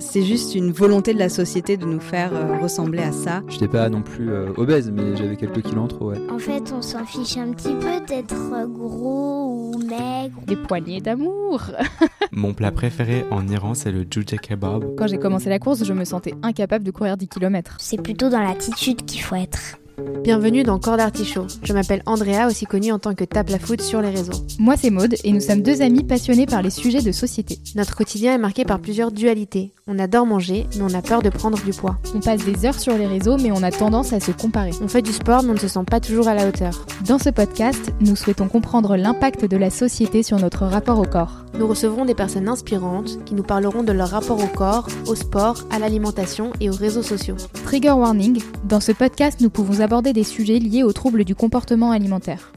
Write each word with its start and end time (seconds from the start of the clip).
c'est 0.00 0.22
juste 0.22 0.54
une 0.54 0.72
volonté 0.72 1.14
de 1.14 1.18
la 1.18 1.28
société 1.28 1.76
de 1.76 1.84
nous 1.84 2.00
faire 2.00 2.34
euh, 2.34 2.58
ressembler 2.58 3.02
à 3.02 3.12
ça. 3.12 3.42
Je 3.48 3.54
n'étais 3.54 3.68
pas 3.68 3.88
non 3.88 4.02
plus 4.02 4.30
euh, 4.30 4.52
obèse, 4.56 4.90
mais 4.90 5.16
j'avais 5.16 5.36
quelques 5.36 5.62
kilos 5.62 5.84
en 5.84 5.88
trop, 5.88 6.10
ouais. 6.10 6.18
En 6.30 6.38
fait, 6.38 6.72
on 6.74 6.82
s'en 6.82 7.04
fiche 7.04 7.36
un 7.36 7.52
petit 7.52 7.74
peu 7.74 8.04
d'être 8.06 8.66
gros 8.68 9.72
ou 9.74 9.78
maigre. 9.78 10.40
Des 10.46 10.56
poignées 10.56 11.00
d'amour. 11.00 11.62
Mon 12.32 12.54
plat 12.54 12.72
préféré 12.72 13.24
en 13.30 13.46
Iran, 13.46 13.74
c'est 13.74 13.92
le 13.92 14.04
jujje 14.10 14.36
kebab. 14.40 14.96
Quand 14.96 15.06
j'ai 15.06 15.18
commencé 15.18 15.48
la 15.48 15.58
course, 15.58 15.84
je 15.84 15.92
me 15.92 16.04
sentais 16.04 16.34
incapable 16.42 16.84
de 16.84 16.90
courir 16.90 17.16
10 17.16 17.28
km. 17.28 17.76
C'est 17.78 18.02
plutôt 18.02 18.28
dans 18.28 18.40
l'attitude 18.40 19.04
qu'il 19.04 19.20
faut 19.20 19.36
être. 19.36 19.78
Bienvenue 20.22 20.62
dans 20.62 20.78
Corps 20.78 20.96
d'Artichaut. 20.96 21.46
Je 21.62 21.72
m'appelle 21.72 22.02
Andrea, 22.06 22.46
aussi 22.46 22.64
connue 22.66 22.92
en 22.92 22.98
tant 22.98 23.14
que 23.14 23.24
Tape 23.24 23.50
la 23.50 23.58
Foot 23.58 23.80
sur 23.80 24.00
les 24.00 24.10
réseaux. 24.10 24.44
Moi, 24.58 24.76
c'est 24.76 24.90
Maude 24.90 25.14
et 25.24 25.32
nous 25.32 25.40
sommes 25.40 25.62
deux 25.62 25.82
amis 25.82 26.04
passionnés 26.04 26.46
par 26.46 26.62
les 26.62 26.70
sujets 26.70 27.02
de 27.02 27.12
société. 27.12 27.58
Notre 27.74 27.96
quotidien 27.96 28.34
est 28.34 28.38
marqué 28.38 28.64
par 28.64 28.80
plusieurs 28.80 29.12
dualités. 29.12 29.72
On 29.92 29.98
adore 29.98 30.24
manger, 30.24 30.68
mais 30.76 30.82
on 30.82 30.94
a 30.94 31.02
peur 31.02 31.20
de 31.20 31.30
prendre 31.30 31.60
du 31.64 31.72
poids. 31.72 31.96
On 32.14 32.20
passe 32.20 32.44
des 32.44 32.64
heures 32.64 32.78
sur 32.78 32.96
les 32.96 33.08
réseaux, 33.08 33.38
mais 33.38 33.50
on 33.50 33.60
a 33.64 33.72
tendance 33.72 34.12
à 34.12 34.20
se 34.20 34.30
comparer. 34.30 34.70
On 34.80 34.86
fait 34.86 35.02
du 35.02 35.12
sport, 35.12 35.42
mais 35.42 35.50
on 35.50 35.54
ne 35.54 35.58
se 35.58 35.66
sent 35.66 35.82
pas 35.84 35.98
toujours 35.98 36.28
à 36.28 36.34
la 36.34 36.46
hauteur. 36.46 36.86
Dans 37.08 37.18
ce 37.18 37.28
podcast, 37.28 37.90
nous 37.98 38.14
souhaitons 38.14 38.46
comprendre 38.46 38.96
l'impact 38.96 39.46
de 39.46 39.56
la 39.56 39.68
société 39.68 40.22
sur 40.22 40.38
notre 40.38 40.64
rapport 40.64 41.00
au 41.00 41.06
corps. 41.06 41.44
Nous 41.58 41.66
recevrons 41.66 42.04
des 42.04 42.14
personnes 42.14 42.48
inspirantes 42.48 43.18
qui 43.24 43.34
nous 43.34 43.42
parleront 43.42 43.82
de 43.82 43.90
leur 43.90 44.10
rapport 44.10 44.38
au 44.40 44.46
corps, 44.46 44.86
au 45.08 45.16
sport, 45.16 45.64
à 45.72 45.80
l'alimentation 45.80 46.52
et 46.60 46.70
aux 46.70 46.76
réseaux 46.76 47.02
sociaux. 47.02 47.36
Trigger 47.64 47.90
warning, 47.90 48.40
dans 48.62 48.78
ce 48.78 48.92
podcast, 48.92 49.40
nous 49.40 49.50
pouvons 49.50 49.80
aborder 49.80 50.12
des 50.12 50.22
sujets 50.22 50.60
liés 50.60 50.84
aux 50.84 50.92
troubles 50.92 51.24
du 51.24 51.34
comportement 51.34 51.90
alimentaire. 51.90 52.52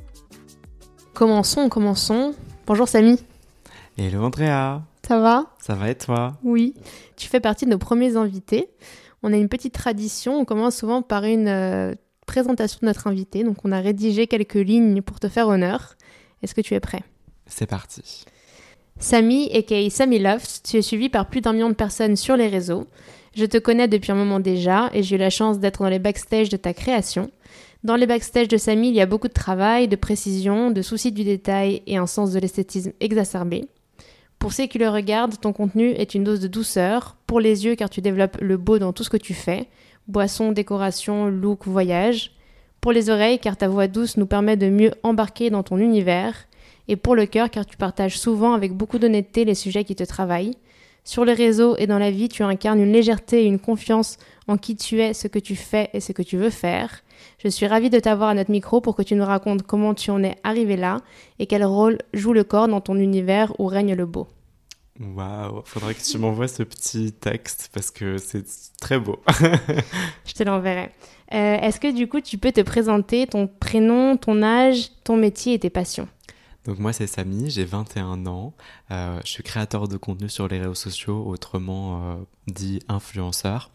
Commençons, 1.15 1.67
commençons. 1.67 2.35
Bonjour 2.67 2.87
Samy. 2.87 3.19
Hello 3.97 4.23
Andrea. 4.23 4.83
Ça 5.07 5.19
va? 5.19 5.47
Ça 5.59 5.75
va 5.75 5.89
et 5.89 5.95
toi? 5.95 6.37
Oui. 6.43 6.75
Tu 7.23 7.29
fais 7.29 7.39
partie 7.39 7.63
de 7.63 7.69
nos 7.69 7.77
premiers 7.77 8.17
invités. 8.17 8.67
On 9.23 9.31
a 9.31 9.37
une 9.37 9.47
petite 9.47 9.73
tradition, 9.73 10.41
on 10.41 10.43
commence 10.43 10.75
souvent 10.75 11.01
par 11.01 11.23
une 11.23 11.47
euh, 11.47 11.95
présentation 12.27 12.79
de 12.81 12.87
notre 12.87 13.07
invité. 13.07 13.45
Donc 13.45 13.63
on 13.63 13.71
a 13.71 13.79
rédigé 13.79 14.27
quelques 14.27 14.55
lignes 14.55 15.01
pour 15.01 15.21
te 15.21 15.29
faire 15.29 15.47
honneur. 15.47 15.95
Est-ce 16.41 16.53
que 16.53 16.59
tu 16.59 16.73
es 16.73 16.81
prêt? 16.81 17.01
C'est 17.45 17.65
parti. 17.65 18.25
Samy, 18.99 19.49
aka 19.55 19.89
Sammy 19.89 20.19
Loft, 20.19 20.63
tu 20.69 20.75
es 20.75 20.81
suivi 20.81 21.07
par 21.07 21.29
plus 21.29 21.39
d'un 21.39 21.53
million 21.53 21.69
de 21.69 21.75
personnes 21.75 22.17
sur 22.17 22.35
les 22.35 22.49
réseaux. 22.49 22.87
Je 23.37 23.45
te 23.45 23.57
connais 23.57 23.87
depuis 23.87 24.11
un 24.11 24.15
moment 24.15 24.41
déjà 24.41 24.89
et 24.91 25.01
j'ai 25.01 25.15
eu 25.15 25.19
la 25.19 25.29
chance 25.29 25.59
d'être 25.59 25.81
dans 25.81 25.89
les 25.89 25.99
backstage 25.99 26.49
de 26.49 26.57
ta 26.57 26.73
création. 26.73 27.31
Dans 27.85 27.95
les 27.95 28.05
backstage 28.05 28.49
de 28.49 28.57
Samy, 28.57 28.89
il 28.89 28.95
y 28.95 29.01
a 29.01 29.05
beaucoup 29.05 29.29
de 29.29 29.33
travail, 29.33 29.87
de 29.87 29.95
précision, 29.95 30.71
de 30.71 30.81
soucis 30.81 31.13
du 31.13 31.23
détail 31.23 31.83
et 31.87 31.95
un 31.95 32.05
sens 32.05 32.33
de 32.33 32.39
l'esthétisme 32.39 32.91
exacerbé. 32.99 33.69
Pour 34.43 34.51
ceux 34.51 34.65
qui 34.65 34.77
le 34.77 34.89
regardent, 34.89 35.39
ton 35.39 35.53
contenu 35.53 35.91
est 35.91 36.15
une 36.15 36.25
dose 36.25 36.41
de 36.41 36.49
douceur. 36.49 37.15
Pour 37.27 37.39
les 37.39 37.63
yeux, 37.63 37.75
car 37.75 37.89
tu 37.89 38.01
développes 38.01 38.35
le 38.41 38.57
beau 38.57 38.77
dans 38.77 38.91
tout 38.91 39.05
ce 39.05 39.09
que 39.09 39.15
tu 39.15 39.33
fais. 39.33 39.69
Boisson, 40.09 40.51
décoration, 40.51 41.27
look, 41.27 41.65
voyage. 41.65 42.33
Pour 42.81 42.91
les 42.91 43.09
oreilles, 43.09 43.39
car 43.39 43.55
ta 43.55 43.69
voix 43.69 43.87
douce 43.87 44.17
nous 44.17 44.25
permet 44.25 44.57
de 44.57 44.67
mieux 44.67 44.91
embarquer 45.01 45.49
dans 45.49 45.63
ton 45.63 45.77
univers. 45.77 46.35
Et 46.89 46.97
pour 46.97 47.15
le 47.15 47.25
cœur, 47.25 47.49
car 47.49 47.65
tu 47.65 47.77
partages 47.77 48.19
souvent 48.19 48.51
avec 48.51 48.73
beaucoup 48.73 48.99
d'honnêteté 48.99 49.45
les 49.45 49.55
sujets 49.55 49.85
qui 49.85 49.95
te 49.95 50.03
travaillent. 50.03 50.57
Sur 51.05 51.25
les 51.25 51.33
réseaux 51.33 51.75
et 51.77 51.85
dans 51.85 51.99
la 51.99 52.11
vie, 52.11 52.29
tu 52.29 52.43
incarnes 52.43 52.79
une 52.79 52.93
légèreté 52.93 53.43
et 53.43 53.45
une 53.45 53.59
confiance 53.59 54.17
en 54.47 54.57
qui 54.57 54.75
tu 54.75 55.01
es, 55.01 55.13
ce 55.13 55.27
que 55.27 55.39
tu 55.39 55.55
fais 55.55 55.89
et 55.93 55.99
ce 55.99 56.13
que 56.13 56.21
tu 56.21 56.37
veux 56.37 56.49
faire. 56.49 57.01
Je 57.43 57.49
suis 57.49 57.67
ravie 57.67 57.89
de 57.89 57.99
t'avoir 57.99 58.29
à 58.29 58.33
notre 58.33 58.51
micro 58.51 58.79
pour 58.79 58.95
que 58.95 59.01
tu 59.03 59.15
nous 59.15 59.25
racontes 59.25 59.63
comment 59.63 59.93
tu 59.93 60.11
en 60.11 60.23
es 60.23 60.37
arrivé 60.43 60.77
là 60.77 60.97
et 61.39 61.45
quel 61.45 61.65
rôle 61.65 61.97
joue 62.13 62.31
le 62.33 62.45
corps 62.45 62.69
dans 62.69 62.79
ton 62.81 62.95
univers 62.95 63.53
où 63.59 63.65
règne 63.67 63.95
le 63.95 64.05
beau. 64.05 64.27
Waouh, 64.99 65.63
faudrait 65.65 65.95
que 65.95 66.03
tu 66.03 66.17
m'envoies 66.19 66.47
ce 66.47 66.63
petit 66.63 67.11
texte 67.11 67.69
parce 67.73 67.89
que 67.91 68.17
c'est 68.17 68.45
très 68.79 68.99
beau. 68.99 69.19
Je 70.25 70.33
te 70.33 70.43
l'enverrai. 70.43 70.91
Euh, 71.33 71.57
Est-ce 71.57 71.79
que 71.79 71.91
du 71.91 72.07
coup 72.07 72.21
tu 72.21 72.37
peux 72.37 72.51
te 72.51 72.61
présenter 72.61 73.25
ton 73.27 73.47
prénom, 73.47 74.17
ton 74.17 74.43
âge, 74.43 74.91
ton 75.03 75.17
métier 75.17 75.55
et 75.55 75.59
tes 75.59 75.71
passions? 75.71 76.07
Donc 76.65 76.79
moi 76.79 76.93
c'est 76.93 77.07
Samy, 77.07 77.49
j'ai 77.49 77.65
21 77.65 78.25
ans, 78.25 78.53
euh, 78.91 79.19
je 79.25 79.29
suis 79.29 79.43
créateur 79.43 79.87
de 79.87 79.97
contenu 79.97 80.29
sur 80.29 80.47
les 80.47 80.59
réseaux 80.59 80.75
sociaux, 80.75 81.23
autrement 81.27 82.11
euh, 82.11 82.15
dit 82.47 82.79
influenceur. 82.87 83.71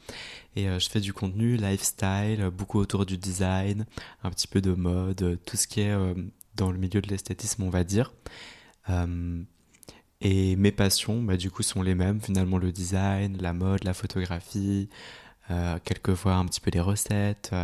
Et 0.56 0.68
euh, 0.68 0.78
je 0.78 0.88
fais 0.88 1.00
du 1.00 1.12
contenu 1.12 1.56
lifestyle, 1.56 2.50
beaucoup 2.50 2.78
autour 2.78 3.04
du 3.04 3.18
design, 3.18 3.84
un 4.22 4.30
petit 4.30 4.46
peu 4.46 4.62
de 4.62 4.72
mode, 4.72 5.38
tout 5.44 5.56
ce 5.56 5.66
qui 5.66 5.82
est 5.82 5.94
dans 6.56 6.72
le 6.72 6.78
milieu 6.78 7.02
de 7.02 7.08
l'esthétisme 7.08 7.62
on 7.62 7.70
va 7.70 7.84
dire. 7.84 8.12
Et 10.20 10.56
mes 10.56 10.72
passions, 10.72 11.22
bah, 11.22 11.36
du 11.36 11.50
coup, 11.50 11.62
sont 11.62 11.82
les 11.82 11.94
mêmes. 11.94 12.20
Finalement, 12.20 12.58
le 12.58 12.72
design, 12.72 13.36
la 13.40 13.52
mode, 13.52 13.84
la 13.84 13.94
photographie, 13.94 14.88
quelquefois 15.84 16.34
un 16.34 16.46
petit 16.46 16.60
peu 16.60 16.70
les 16.72 16.80
recettes. 16.80 17.54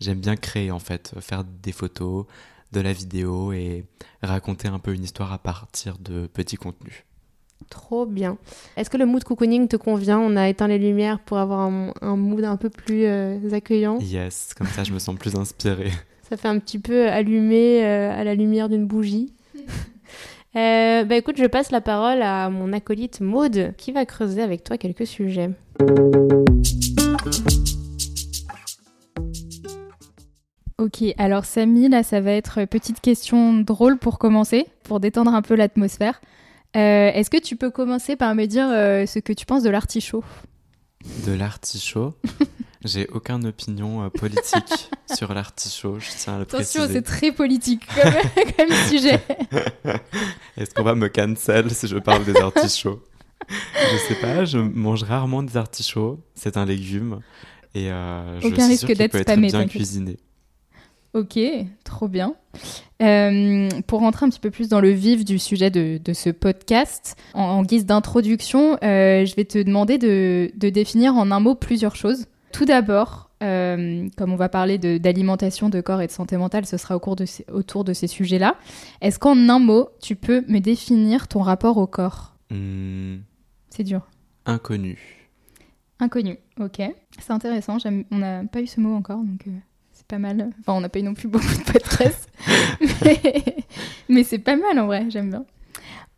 J'aime 0.00 0.20
bien 0.20 0.36
créer, 0.36 0.70
en 0.70 0.78
fait, 0.78 1.14
faire 1.20 1.44
des 1.44 1.72
photos, 1.72 2.26
de 2.74 2.80
la 2.80 2.92
vidéo 2.92 3.52
et 3.52 3.84
raconter 4.22 4.68
un 4.68 4.78
peu 4.78 4.92
une 4.92 5.04
histoire 5.04 5.32
à 5.32 5.38
partir 5.38 5.96
de 5.98 6.26
petits 6.26 6.56
contenus. 6.56 7.04
Trop 7.70 8.04
bien. 8.04 8.36
Est-ce 8.76 8.90
que 8.90 8.96
le 8.96 9.06
mood 9.06 9.24
cocooning 9.24 9.68
te 9.68 9.76
convient? 9.76 10.18
On 10.18 10.36
a 10.36 10.48
éteint 10.48 10.68
les 10.68 10.78
lumières 10.78 11.20
pour 11.20 11.38
avoir 11.38 11.60
un, 11.60 11.92
un 12.02 12.16
mood 12.16 12.44
un 12.44 12.56
peu 12.56 12.68
plus 12.68 13.04
euh, 13.04 13.38
accueillant. 13.52 13.98
Yes, 14.00 14.52
comme 14.56 14.66
ça, 14.66 14.84
je 14.84 14.92
me 14.92 14.98
sens 14.98 15.16
plus 15.16 15.34
inspirée. 15.36 15.92
Ça 16.28 16.36
fait 16.36 16.48
un 16.48 16.58
petit 16.58 16.78
peu 16.78 17.08
allumé 17.08 17.84
euh, 17.84 18.10
à 18.10 18.24
la 18.24 18.34
lumière 18.34 18.68
d'une 18.68 18.86
bougie. 18.86 19.32
Euh, 20.56 21.02
bah 21.02 21.16
écoute, 21.16 21.36
je 21.36 21.46
passe 21.46 21.72
la 21.72 21.80
parole 21.80 22.22
à 22.22 22.48
mon 22.48 22.72
acolyte 22.72 23.20
Maude 23.20 23.74
qui 23.76 23.90
va 23.90 24.06
creuser 24.06 24.40
avec 24.40 24.62
toi 24.62 24.78
quelques 24.78 25.04
sujets. 25.04 25.50
Ok, 30.94 31.12
alors 31.18 31.44
Samy, 31.44 31.88
là, 31.88 32.04
ça 32.04 32.20
va 32.20 32.30
être 32.32 32.66
petite 32.66 33.00
question 33.00 33.54
drôle 33.54 33.98
pour 33.98 34.18
commencer, 34.18 34.66
pour 34.84 35.00
détendre 35.00 35.34
un 35.34 35.42
peu 35.42 35.56
l'atmosphère. 35.56 36.20
Euh, 36.76 37.10
Est-ce 37.12 37.30
que 37.30 37.40
tu 37.40 37.56
peux 37.56 37.70
commencer 37.70 38.14
par 38.14 38.34
me 38.36 38.44
dire 38.46 38.68
euh, 38.70 39.04
ce 39.04 39.18
que 39.18 39.32
tu 39.32 39.44
penses 39.44 39.64
de 39.64 39.70
l'artichaut? 39.70 40.22
De 41.26 41.32
l'artichaut, 41.32 42.14
j'ai 42.84 43.08
aucune 43.08 43.44
opinion 43.46 44.04
euh, 44.04 44.08
politique 44.08 44.88
sur 45.14 45.34
l'artichaut, 45.34 45.98
je 45.98 46.10
tiens 46.16 46.34
à 46.34 46.38
le 46.38 46.42
Attention, 46.42 46.86
c'est 46.88 47.02
très 47.02 47.32
politique 47.32 47.82
comme, 47.86 48.44
comme 48.56 48.76
sujet. 48.88 49.20
Est-ce 50.56 50.74
qu'on 50.74 50.84
va 50.84 50.94
me 50.94 51.08
cancel 51.08 51.72
si 51.72 51.88
je 51.88 51.98
parle 51.98 52.24
des 52.24 52.36
artichauts? 52.36 53.02
Je 53.48 53.96
sais 54.08 54.20
pas, 54.20 54.44
je 54.44 54.58
mange 54.58 55.02
rarement 55.02 55.42
des 55.42 55.56
artichauts. 55.56 56.20
C'est 56.36 56.56
un 56.56 56.64
légume. 56.64 57.18
Et 57.74 57.88
je 57.88 58.46
suis 58.46 58.62
risque 58.62 58.92
d'être 58.92 59.10
peut 59.10 59.18
être 59.18 59.28
spammé, 59.28 59.48
bien 59.48 59.66
cuisiné. 59.66 60.18
Ok, 61.14 61.38
trop 61.84 62.08
bien. 62.08 62.34
Euh, 63.02 63.68
pour 63.86 64.00
rentrer 64.00 64.26
un 64.26 64.28
petit 64.30 64.40
peu 64.40 64.50
plus 64.50 64.68
dans 64.68 64.80
le 64.80 64.90
vif 64.90 65.24
du 65.24 65.38
sujet 65.38 65.70
de, 65.70 65.98
de 66.04 66.12
ce 66.12 66.30
podcast, 66.30 67.16
en, 67.34 67.42
en 67.42 67.62
guise 67.62 67.86
d'introduction, 67.86 68.76
euh, 68.82 69.24
je 69.24 69.34
vais 69.36 69.44
te 69.44 69.62
demander 69.62 69.96
de, 69.98 70.50
de 70.56 70.68
définir 70.70 71.14
en 71.14 71.30
un 71.30 71.38
mot 71.40 71.54
plusieurs 71.54 71.94
choses. 71.94 72.26
Tout 72.52 72.64
d'abord, 72.64 73.30
euh, 73.44 74.08
comme 74.16 74.32
on 74.32 74.36
va 74.36 74.48
parler 74.48 74.78
d'alimentation, 74.78 75.68
de, 75.68 75.80
corps 75.80 76.00
et 76.02 76.06
de 76.08 76.12
santé 76.12 76.36
mentale, 76.36 76.66
ce 76.66 76.76
sera 76.76 76.96
au 76.96 77.00
cours 77.00 77.16
de 77.16 77.26
ces- 77.26 77.44
autour 77.52 77.84
de 77.84 77.92
ces 77.92 78.06
sujets-là. 78.08 78.56
Est-ce 79.00 79.18
qu'en 79.20 79.36
un 79.48 79.58
mot, 79.60 79.88
tu 80.02 80.16
peux 80.16 80.44
me 80.48 80.58
définir 80.58 81.28
ton 81.28 81.40
rapport 81.42 81.76
au 81.76 81.86
corps? 81.86 82.34
Hmm, 82.50 83.18
C'est 83.70 83.84
dur. 83.84 84.02
inconnu. 84.46 84.98
Inconnu, 86.00 86.38
ok. 86.60 86.82
C'est 87.20 87.30
intéressant, 87.30 87.76
on 88.10 88.18
n'a 88.18 88.42
pas 88.44 88.60
eu 88.60 88.66
ce 88.66 88.80
mot 88.80 88.94
encore, 88.94 89.18
donc 89.18 89.46
c'est 90.04 90.16
pas 90.16 90.18
mal. 90.18 90.50
Enfin, 90.60 90.74
on 90.74 90.80
n'a 90.80 90.88
pas 90.88 90.98
eu 90.98 91.02
non 91.02 91.14
plus 91.14 91.28
beaucoup 91.28 91.46
de 91.46 91.72
podcasts, 91.72 92.28
mais, 92.80 93.56
mais 94.08 94.24
c'est 94.24 94.38
pas 94.38 94.56
mal 94.56 94.78
en 94.78 94.86
vrai, 94.86 95.06
j'aime 95.08 95.30
bien. 95.30 95.44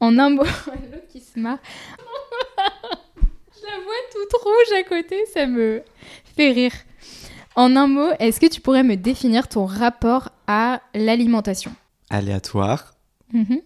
En 0.01 0.19
un 0.19 0.31
mot, 0.31 0.43
l'autre 0.67 1.07
qui 1.09 1.21
se 1.21 1.39
marre. 1.39 1.59
Je 2.59 3.67
la 3.67 3.77
vois 3.83 3.95
toute 4.13 4.41
rouge 4.43 4.79
à 4.79 4.83
côté, 4.83 5.25
ça 5.33 5.47
me 5.47 5.83
fait 6.37 6.51
rire. 6.51 6.73
En 7.55 7.77
un 7.77 7.87
mot, 7.87 8.11
est-ce 8.19 8.41
que 8.41 8.47
tu 8.47 8.61
pourrais 8.61 8.83
me 8.83 8.97
définir 8.97 9.49
ton 9.49 9.65
rapport 9.65 10.31
à 10.47 10.83
l'alimentation? 10.95 11.75
Aléatoire. 12.11 12.95
Mhm. 13.33 13.63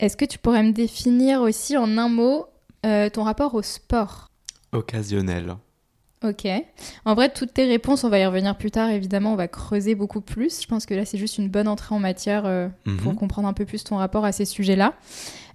Est-ce 0.00 0.16
que 0.16 0.24
tu 0.24 0.38
pourrais 0.38 0.62
me 0.62 0.72
définir 0.72 1.40
aussi 1.40 1.76
en 1.76 1.96
un 1.98 2.08
mot 2.08 2.46
euh, 2.84 3.08
ton 3.08 3.22
rapport 3.22 3.54
au 3.54 3.62
sport? 3.62 4.30
Occasionnel. 4.72 5.56
Ok. 6.22 6.46
En 7.06 7.14
vrai, 7.14 7.30
toutes 7.32 7.54
tes 7.54 7.64
réponses, 7.64 8.04
on 8.04 8.10
va 8.10 8.18
y 8.18 8.26
revenir 8.26 8.54
plus 8.58 8.70
tard, 8.70 8.90
évidemment, 8.90 9.32
on 9.32 9.36
va 9.36 9.48
creuser 9.48 9.94
beaucoup 9.94 10.20
plus. 10.20 10.60
Je 10.60 10.66
pense 10.66 10.84
que 10.84 10.92
là, 10.92 11.06
c'est 11.06 11.16
juste 11.16 11.38
une 11.38 11.48
bonne 11.48 11.66
entrée 11.66 11.94
en 11.94 11.98
matière 11.98 12.44
euh, 12.44 12.68
pour 12.98 13.12
Mhm. 13.12 13.18
comprendre 13.18 13.48
un 13.48 13.54
peu 13.54 13.64
plus 13.64 13.84
ton 13.84 13.96
rapport 13.96 14.24
à 14.26 14.32
ces 14.32 14.44
sujets-là. 14.44 14.92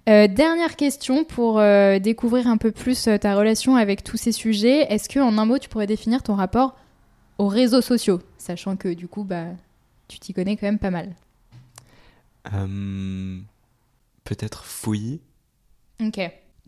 Euh, 0.08 0.26
dernière 0.26 0.74
question 0.76 1.24
pour 1.24 1.58
euh, 1.60 1.98
découvrir 2.00 2.46
un 2.48 2.56
peu 2.56 2.72
plus 2.72 3.08
ta 3.20 3.36
relation 3.36 3.76
avec 3.76 4.02
tous 4.02 4.16
ces 4.16 4.32
sujets. 4.32 4.92
Est-ce 4.92 5.08
que 5.08 5.20
en 5.20 5.38
un 5.38 5.46
mot, 5.46 5.58
tu 5.58 5.68
pourrais 5.68 5.86
définir 5.86 6.22
ton 6.24 6.34
rapport 6.34 6.76
aux 7.38 7.48
réseaux 7.48 7.80
sociaux, 7.82 8.20
sachant 8.38 8.76
que 8.76 8.88
du 8.92 9.06
coup, 9.08 9.22
bah, 9.24 9.44
tu 10.08 10.18
t'y 10.18 10.32
connais 10.32 10.56
quand 10.56 10.66
même 10.66 10.78
pas 10.80 10.90
mal. 10.90 11.14
Euh, 12.54 13.38
Peut-être 14.24 14.64
fouillis. 14.64 15.20
Ok. 16.04 16.18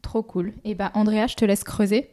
Trop 0.03 0.23
cool. 0.23 0.53
Et 0.65 0.75
bah 0.77 0.93
Andrea, 0.95 1.27
je 1.29 1.35
te 1.35 1.45
laisse 1.45 1.65
creuser. 1.65 2.11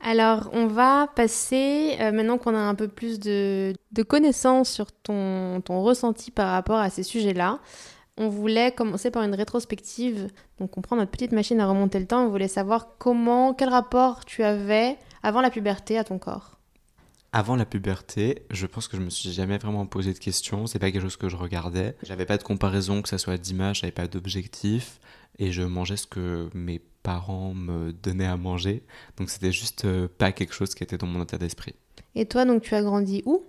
Alors, 0.00 0.48
on 0.52 0.66
va 0.66 1.08
passer, 1.16 1.96
euh, 1.98 2.12
maintenant 2.12 2.38
qu'on 2.38 2.54
a 2.54 2.58
un 2.58 2.74
peu 2.74 2.88
plus 2.88 3.18
de, 3.18 3.74
connaissances 4.06 4.70
sur 4.70 4.92
ton, 4.92 5.60
ton 5.62 5.82
ressenti 5.82 6.30
par 6.30 6.52
rapport 6.52 6.78
à 6.78 6.90
ces 6.90 7.02
sujets-là, 7.02 7.58
on 8.16 8.28
voulait 8.28 8.70
commencer 8.70 9.10
par 9.10 9.24
une 9.24 9.34
rétrospective. 9.34 10.28
Donc, 10.60 10.78
on 10.78 10.82
prend 10.82 10.96
notre 10.96 11.10
petite 11.10 11.32
machine 11.32 11.58
à 11.58 11.66
remonter 11.66 11.98
le 11.98 12.06
temps. 12.06 12.24
On 12.24 12.28
voulait 12.28 12.48
savoir 12.48 12.96
comment, 12.98 13.54
quel 13.54 13.70
rapport 13.70 14.24
tu 14.24 14.44
avais 14.44 14.96
avant 15.22 15.40
la 15.40 15.50
puberté 15.50 15.98
à 15.98 16.04
ton 16.04 16.18
corps. 16.18 16.58
Avant 17.32 17.56
la 17.56 17.64
puberté, 17.64 18.46
je 18.52 18.66
pense 18.66 18.86
que 18.86 18.96
je 18.96 19.02
me 19.02 19.10
suis 19.10 19.32
jamais 19.32 19.58
vraiment 19.58 19.86
posé 19.86 20.12
de 20.12 20.18
questions. 20.18 20.68
C'est 20.68 20.78
pas 20.78 20.92
quelque 20.92 21.02
chose 21.02 21.16
que 21.16 21.28
je 21.28 21.34
regardais. 21.34 21.96
J'avais 22.04 22.26
pas 22.26 22.38
de 22.38 22.44
comparaison, 22.44 23.02
que 23.02 23.08
ça 23.08 23.18
soit 23.18 23.38
d'image, 23.38 23.80
j'avais 23.80 23.90
pas 23.90 24.06
d'objectif. 24.06 25.00
Et 25.38 25.52
je 25.52 25.62
mangeais 25.62 25.96
ce 25.96 26.06
que 26.06 26.48
mes 26.54 26.80
parents 27.02 27.54
me 27.54 27.92
donnaient 27.92 28.26
à 28.26 28.36
manger. 28.36 28.82
Donc 29.16 29.30
c'était 29.30 29.52
juste 29.52 29.84
euh, 29.84 30.08
pas 30.08 30.32
quelque 30.32 30.54
chose 30.54 30.74
qui 30.74 30.82
était 30.82 30.98
dans 30.98 31.06
mon 31.06 31.22
état 31.22 31.38
d'esprit. 31.38 31.74
Et 32.14 32.26
toi, 32.26 32.44
donc, 32.44 32.62
tu 32.62 32.74
as 32.74 32.82
grandi 32.82 33.22
où? 33.26 33.44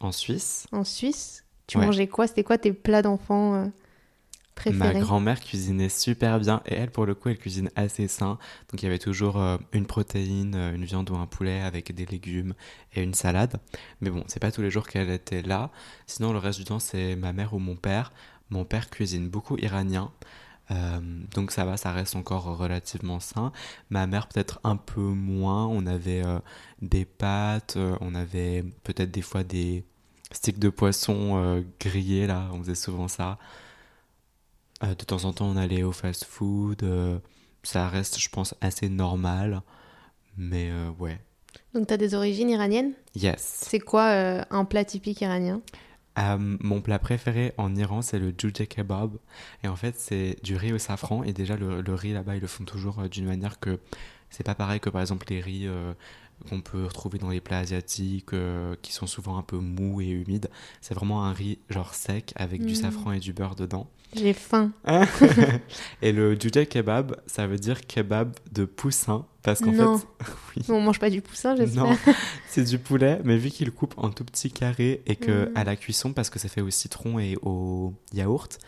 En 0.00 0.12
Suisse, 0.12 0.66
En 0.72 0.84
Suisse 0.84 1.44
Tu 1.66 1.78
Ouais. 1.78 1.86
mangeais 1.86 2.06
quoi? 2.06 2.26
C'était 2.26 2.44
quoi 2.44 2.58
tes 2.58 2.72
plats 2.72 3.02
d'enfants 3.02 3.54
euh, 3.54 3.64
ma 3.64 3.72
préférés 4.54 5.00
grand-mère 5.00 5.40
cuisinait 5.40 5.88
super 5.88 6.38
bien. 6.40 6.62
Et 6.66 6.74
elle, 6.74 6.90
pour 6.90 7.04
le 7.06 7.14
coup, 7.14 7.28
elle 7.28 7.38
cuisine 7.38 7.70
assez 7.76 8.08
sain. 8.08 8.38
Donc 8.70 8.82
il 8.82 8.84
y 8.84 8.88
avait 8.88 8.98
toujours 8.98 9.38
euh, 9.40 9.58
une 9.72 9.86
protéine, 9.86 10.54
une 10.54 10.84
viande 10.84 11.10
ou 11.10 11.16
un 11.16 11.26
poulet 11.26 11.60
avec 11.60 11.94
des 11.94 12.06
légumes 12.06 12.54
et 12.94 13.02
une 13.02 13.14
salade. 13.14 13.60
Mais 14.00 14.10
bon, 14.10 14.24
c'est 14.28 14.40
pas 14.40 14.52
tous 14.52 14.62
les 14.62 14.70
jours 14.70 14.86
qu'elle 14.88 15.10
était 15.10 15.42
là. 15.42 15.70
Sinon, 16.06 16.32
le 16.32 16.38
reste 16.38 16.58
du 16.58 16.64
temps, 16.64 16.78
c'est 16.78 17.16
ma 17.16 17.32
mère 17.32 17.52
ou 17.54 17.58
mon 17.58 17.76
père. 17.76 18.12
Mon 18.50 18.64
père 18.64 18.88
cuisine 18.90 19.28
beaucoup 19.28 19.56
iranien. 19.58 20.10
Euh, 20.70 21.00
donc 21.34 21.52
ça 21.52 21.64
va, 21.64 21.76
ça 21.76 21.92
reste 21.92 22.16
encore 22.16 22.44
relativement 22.56 23.20
sain. 23.20 23.52
Ma 23.90 24.06
mère 24.06 24.28
peut-être 24.28 24.60
un 24.64 24.76
peu 24.76 25.00
moins. 25.00 25.66
On 25.66 25.86
avait 25.86 26.24
euh, 26.24 26.38
des 26.82 27.04
pâtes, 27.04 27.74
euh, 27.76 27.96
on 28.00 28.14
avait 28.14 28.64
peut-être 28.82 29.10
des 29.10 29.22
fois 29.22 29.44
des 29.44 29.84
sticks 30.32 30.58
de 30.58 30.68
poisson 30.68 31.64
grillés 31.78 32.26
là, 32.26 32.50
on 32.52 32.58
faisait 32.58 32.74
souvent 32.74 33.08
ça. 33.08 33.38
De 34.82 34.92
temps 34.94 35.24
en 35.24 35.32
temps, 35.32 35.46
on 35.46 35.56
allait 35.56 35.84
au 35.84 35.92
fast-food. 35.92 36.84
ça 37.62 37.88
reste, 37.88 38.18
je 38.18 38.28
pense, 38.28 38.54
assez 38.60 38.88
normal. 38.88 39.62
Mais 40.36 40.70
ouais. 40.98 41.18
Donc, 41.72 41.86
tu 41.86 41.94
as 41.94 41.96
des 41.96 42.14
origines 42.14 42.50
iraniennes? 42.50 42.92
Yes. 43.14 43.62
C'est 43.68 43.78
quoi 43.78 44.44
un 44.50 44.64
plat 44.64 44.84
typique 44.84 45.20
iranien? 45.20 45.62
Euh, 46.18 46.36
mon 46.38 46.80
plat 46.80 46.98
préféré 46.98 47.52
en 47.58 47.74
Iran, 47.74 48.02
c'est 48.02 48.18
le 48.18 48.32
jujé 48.36 48.66
kebab. 48.66 49.16
Et 49.62 49.68
en 49.68 49.76
fait, 49.76 49.96
c'est 49.98 50.36
du 50.42 50.56
riz 50.56 50.72
au 50.72 50.78
safran. 50.78 51.22
Et 51.24 51.32
déjà, 51.32 51.56
le, 51.56 51.82
le 51.82 51.94
riz 51.94 52.12
là-bas, 52.12 52.36
ils 52.36 52.40
le 52.40 52.46
font 52.46 52.64
toujours 52.64 53.00
euh, 53.00 53.08
d'une 53.08 53.26
manière 53.26 53.60
que 53.60 53.78
c'est 54.30 54.44
pas 54.44 54.54
pareil 54.54 54.80
que 54.80 54.90
par 54.90 55.00
exemple 55.00 55.26
les 55.30 55.40
riz 55.40 55.66
euh, 55.66 55.92
qu'on 56.48 56.60
peut 56.60 56.84
retrouver 56.84 57.18
dans 57.18 57.30
les 57.30 57.40
plats 57.40 57.58
asiatiques, 57.58 58.32
euh, 58.32 58.74
qui 58.82 58.92
sont 58.92 59.06
souvent 59.06 59.36
un 59.38 59.42
peu 59.42 59.56
mous 59.58 60.00
et 60.00 60.08
humides. 60.08 60.48
C'est 60.80 60.94
vraiment 60.94 61.24
un 61.24 61.32
riz 61.32 61.58
genre 61.70 61.94
sec 61.94 62.32
avec 62.36 62.64
du 62.64 62.72
Mm. 62.72 62.76
safran 62.76 63.12
et 63.12 63.18
du 63.20 63.32
beurre 63.32 63.54
dedans. 63.56 63.88
J'ai 64.14 64.32
faim. 64.32 64.72
et 66.02 66.12
le 66.12 66.38
jujé 66.38 66.66
kebab, 66.66 67.16
ça 67.26 67.46
veut 67.46 67.58
dire 67.58 67.86
kebab 67.86 68.34
de 68.52 68.64
poussin. 68.64 69.26
Parce 69.42 69.60
qu'en 69.60 69.72
fait, 69.72 70.06
oui. 70.56 70.62
On 70.68 70.80
mange 70.80 70.98
pas 70.98 71.10
du 71.10 71.20
poussin, 71.22 71.54
j'espère. 71.56 71.84
Non, 71.84 71.96
c'est 72.48 72.64
du 72.64 72.78
poulet, 72.78 73.20
mais 73.24 73.36
vu 73.36 73.50
qu'il 73.50 73.70
coupe 73.72 73.94
en 73.96 74.10
tout 74.10 74.24
petits 74.24 74.50
carrés 74.50 75.02
et 75.06 75.16
que 75.16 75.46
Mhm. 75.46 75.52
à 75.56 75.64
la 75.64 75.76
cuisson, 75.76 76.12
parce 76.12 76.30
que 76.30 76.38
c'est 76.38 76.48
fait 76.48 76.60
au 76.62 76.70
citron 76.70 77.18
et 77.18 77.36
au 77.42 77.92
yaourt, 78.12 78.58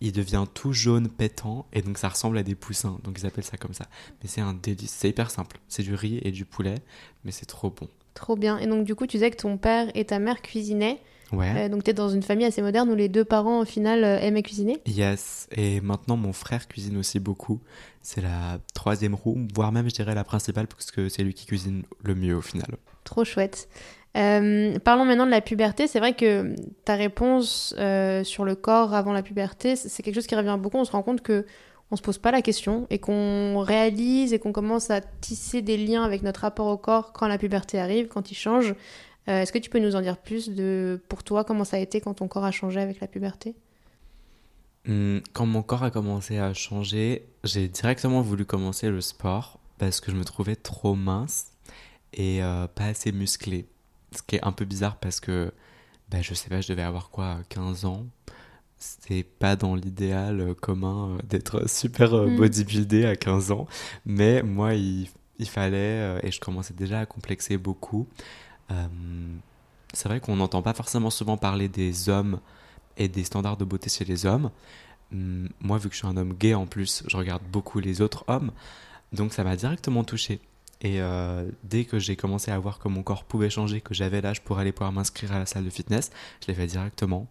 il 0.00 0.12
devient 0.12 0.44
tout 0.52 0.72
jaune 0.72 1.08
pétant 1.08 1.66
et 1.72 1.82
donc 1.82 1.98
ça 1.98 2.08
ressemble 2.08 2.38
à 2.38 2.42
des 2.42 2.54
poussins. 2.54 2.98
Donc 3.04 3.18
ils 3.18 3.26
appellent 3.26 3.44
ça 3.44 3.56
comme 3.56 3.74
ça. 3.74 3.86
Mais 4.22 4.28
c'est 4.28 4.40
un 4.40 4.54
délice, 4.54 4.90
c'est 4.90 5.08
hyper 5.08 5.30
simple. 5.30 5.58
C'est 5.68 5.82
du 5.82 5.94
riz 5.94 6.20
et 6.22 6.30
du 6.30 6.44
poulet, 6.44 6.76
mais 7.24 7.32
c'est 7.32 7.46
trop 7.46 7.70
bon. 7.70 7.88
Trop 8.16 8.34
bien. 8.34 8.58
Et 8.58 8.66
donc, 8.66 8.84
du 8.84 8.94
coup, 8.94 9.06
tu 9.06 9.18
disais 9.18 9.30
que 9.30 9.36
ton 9.36 9.58
père 9.58 9.90
et 9.94 10.06
ta 10.06 10.18
mère 10.18 10.40
cuisinaient. 10.40 10.98
Ouais. 11.32 11.66
Euh, 11.66 11.68
donc, 11.68 11.84
tu 11.84 11.90
es 11.90 11.92
dans 11.92 12.08
une 12.08 12.22
famille 12.22 12.46
assez 12.46 12.62
moderne 12.62 12.88
où 12.88 12.94
les 12.94 13.10
deux 13.10 13.26
parents, 13.26 13.60
au 13.60 13.64
final, 13.66 14.04
euh, 14.04 14.18
aimaient 14.20 14.42
cuisiner. 14.42 14.78
Yes, 14.86 15.48
et 15.54 15.82
maintenant 15.82 16.16
mon 16.16 16.32
frère 16.32 16.66
cuisine 16.66 16.96
aussi 16.96 17.20
beaucoup. 17.20 17.60
C'est 18.00 18.22
la 18.22 18.58
troisième 18.72 19.14
roue, 19.14 19.46
voire 19.54 19.70
même 19.70 19.90
je 19.90 19.94
dirais 19.94 20.14
la 20.14 20.24
principale, 20.24 20.66
parce 20.66 20.90
que 20.90 21.10
c'est 21.10 21.24
lui 21.24 21.34
qui 21.34 21.44
cuisine 21.44 21.82
le 22.02 22.14
mieux 22.14 22.34
au 22.34 22.40
final. 22.40 22.76
Trop 23.04 23.24
chouette. 23.24 23.68
Euh, 24.16 24.78
parlons 24.78 25.04
maintenant 25.04 25.26
de 25.26 25.30
la 25.30 25.40
puberté. 25.40 25.86
C'est 25.86 25.98
vrai 25.98 26.14
que 26.14 26.54
ta 26.84 26.94
réponse 26.94 27.74
euh, 27.78 28.24
sur 28.24 28.44
le 28.44 28.54
corps 28.54 28.94
avant 28.94 29.12
la 29.12 29.22
puberté, 29.22 29.76
c'est 29.76 30.02
quelque 30.02 30.14
chose 30.14 30.26
qui 30.26 30.34
revient 30.34 30.56
beaucoup. 30.58 30.78
On 30.78 30.84
se 30.84 30.92
rend 30.92 31.02
compte 31.02 31.20
que 31.20 31.44
on 31.90 31.96
se 31.96 32.02
pose 32.02 32.18
pas 32.18 32.32
la 32.32 32.42
question 32.42 32.86
et 32.90 32.98
qu'on 32.98 33.60
réalise 33.60 34.32
et 34.32 34.38
qu'on 34.40 34.52
commence 34.52 34.90
à 34.90 35.00
tisser 35.00 35.62
des 35.62 35.76
liens 35.76 36.02
avec 36.02 36.22
notre 36.22 36.40
rapport 36.40 36.66
au 36.66 36.76
corps 36.76 37.12
quand 37.12 37.28
la 37.28 37.38
puberté 37.38 37.78
arrive, 37.78 38.08
quand 38.08 38.30
il 38.30 38.34
change. 38.34 38.74
Euh, 39.28 39.42
Est-ce 39.42 39.52
que 39.52 39.58
tu 39.58 39.70
peux 39.70 39.78
nous 39.78 39.94
en 39.94 40.00
dire 40.00 40.16
plus 40.16 40.48
de 40.48 41.00
pour 41.08 41.22
toi 41.22 41.44
comment 41.44 41.64
ça 41.64 41.76
a 41.76 41.80
été 41.80 42.00
quand 42.00 42.14
ton 42.14 42.26
corps 42.26 42.44
a 42.44 42.50
changé 42.50 42.80
avec 42.80 43.00
la 43.00 43.06
puberté? 43.06 43.54
Hum, 44.88 45.20
Quand 45.32 45.46
mon 45.46 45.62
corps 45.62 45.84
a 45.84 45.90
commencé 45.90 46.38
à 46.38 46.54
changer, 46.54 47.28
j'ai 47.44 47.68
directement 47.68 48.22
voulu 48.22 48.46
commencer 48.46 48.88
le 48.88 49.00
sport 49.00 49.60
parce 49.78 50.00
que 50.00 50.10
je 50.10 50.16
me 50.16 50.24
trouvais 50.24 50.56
trop 50.56 50.94
mince 50.94 51.52
et 52.14 52.40
pas 52.74 52.86
assez 52.86 53.12
musclé. 53.12 53.66
Ce 54.16 54.22
qui 54.22 54.36
est 54.36 54.44
un 54.44 54.52
peu 54.52 54.64
bizarre 54.64 54.96
parce 54.96 55.20
que, 55.20 55.52
bah, 56.10 56.22
je 56.22 56.34
sais 56.34 56.48
pas, 56.48 56.60
je 56.60 56.68
devais 56.68 56.82
avoir 56.82 57.10
quoi, 57.10 57.38
15 57.48 57.84
ans. 57.84 58.06
C'était 58.78 59.22
pas 59.24 59.56
dans 59.56 59.74
l'idéal 59.74 60.40
euh, 60.40 60.54
commun 60.54 61.10
euh, 61.10 61.18
d'être 61.24 61.68
super 61.68 62.14
euh, 62.14 62.26
Mm. 62.28 62.36
bodybuildé 62.36 63.04
à 63.06 63.16
15 63.16 63.50
ans. 63.52 63.66
Mais 64.04 64.42
moi, 64.42 64.74
il, 64.74 65.08
il 65.38 65.48
fallait, 65.48 66.18
et 66.22 66.30
je 66.30 66.40
commençais 66.40 66.74
déjà 66.74 67.00
à 67.00 67.06
complexer 67.06 67.56
beaucoup. 67.58 68.06
Euh, 68.70 68.86
c'est 69.94 70.08
vrai 70.08 70.20
qu'on 70.20 70.36
n'entend 70.36 70.62
pas 70.62 70.74
forcément 70.74 71.10
souvent 71.10 71.36
parler 71.36 71.68
des 71.68 72.08
hommes 72.08 72.40
et 72.98 73.08
des 73.08 73.24
standards 73.24 73.56
de 73.56 73.64
beauté 73.64 73.88
chez 73.90 74.04
les 74.04 74.26
hommes. 74.26 74.50
Hum, 75.12 75.48
Moi, 75.60 75.78
vu 75.78 75.88
que 75.88 75.94
je 75.94 75.98
suis 76.00 76.06
un 76.08 76.16
homme 76.16 76.34
gay 76.34 76.54
en 76.54 76.66
plus, 76.66 77.02
je 77.06 77.16
regarde 77.16 77.42
beaucoup 77.50 77.80
les 77.80 78.00
autres 78.02 78.24
hommes. 78.28 78.50
Donc 79.12 79.32
ça 79.32 79.44
m'a 79.44 79.56
directement 79.56 80.04
touché. 80.04 80.40
Et 80.82 81.00
euh, 81.00 81.48
dès 81.64 81.84
que 81.84 81.98
j'ai 81.98 82.16
commencé 82.16 82.50
à 82.50 82.58
voir 82.58 82.78
que 82.78 82.88
mon 82.88 83.02
corps 83.02 83.24
pouvait 83.24 83.50
changer, 83.50 83.80
que 83.80 83.94
j'avais 83.94 84.20
l'âge 84.20 84.42
pour 84.42 84.58
aller 84.58 84.72
pouvoir 84.72 84.92
m'inscrire 84.92 85.32
à 85.32 85.38
la 85.38 85.46
salle 85.46 85.64
de 85.64 85.70
fitness, 85.70 86.10
je 86.42 86.48
l'ai 86.48 86.54
fait 86.54 86.66
directement. 86.66 87.26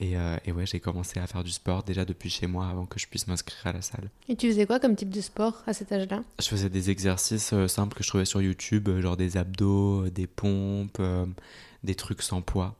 Et, 0.00 0.16
euh, 0.16 0.38
et 0.46 0.52
ouais, 0.52 0.64
j'ai 0.64 0.80
commencé 0.80 1.20
à 1.20 1.26
faire 1.26 1.44
du 1.44 1.50
sport 1.50 1.82
déjà 1.82 2.06
depuis 2.06 2.30
chez 2.30 2.46
moi 2.46 2.68
avant 2.68 2.86
que 2.86 2.98
je 2.98 3.06
puisse 3.06 3.26
m'inscrire 3.26 3.66
à 3.66 3.72
la 3.72 3.82
salle. 3.82 4.08
Et 4.30 4.36
tu 4.36 4.48
faisais 4.48 4.64
quoi 4.64 4.80
comme 4.80 4.96
type 4.96 5.10
de 5.10 5.20
sport 5.20 5.62
à 5.66 5.74
cet 5.74 5.92
âge-là? 5.92 6.22
Je 6.40 6.48
faisais 6.48 6.70
des 6.70 6.88
exercices 6.88 7.52
euh, 7.52 7.68
simples 7.68 7.96
que 7.96 8.02
je 8.02 8.08
trouvais 8.08 8.24
sur 8.24 8.40
YouTube, 8.40 8.88
genre 9.00 9.18
des 9.18 9.36
abdos, 9.36 10.08
des 10.08 10.26
pompes, 10.26 11.02
des 11.84 11.94
trucs 11.94 12.22
sans 12.22 12.40
poids 12.40 12.76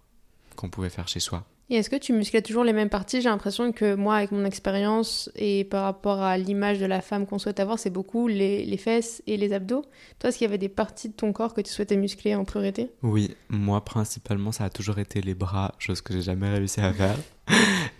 qu'on 0.56 0.70
pouvait 0.70 0.90
faire 0.90 1.08
chez 1.08 1.20
soi. 1.20 1.44
Et 1.70 1.76
est-ce 1.76 1.88
que 1.88 1.96
tu 1.96 2.12
musclais 2.12 2.42
toujours 2.42 2.64
les 2.64 2.72
mêmes 2.72 2.88
parties? 2.88 3.20
J'ai 3.20 3.28
l'impression 3.28 3.70
que 3.70 3.94
moi, 3.94 4.16
avec 4.16 4.32
mon 4.32 4.44
expérience 4.44 5.30
et 5.36 5.62
par 5.62 5.84
rapport 5.84 6.20
à 6.20 6.36
l'image 6.36 6.80
de 6.80 6.86
la 6.86 7.00
femme 7.00 7.26
qu'on 7.26 7.38
souhaite 7.38 7.60
avoir, 7.60 7.78
c'est 7.78 7.90
beaucoup 7.90 8.26
les, 8.26 8.64
les 8.64 8.76
fesses 8.76 9.22
et 9.28 9.36
les 9.36 9.52
abdos. 9.52 9.82
Toi, 10.18 10.28
est-ce 10.28 10.38
qu'il 10.38 10.46
y 10.46 10.48
avait 10.48 10.58
des 10.58 10.68
parties 10.68 11.10
de 11.10 11.14
ton 11.14 11.32
corps 11.32 11.54
que 11.54 11.60
tu 11.60 11.70
souhaitais 11.70 11.96
muscler 11.96 12.34
en 12.34 12.44
priorité? 12.44 12.90
Oui, 13.04 13.36
moi 13.48 13.84
principalement 13.84 14.50
ça 14.50 14.64
a 14.64 14.70
toujours 14.70 14.98
été 14.98 15.20
les 15.20 15.34
bras, 15.34 15.76
chose 15.78 16.00
que 16.00 16.12
j'ai 16.12 16.22
jamais 16.22 16.50
réussi 16.50 16.80
à 16.80 16.92
faire. 16.92 17.16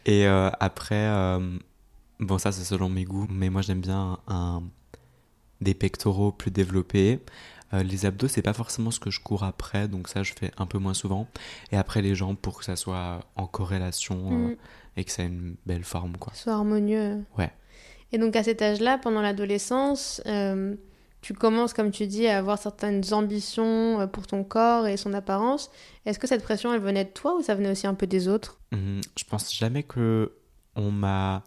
Et 0.04 0.26
euh, 0.26 0.50
après, 0.58 1.06
euh, 1.06 1.38
bon 2.18 2.38
ça 2.38 2.50
c'est 2.50 2.64
selon 2.64 2.88
mes 2.88 3.04
goûts, 3.04 3.28
mais 3.30 3.50
moi 3.50 3.62
j'aime 3.62 3.80
bien 3.80 4.18
un, 4.26 4.64
des 5.60 5.74
pectoraux 5.74 6.32
plus 6.32 6.50
développés. 6.50 7.20
Euh, 7.72 7.82
les 7.82 8.04
abdos 8.06 8.28
c'est 8.28 8.42
pas 8.42 8.52
forcément 8.52 8.90
ce 8.90 8.98
que 9.00 9.10
je 9.10 9.20
cours 9.20 9.44
après, 9.44 9.86
donc 9.88 10.08
ça 10.08 10.22
je 10.22 10.32
fais 10.38 10.50
un 10.58 10.66
peu 10.66 10.78
moins 10.78 10.94
souvent. 10.94 11.28
Et 11.72 11.76
après 11.76 12.02
les 12.02 12.14
jambes 12.14 12.36
pour 12.36 12.58
que 12.58 12.64
ça 12.64 12.76
soit 12.76 13.20
en 13.36 13.46
corrélation 13.46 14.18
euh, 14.32 14.48
Mm. 14.50 14.56
et 14.96 15.04
que 15.04 15.10
ça 15.10 15.22
ait 15.22 15.26
une 15.26 15.56
belle 15.66 15.84
forme 15.84 16.16
quoi. 16.16 16.32
Soit 16.34 16.54
harmonieux. 16.54 17.22
Ouais. 17.38 17.52
Et 18.12 18.18
donc 18.18 18.34
à 18.34 18.42
cet 18.42 18.60
âge-là, 18.60 18.98
pendant 18.98 19.22
l'adolescence, 19.22 20.20
euh, 20.26 20.74
tu 21.20 21.32
commences, 21.34 21.74
comme 21.74 21.90
tu 21.90 22.06
dis, 22.06 22.26
à 22.26 22.38
avoir 22.38 22.58
certaines 22.58 23.02
ambitions 23.12 24.08
pour 24.12 24.26
ton 24.26 24.42
corps 24.42 24.86
et 24.86 24.96
son 24.96 25.12
apparence. 25.12 25.70
Est-ce 26.06 26.18
que 26.18 26.26
cette 26.26 26.42
pression, 26.42 26.72
elle 26.72 26.80
venait 26.80 27.04
de 27.04 27.10
toi 27.10 27.36
ou 27.36 27.42
ça 27.42 27.54
venait 27.54 27.70
aussi 27.70 27.86
un 27.86 27.94
peu 27.94 28.06
des 28.06 28.26
autres? 28.26 28.58
Hum, 28.72 29.00
je 29.16 29.24
pense 29.24 29.54
jamais 29.54 29.82
que 29.82 30.32
on 30.76 30.90
m'a 30.90 31.44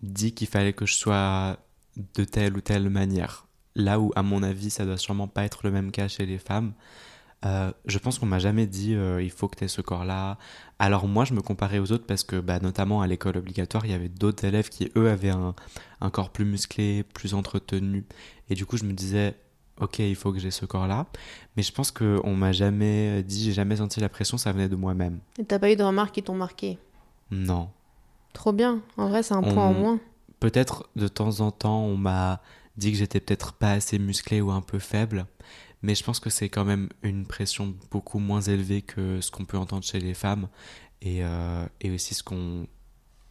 dit 0.00 0.32
qu'il 0.34 0.48
fallait 0.48 0.72
que 0.72 0.86
je 0.86 0.94
sois 0.94 1.58
de 2.14 2.24
telle 2.24 2.56
ou 2.56 2.60
telle 2.60 2.88
manière. 2.88 3.43
Là 3.76 3.98
où, 4.00 4.12
à 4.14 4.22
mon 4.22 4.42
avis, 4.42 4.70
ça 4.70 4.84
doit 4.84 4.98
sûrement 4.98 5.26
pas 5.28 5.44
être 5.44 5.60
le 5.64 5.70
même 5.70 5.90
cas 5.90 6.08
chez 6.08 6.26
les 6.26 6.38
femmes. 6.38 6.72
euh, 7.44 7.72
je 7.86 7.98
pense 7.98 8.18
qu'on 8.18 8.26
m'a 8.26 8.38
jamais 8.38 8.66
dit 8.66 8.94
euh, 8.94 9.22
il 9.22 9.30
faut 9.30 9.48
que 9.48 9.56
tu 9.56 9.64
aies 9.64 9.68
ce 9.68 9.82
corps-là. 9.82 10.38
Alors 10.78 11.06
moi, 11.08 11.24
je 11.24 11.34
me 11.34 11.42
comparais 11.42 11.78
aux 11.78 11.92
autres 11.92 12.06
parce 12.06 12.24
que, 12.24 12.40
bah, 12.40 12.58
notamment 12.60 13.02
à 13.02 13.06
l'école 13.06 13.36
obligatoire, 13.36 13.84
il 13.84 13.90
y 13.90 13.94
avait 13.94 14.08
d'autres 14.08 14.44
élèves 14.44 14.68
qui, 14.70 14.90
eux, 14.96 15.10
avaient 15.10 15.30
un, 15.30 15.54
un 16.00 16.10
corps 16.10 16.30
plus 16.30 16.44
musclé, 16.44 17.02
plus 17.02 17.34
entretenu. 17.34 18.04
Et 18.48 18.54
du 18.54 18.64
coup, 18.64 18.76
je 18.76 18.84
me 18.84 18.92
disais, 18.92 19.34
ok, 19.80 19.98
il 19.98 20.14
faut 20.16 20.32
que 20.32 20.38
j'ai 20.38 20.50
ce 20.50 20.64
corps-là. 20.64 21.06
Mais 21.56 21.62
je 21.62 21.72
pense 21.72 21.90
qu'on 21.90 22.34
m'a 22.34 22.52
jamais 22.52 23.22
dit, 23.24 23.44
j'ai 23.44 23.52
jamais 23.52 23.76
senti 23.76 24.00
la 24.00 24.08
pression, 24.08 24.38
ça 24.38 24.52
venait 24.52 24.68
de 24.68 24.76
moi-même. 24.76 25.18
Et 25.38 25.44
t'as 25.44 25.58
pas 25.58 25.70
eu 25.70 25.76
de 25.76 25.82
remarques 25.82 26.14
qui 26.14 26.22
t'ont 26.22 26.36
marqué? 26.36 26.78
Non. 27.30 27.68
Trop 28.32 28.52
bien. 28.52 28.80
En 28.96 29.08
vrai, 29.08 29.22
c'est 29.22 29.34
un 29.34 29.42
point 29.42 29.66
en 29.66 29.74
moins. 29.74 30.00
Peut-être 30.40 30.88
de 30.96 31.08
temps 31.08 31.40
en 31.40 31.50
temps, 31.50 31.82
on 31.82 31.96
m'a 31.96 32.40
dit 32.76 32.92
que 32.92 32.98
j'étais 32.98 33.20
peut-être 33.20 33.52
pas 33.52 33.72
assez 33.72 33.98
musclé 33.98 34.40
ou 34.40 34.50
un 34.50 34.60
peu 34.60 34.78
faible, 34.78 35.26
mais 35.82 35.94
je 35.94 36.02
pense 36.02 36.20
que 36.20 36.30
c'est 36.30 36.48
quand 36.48 36.64
même 36.64 36.88
une 37.02 37.26
pression 37.26 37.74
beaucoup 37.90 38.18
moins 38.18 38.40
élevée 38.40 38.82
que 38.82 39.20
ce 39.20 39.30
qu'on 39.30 39.44
peut 39.44 39.58
entendre 39.58 39.84
chez 39.84 40.00
les 40.00 40.14
femmes 40.14 40.48
et, 41.02 41.24
euh, 41.24 41.66
et 41.80 41.90
aussi 41.90 42.14
ce 42.14 42.22
qu'on 42.22 42.66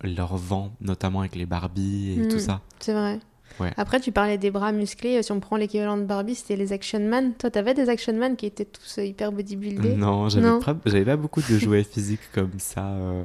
leur 0.03 0.37
vend, 0.37 0.75
notamment 0.81 1.21
avec 1.21 1.35
les 1.35 1.45
Barbie 1.45 2.19
et 2.19 2.27
tout 2.27 2.39
ça. 2.39 2.61
C'est 2.79 2.93
vrai. 2.93 3.19
Ouais. 3.59 3.71
Après, 3.77 3.99
tu 3.99 4.11
parlais 4.11 4.37
des 4.37 4.51
bras 4.51 4.71
musclés. 4.71 5.21
Si 5.21 5.31
on 5.31 5.39
prend 5.39 5.57
l'équivalent 5.57 5.97
de 5.97 6.03
Barbie, 6.03 6.35
c'était 6.35 6.55
les 6.55 6.73
Action 6.73 6.99
Man. 6.99 7.33
Toi, 7.35 7.51
t'avais 7.51 7.73
des 7.73 7.89
Action 7.89 8.13
Man 8.13 8.35
qui 8.35 8.45
étaient 8.45 8.65
tous 8.65 8.97
euh, 8.97 9.05
hyper 9.05 9.31
bodybuildés? 9.31 9.95
Non, 9.95 10.29
j'avais 10.29 11.05
pas, 11.05 11.15
beaucoup 11.15 11.41
de 11.41 11.57
jouets 11.59 11.83
physiques 11.83 12.31
comme 12.33 12.57
ça, 12.57 12.87
euh, 12.87 13.23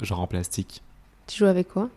genre 0.00 0.20
en 0.20 0.26
plastique. 0.26 0.82
Tu 1.26 1.38
joues 1.38 1.46
avec 1.46 1.68
quoi? 1.68 1.90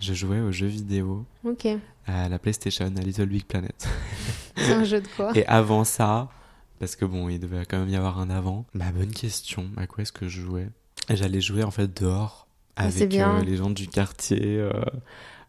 Je 0.00 0.12
jouais 0.14 0.40
aux 0.40 0.52
jeux 0.52 0.66
vidéo, 0.66 1.24
Ok. 1.44 1.66
à 2.06 2.28
la 2.28 2.38
PlayStation, 2.38 2.84
à 2.86 3.00
Little 3.00 3.26
Big 3.26 3.44
Planet. 3.44 3.88
C'est 4.56 4.72
un 4.72 4.84
jeu 4.84 5.00
de 5.00 5.08
quoi 5.16 5.32
Et 5.36 5.46
avant 5.46 5.84
ça, 5.84 6.28
parce 6.78 6.96
que 6.96 7.04
bon, 7.04 7.28
il 7.28 7.38
devait 7.40 7.64
quand 7.66 7.78
même 7.78 7.88
y 7.88 7.96
avoir 7.96 8.18
un 8.20 8.28
avant. 8.30 8.66
Bah, 8.74 8.86
bonne 8.94 9.10
question. 9.12 9.70
À 9.76 9.86
quoi 9.86 10.02
est-ce 10.02 10.12
que 10.12 10.28
je 10.28 10.40
jouais? 10.42 10.68
J'allais 11.08 11.40
jouer 11.40 11.62
en 11.62 11.70
fait 11.70 11.98
dehors 12.00 12.46
Ah, 12.76 12.84
avec 12.86 13.14
euh, 13.14 13.42
les 13.42 13.56
gens 13.56 13.70
du 13.70 13.86
quartier. 13.88 14.58
euh, 14.58 14.70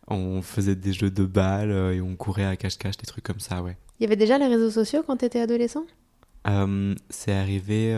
on 0.08 0.42
faisait 0.42 0.76
des 0.76 0.94
jeux 0.94 1.12
de 1.12 1.26
balles 1.26 1.72
euh, 1.72 1.94
et 1.94 2.00
on 2.02 2.16
courait 2.16 2.46
à 2.46 2.56
cache-cache, 2.56 2.96
des 2.98 3.06
trucs 3.06 3.26
comme 3.26 3.40
ça, 3.42 3.62
ouais. 3.62 3.76
Il 4.00 4.04
y 4.04 4.06
avait 4.06 4.16
déjà 4.16 4.38
les 4.38 4.48
réseaux 4.48 4.70
sociaux 4.72 5.04
quand 5.06 5.18
t'étais 5.18 5.40
adolescent? 5.42 5.84
C'est 7.10 7.34
arrivé 7.34 7.94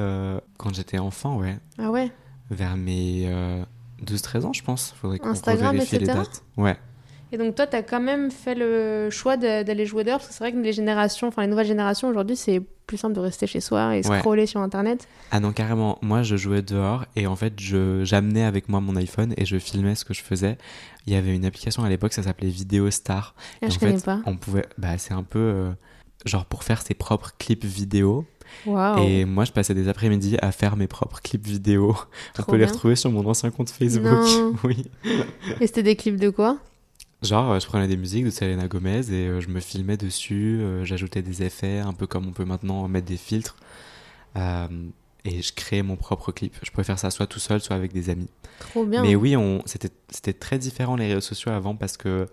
quand 0.57 0.73
j'étais 0.73 0.97
enfant, 0.97 1.37
ouais. 1.37 1.59
Ah 1.77 1.91
ouais? 1.91 2.11
Vers 2.49 2.77
mes 2.77 3.29
12-13 4.05 4.45
ans, 4.45 4.53
je 4.53 4.63
pense. 4.63 4.93
Faudrait 4.99 5.19
Instagram, 5.23 5.67
revérifie 5.69 5.97
les 5.97 6.03
etc. 6.05 6.17
dates. 6.19 6.43
Ouais. 6.57 6.77
Et 7.31 7.37
donc 7.37 7.53
toi, 7.53 7.67
t'as 7.67 7.83
quand 7.83 7.99
même 7.99 8.31
fait 8.31 8.55
le 8.55 9.09
choix 9.11 9.37
d'aller 9.37 9.85
jouer 9.85 10.03
dehors 10.03 10.17
parce 10.17 10.29
que 10.29 10.33
c'est 10.33 10.43
vrai 10.43 10.51
que 10.51 10.57
les 10.57 10.73
générations, 10.73 11.27
enfin 11.27 11.43
les 11.43 11.47
nouvelles 11.47 11.67
générations 11.67 12.07
aujourd'hui, 12.07 12.35
c'est 12.35 12.59
plus 12.87 12.97
simple 12.97 13.13
de 13.13 13.19
rester 13.19 13.45
chez 13.45 13.59
soi 13.61 13.95
et 13.97 14.07
Ouais. 14.07 14.17
scroller 14.17 14.47
sur 14.47 14.61
Internet. 14.61 15.07
Ah 15.29 15.39
non, 15.39 15.51
carrément. 15.51 15.99
Moi, 16.01 16.23
je 16.23 16.37
jouais 16.37 16.63
dehors 16.63 17.05
et 17.15 17.27
en 17.27 17.35
fait, 17.35 17.53
j'amenais 17.59 18.43
avec 18.43 18.67
moi 18.67 18.79
mon 18.81 18.95
iPhone 18.95 19.35
et 19.37 19.45
je 19.45 19.57
filmais 19.59 19.93
ce 19.93 20.05
que 20.05 20.15
je 20.15 20.23
faisais. 20.23 20.57
Il 21.05 21.13
y 21.13 21.15
avait 21.15 21.35
une 21.35 21.45
application 21.45 21.83
à 21.83 21.89
l'époque, 21.89 22.13
ça 22.13 22.23
s'appelait 22.23 22.49
Vidéo 22.49 22.89
Star. 22.89 23.35
Ah, 23.61 23.67
Et 23.67 23.69
je 23.69 23.75
en 23.75 23.79
connais 23.79 23.97
fait, 23.99 24.05
pas. 24.05 24.21
on 24.25 24.35
pouvait. 24.35 24.65
Bah, 24.79 24.97
c'est 24.97 25.13
un 25.13 25.23
peu. 25.23 25.37
euh, 25.39 25.71
genre 26.25 26.45
pour 26.45 26.63
faire 26.63 26.81
ses 26.81 26.95
propres 26.95 27.31
clips 27.37 27.63
vidéo. 27.63 28.25
Et 28.99 29.25
moi, 29.25 29.45
je 29.45 29.51
passais 29.51 29.73
des 29.73 29.87
après-midi 29.87 30.37
à 30.41 30.51
faire 30.51 30.75
mes 30.75 30.87
propres 30.87 31.21
clips 31.21 31.45
vidéo. 31.45 31.95
on 32.39 32.43
peut 32.43 32.57
les 32.57 32.65
retrouver 32.65 32.95
sur 32.95 33.11
mon 33.11 33.25
ancien 33.25 33.51
compte 33.51 33.69
Facebook. 33.69 34.03
Non. 34.05 34.53
oui. 34.63 34.85
Et 35.59 35.67
c'était 35.67 35.83
des 35.83 35.95
clips 35.95 36.19
de 36.19 36.29
quoi? 36.29 36.57
Genre, 37.21 37.51
euh, 37.51 37.59
je 37.59 37.67
prenais 37.67 37.87
des 37.87 37.97
musiques 37.97 38.25
de 38.25 38.29
Selena 38.29 38.67
Gomez 38.67 39.11
et 39.11 39.27
euh, 39.27 39.41
je 39.41 39.49
me 39.49 39.59
filmais 39.59 39.97
dessus. 39.97 40.59
euh, 40.61 40.85
J'ajoutais 40.85 41.21
des 41.21 41.43
effets, 41.43 41.79
un 41.79 41.93
peu 41.93 42.07
comme 42.07 42.27
on 42.27 42.31
peut 42.31 42.45
maintenant 42.45 42.87
mettre 42.87 43.07
des 43.07 43.17
filtres. 43.17 43.57
Euh, 44.37 44.67
et 45.25 45.41
je 45.41 45.53
créais 45.53 45.83
mon 45.83 45.97
propre 45.97 46.31
clip. 46.31 46.55
Je 46.63 46.71
pouvais 46.71 46.85
faire 46.85 46.97
ça 46.99 47.11
soit 47.11 47.27
tout 47.27 47.39
seul, 47.39 47.59
soit 47.59 47.75
avec 47.75 47.91
des 47.91 48.09
amis. 48.09 48.29
Trop 48.59 48.85
bien. 48.85 49.01
Mais 49.01 49.15
oui, 49.15 49.35
c'était, 49.65 49.89
c'était 50.09 50.33
très 50.33 50.57
différent 50.57 50.95
les 50.95 51.07
réseaux 51.07 51.21
sociaux 51.21 51.51
avant 51.51 51.75
parce 51.75 51.97
que 51.97 52.27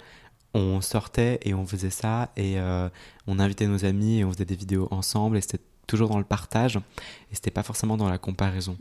on 0.54 0.80
sortait 0.80 1.38
et 1.42 1.52
on 1.52 1.66
faisait 1.66 1.90
ça 1.90 2.30
et 2.36 2.58
euh, 2.58 2.88
on 3.26 3.38
invitait 3.38 3.66
nos 3.66 3.84
amis 3.84 4.20
et 4.20 4.24
on 4.24 4.32
faisait 4.32 4.46
des 4.46 4.56
vidéos 4.56 4.88
ensemble 4.90 5.36
et 5.36 5.40
c'était 5.42 5.60
toujours 5.86 6.08
dans 6.08 6.18
le 6.18 6.24
partage 6.24 6.76
et 7.30 7.34
c'était 7.34 7.50
pas 7.50 7.62
forcément 7.62 7.96
dans 7.96 8.08
la 8.08 8.18
comparaison. 8.18 8.76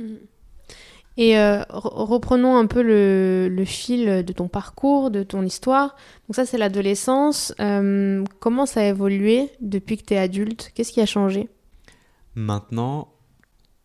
Et 1.17 1.37
euh, 1.37 1.61
re- 1.69 2.03
reprenons 2.05 2.57
un 2.57 2.65
peu 2.65 2.81
le, 2.81 3.47
le 3.47 3.65
fil 3.65 4.25
de 4.25 4.33
ton 4.33 4.49
parcours, 4.49 5.11
de 5.11 5.23
ton 5.23 5.43
histoire. 5.43 5.95
Donc 6.27 6.35
ça, 6.35 6.45
c'est 6.45 6.57
l'adolescence. 6.57 7.53
Euh, 7.61 8.23
comment 8.39 8.65
ça 8.65 8.81
a 8.81 8.83
évolué 8.83 9.49
depuis 9.61 9.97
que 9.97 10.03
tu 10.03 10.13
es 10.13 10.17
adulte? 10.17 10.71
Qu'est-ce 10.75 10.91
qui 10.91 10.99
a 10.99 11.05
changé? 11.05 11.47
Maintenant, 12.35 13.13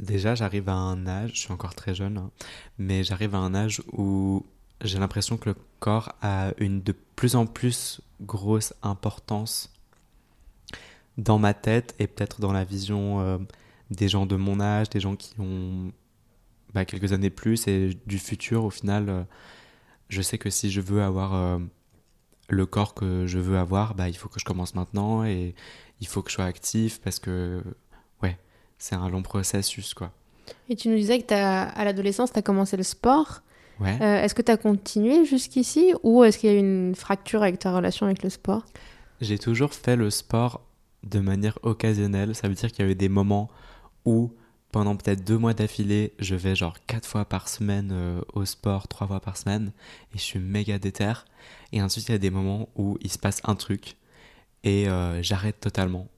déjà, 0.01 0.35
j'arrive 0.35 0.69
à 0.69 0.75
un 0.75 1.07
âge, 1.07 1.31
je 1.35 1.41
suis 1.41 1.53
encore 1.53 1.77
très 1.77 1.95
jeune, 1.95 2.19
hein, 2.19 2.31
mais 2.79 3.05
j'arrive 3.05 3.37
à 3.37 3.39
un 3.39 3.55
âge 3.55 3.81
où 3.93 4.45
j'ai 4.83 4.99
l'impression 4.99 5.37
que 5.37 5.51
le 5.51 5.57
corps 5.79 6.13
a 6.23 6.51
une 6.59 6.83
de 6.83 6.95
plus 7.15 7.37
en 7.37 7.47
plus 7.47 8.01
grosse 8.23 8.75
importance 8.83 9.73
dans 11.19 11.39
ma 11.39 11.55
tête 11.55 11.95
et 11.99 12.07
peut-être 12.07 12.41
dans 12.41 12.53
la 12.53 12.65
vision 12.65 13.21
euh, 13.21 13.39
des 13.91 14.09
gens 14.09 14.27
de 14.27 14.37
mon 14.37 14.61
âge, 14.61 14.89
des 14.91 15.01
gens 15.01 15.17
qui 15.17 15.35
ont 15.41 15.93
bah, 16.73 16.85
quelques 16.85 17.13
années 17.13 17.31
plus 17.31 17.67
et 17.69 17.99
du 18.07 18.19
futur. 18.19 18.65
Au 18.65 18.71
final, 18.71 19.09
euh, 19.09 19.23
je 20.09 20.23
sais 20.23 20.39
que 20.39 20.51
si 20.51 20.71
je 20.71 20.81
veux 20.81 21.03
avoir 21.03 21.35
euh, 21.35 21.59
le 22.49 22.67
corps 22.67 22.95
que 22.95 23.27
je 23.27 23.39
veux 23.39 23.59
avoir, 23.59 23.95
bah, 23.95 24.09
il 24.09 24.17
faut 24.17 24.29
que 24.29 24.41
je 24.41 24.45
commence 24.45 24.75
maintenant 24.75 25.25
et 25.25 25.55
il 26.01 26.07
faut 26.07 26.23
que 26.23 26.31
je 26.31 26.37
sois 26.37 26.45
actif 26.47 27.01
parce 27.01 27.19
que 27.19 27.63
ouais, 28.23 28.39
c'est 28.79 28.95
un 28.95 29.09
long 29.09 29.23
processus 29.23 29.95
quoi. 29.95 30.13
Et 30.69 30.75
tu 30.77 30.89
nous 30.89 30.97
disais 30.97 31.21
que 31.21 31.27
t'as- 31.27 31.65
à 31.65 31.85
l'adolescence, 31.85 32.33
tu 32.33 32.39
as 32.39 32.43
commencé 32.43 32.77
le 32.77 32.83
sport. 32.83 33.43
Ouais. 33.79 33.97
Euh, 34.03 34.23
est-ce 34.23 34.35
que 34.35 34.43
tu 34.43 34.51
as 34.53 34.57
continué 34.57 35.25
jusqu'ici 35.25 35.93
ou 36.03 36.23
est-ce 36.25 36.39
qu'il 36.39 36.51
y 36.51 36.53
a 36.53 36.57
eu 36.57 36.59
une 36.61 36.95
fracture 36.95 37.43
avec 37.43 37.59
ta 37.59 37.73
relation 37.75 38.07
avec 38.07 38.23
le 38.23 38.31
sport? 38.31 38.65
J'ai 39.21 39.39
toujours 39.39 39.73
fait 39.75 39.97
le 39.97 40.11
sport 40.11 40.61
de 41.05 41.21
manière 41.21 41.59
occasionnelle. 41.63 42.35
Ça 42.35 42.49
veut 42.49 42.55
dire 42.55 42.71
qu'il 42.71 42.81
y 42.81 42.85
avait 42.85 42.95
des 42.95 43.09
moments 43.09 43.51
où, 44.05 44.33
pendant 44.73 44.97
peut-être 44.97 45.25
deux 45.25 45.39
mois 45.39 45.55
d'affilée, 45.55 46.13
je 46.19 46.35
vais 46.35 46.55
genre 46.55 46.77
quatre 46.87 47.07
fois 47.07 47.25
par 47.25 47.49
semaine 47.49 47.91
euh, 47.93 48.21
au 48.35 48.45
sport, 48.45 48.89
trois 48.89 49.07
fois 49.07 49.21
par 49.21 49.37
semaine, 49.37 49.73
et 50.15 50.19
je 50.19 50.23
suis 50.23 50.39
méga 50.39 50.79
déter. 50.79 51.13
Et 51.73 51.83
ensuite, 51.83 52.09
il 52.09 52.13
y 52.13 52.15
a 52.15 52.19
des 52.19 52.31
moments 52.31 52.69
où 52.77 52.99
il 53.01 53.11
se 53.11 53.19
passe 53.19 53.41
un 53.45 53.55
truc 53.55 53.97
et 54.65 54.89
euh, 54.89 55.23
j'arrête 55.23 55.61
totalement. 55.61 56.09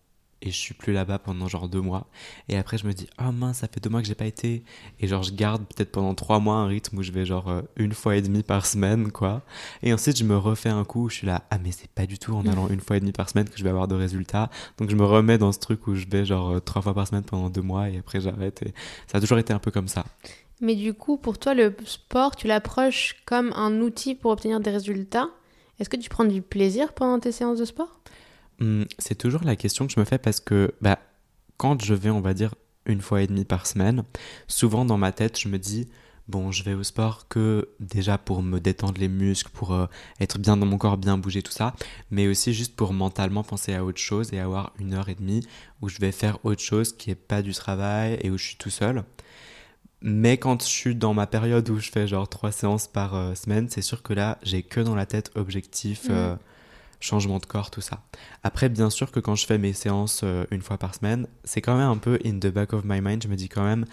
Et 0.45 0.51
je 0.51 0.57
suis 0.57 0.75
plus 0.75 0.93
là-bas 0.93 1.21
pendant 1.21 1.47
genre 1.47 1.69
deux 1.69 1.81
mois. 1.81 2.09
Et 2.49 2.59
après, 2.59 2.77
je 2.77 2.85
me 2.85 2.93
dis, 2.93 3.07
ah 3.17 3.31
mince, 3.31 3.59
ça 3.59 3.69
fait 3.69 3.81
deux 3.81 3.89
mois 3.89 4.03
que 4.03 4.09
j'ai 4.09 4.17
pas 4.17 4.27
été. 4.27 4.65
Et 4.99 5.07
genre, 5.07 5.23
je 5.23 5.33
garde 5.33 5.65
peut-être 5.65 5.93
pendant 5.93 6.15
trois 6.15 6.41
mois 6.41 6.57
un 6.57 6.67
rythme 6.67 6.99
où 6.99 7.03
je 7.03 7.13
vais 7.13 7.25
genre 7.25 7.49
euh, 7.49 7.63
une 7.77 7.93
fois 7.93 8.17
et 8.17 8.23
demie 8.23 8.43
par 8.43 8.67
semaine, 8.67 9.13
quoi. 9.13 9.43
Et 9.85 9.95
ensuite, 9.95 10.19
je 10.19 10.25
me 10.25 10.37
refais 10.37 10.69
un 10.69 10.85
coup 10.85 11.05
où 11.05 11.09
je 11.09 11.15
suis 11.19 11.27
là, 11.29 11.45
ah, 11.51 11.59
mais 11.63 11.71
c'est 11.71 11.89
pas 11.91 12.07
du 12.07 12.19
tout 12.19 12.35
en 12.35 12.45
allant 12.47 12.69
une 12.69 12.81
fois 12.81 12.97
et 12.97 13.01
demie 13.01 13.13
par 13.13 13.31
semaine 13.31 13.49
que 13.49 13.57
je 13.57 13.63
vais 13.63 13.71
avoir 13.71 13.87
de 13.87 13.95
résultats. 13.95 14.51
Donc, 14.79 14.91
je 14.91 14.97
me 14.97 15.05
remets 15.05 15.39
dans 15.39 15.53
ce 15.53 15.61
truc 15.61 15.87
où 15.87 15.95
je 15.95 16.07
vais 16.09 16.25
genre 16.25 16.51
euh, 16.51 16.61
trois 16.61 16.83
fois 16.83 16.93
par 16.93 17.07
semaine 17.07 17.23
pendant 17.23 17.49
deux 17.49 17.63
mois 17.63 17.89
et 17.89 17.99
après, 17.99 18.21
j'arrête. 18.21 18.63
Et 18.63 18.75
ça 19.07 19.19
a 19.19 19.21
toujours 19.21 19.39
été 19.39 19.53
un 19.53 19.61
peu 19.61 19.71
comme 19.71 19.89
ça. 19.89 20.05
Mais 20.61 20.75
du 20.75 20.93
coup, 20.93 21.19
pour 21.19 21.39
toi, 21.39 21.55
le 21.55 21.75
sport, 21.85 22.35
tu 22.35 22.49
l'approches 22.49 23.17
comme 23.27 23.53
un 23.55 23.81
outil 23.81 24.17
pour 24.17 24.33
obtenir 24.33 24.61
des 24.61 24.71
résultats. 24.71 25.29
Est-ce 25.79 25.89
que 25.89 25.97
tu 25.97 26.11
prends 26.11 26.25
du 26.25 26.43
plaisir 26.43 26.93
pendant 26.93 27.19
tes 27.19 27.33
séances 27.33 27.59
de 27.59 27.65
sport? 27.65 28.02
C'est 28.99 29.17
toujours 29.17 29.43
la 29.45 29.57
question 29.57 29.87
que 29.87 29.93
je 29.93 30.01
me 30.01 30.05
fais 30.05 30.19
parce 30.19 30.41
que 30.41 30.75
bah, 30.81 30.99
quand 31.57 31.83
je 31.83 31.95
vais, 31.95 32.11
on 32.11 32.21
va 32.21 32.35
dire, 32.35 32.55
une 32.87 33.01
fois 33.01 33.23
et 33.23 33.27
demie 33.27 33.45
par 33.45 33.67
semaine, 33.67 34.05
souvent 34.49 34.85
dans 34.85 34.99
ma 34.99 35.13
tête, 35.13 35.39
je 35.39 35.49
me 35.49 35.59
dis, 35.59 35.89
bon, 36.29 36.51
je 36.53 36.63
vais 36.65 36.75
au 36.75 36.83
sport 36.83 37.29
que 37.29 37.69
déjà 37.81 38.19
pour 38.19 38.43
me 38.43 38.59
détendre 38.61 39.01
les 39.01 39.09
muscles, 39.09 39.51
pour 39.53 39.73
euh, 39.73 39.87
être 40.21 40.39
bien 40.39 40.57
dans 40.57 40.67
mon 40.67 40.79
corps, 40.79 40.97
bien 40.97 41.19
bouger, 41.19 41.43
tout 41.43 41.53
ça, 41.53 41.75
mais 42.11 42.27
aussi 42.29 42.53
juste 42.55 42.75
pour 42.77 42.93
mentalement 42.93 43.43
penser 43.45 43.75
à 43.75 43.85
autre 43.85 44.01
chose 44.01 44.33
et 44.33 44.39
avoir 44.41 44.73
une 44.79 44.95
heure 44.95 45.09
et 45.09 45.15
demie 45.15 45.47
où 45.81 45.89
je 45.89 45.99
vais 45.99 46.13
faire 46.13 46.39
autre 46.45 46.63
chose 46.63 46.93
qui 46.97 47.11
est 47.11 47.17
pas 47.17 47.43
du 47.43 47.53
travail 47.53 48.19
et 48.23 48.31
où 48.31 48.39
je 48.39 48.45
suis 48.45 48.57
tout 48.57 48.71
seul. 48.71 49.05
Mais 50.01 50.37
quand 50.37 50.63
je 50.63 50.67
suis 50.69 50.95
dans 50.97 51.15
ma 51.15 51.29
période 51.29 51.69
où 51.71 51.79
je 51.79 51.91
fais 51.91 52.09
genre 52.09 52.29
trois 52.29 52.51
séances 52.51 52.89
par 52.89 53.15
euh, 53.15 53.35
semaine, 53.37 53.69
c'est 53.69 53.83
sûr 53.83 54.03
que 54.03 54.13
là, 54.13 54.39
j'ai 54.43 54.65
que 54.65 54.81
dans 54.81 54.97
la 54.97 55.07
tête 55.07 55.31
objectif, 55.37 56.05
Mhm. 56.09 56.15
euh, 56.15 56.37
changement 57.03 57.39
de 57.39 57.47
corps, 57.47 57.71
tout 57.71 57.81
ça. 57.81 58.01
Après, 58.43 58.69
bien 58.69 58.89
sûr 58.89 59.11
que 59.11 59.21
quand 59.21 59.35
je 59.35 59.45
fais 59.47 59.59
mes 59.59 59.73
séances 59.73 60.21
euh, 60.25 60.45
une 60.51 60.63
fois 60.63 60.79
par 60.79 60.95
semaine, 60.95 61.27
c'est 61.45 61.61
quand 61.61 61.77
même 61.77 61.89
un 61.89 61.97
peu 61.99 62.19
in 62.25 62.39
the 62.39 62.47
back 62.47 62.73
of 62.73 62.85
my 62.85 63.01
mind. 63.01 63.23
Je 63.23 63.29
me 63.29 63.37
dis 63.37 63.49
quand 63.49 63.65
même, 63.65 63.85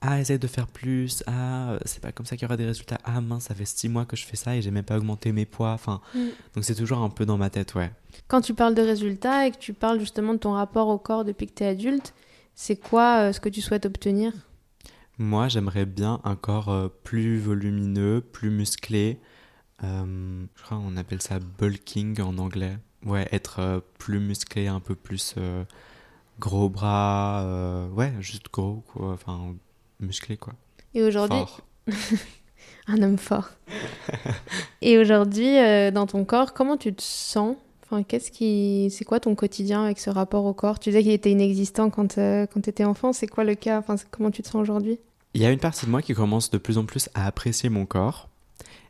ah, 0.00 0.20
essaye 0.20 0.38
de 0.38 0.46
faire 0.46 0.66
plus. 0.66 1.22
Ah, 1.26 1.78
c'est 1.84 2.00
pas 2.02 2.12
comme 2.12 2.26
ça 2.26 2.36
qu'il 2.36 2.44
y 2.44 2.46
aura 2.46 2.56
des 2.56 2.66
résultats. 2.66 2.98
Ah, 3.04 3.20
mince, 3.20 3.44
ça 3.44 3.54
fait 3.54 3.64
six 3.66 3.88
mois 3.88 4.04
que 4.06 4.16
je 4.16 4.24
fais 4.24 4.36
ça 4.36 4.56
et 4.56 4.62
j'ai 4.62 4.70
même 4.70 4.84
pas 4.84 4.96
augmenté 4.96 5.32
mes 5.32 5.44
poids. 5.46 5.72
Enfin, 5.72 6.00
Mm. 6.14 6.18
donc 6.54 6.64
c'est 6.64 6.74
toujours 6.74 6.98
un 6.98 7.10
peu 7.10 7.26
dans 7.26 7.36
ma 7.38 7.50
tête, 7.50 7.74
ouais. 7.74 7.90
Quand 8.28 8.40
tu 8.40 8.54
parles 8.54 8.74
de 8.74 8.82
résultats 8.82 9.46
et 9.46 9.50
que 9.50 9.58
tu 9.58 9.72
parles 9.74 10.00
justement 10.00 10.32
de 10.32 10.38
ton 10.38 10.52
rapport 10.52 10.88
au 10.88 10.98
corps 10.98 11.24
depuis 11.24 11.46
que 11.46 11.54
tu 11.54 11.62
es 11.64 11.66
adulte, 11.68 12.14
c'est 12.54 12.76
quoi 12.76 13.18
euh, 13.28 13.32
ce 13.32 13.40
que 13.40 13.48
tu 13.50 13.60
souhaites 13.60 13.84
obtenir? 13.86 14.32
Moi, 15.18 15.48
j'aimerais 15.48 15.86
bien 15.86 16.20
un 16.24 16.36
corps 16.36 16.68
euh, 16.70 16.88
plus 17.04 17.38
volumineux, 17.38 18.20
plus 18.32 18.50
musclé. 18.50 19.18
Euh, 19.84 20.44
je 20.54 20.62
crois 20.62 20.78
qu'on 20.78 20.96
appelle 20.96 21.22
ça 21.22 21.38
bulking 21.38 22.20
en 22.20 22.38
anglais. 22.38 22.76
Ouais, 23.04 23.28
être 23.32 23.60
euh, 23.60 23.80
plus 23.98 24.18
musclé, 24.18 24.66
un 24.66 24.80
peu 24.80 24.94
plus 24.94 25.34
euh, 25.38 25.64
gros 26.40 26.68
bras. 26.68 27.88
ouais, 27.92 28.12
juste 28.20 28.46
gros, 28.52 28.82
quoi. 28.92 29.12
Enfin, 29.12 29.54
musclé, 30.00 30.36
quoi. 30.36 30.54
Et 30.94 31.02
aujourd'hui, 31.02 31.38
Fort. 31.38 31.60
un 32.88 33.02
homme 33.02 33.18
fort. 33.18 33.50
et 34.82 34.98
aujourd'hui, 34.98 35.54
dans 35.92 36.06
ton 36.06 36.24
corps, 36.24 36.54
comment 36.54 36.76
tu 36.76 36.94
te 36.94 37.02
sens? 37.02 37.56
Enfin, 37.88 38.02
qu'est-ce 38.02 38.32
qui, 38.32 38.88
c'est 38.90 39.04
quoi 39.04 39.20
ton 39.20 39.36
quotidien 39.36 39.84
avec 39.84 40.00
ce 40.00 40.10
rapport 40.10 40.44
au 40.44 40.52
corps? 40.52 40.80
Tu 40.80 40.90
disais 40.90 41.04
qu'il 41.04 41.12
était 41.12 41.30
inexistant 41.30 41.88
quand, 41.88 42.18
euh, 42.18 42.44
quand 42.46 42.60
tu 42.60 42.70
étais 42.70 42.84
enfant. 42.84 43.12
C'est 43.12 43.28
quoi 43.28 43.44
le 43.44 43.54
cas? 43.54 43.78
Enfin, 43.78 43.94
comment 44.10 44.32
tu 44.32 44.42
te 44.42 44.48
sens 44.48 44.60
aujourd'hui? 44.60 44.98
Il 45.34 45.42
y 45.42 45.46
a 45.46 45.52
une 45.52 45.60
partie 45.60 45.86
de 45.86 45.90
moi 45.92 46.02
qui 46.02 46.12
commence 46.12 46.50
de 46.50 46.58
plus 46.58 46.78
en 46.78 46.84
plus 46.84 47.08
à 47.14 47.26
apprécier 47.26 47.68
mon 47.68 47.86
corps. 47.86 48.28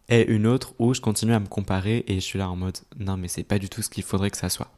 Et 0.09 0.27
une 0.31 0.47
autre 0.47 0.75
où 0.79 0.95
je 0.95 1.01
continue 1.01 1.33
à 1.33 1.41
me 1.41 1.47
comparer 1.47 2.05
et 2.07 2.15
je 2.17 2.21
suis 2.21 2.39
là 2.39 2.49
en 2.49 2.57
mode 2.57 2.79
non 2.99 3.17
mais 3.17 3.29
c'est 3.29 3.43
pas 3.43 3.59
du 3.59 3.69
tout 3.69 3.83
ce 3.83 3.91
qu'il 3.91 4.05
faudrait 4.05 4.31
que 4.31 4.37
ça 4.37 4.49
soit. 4.49 4.71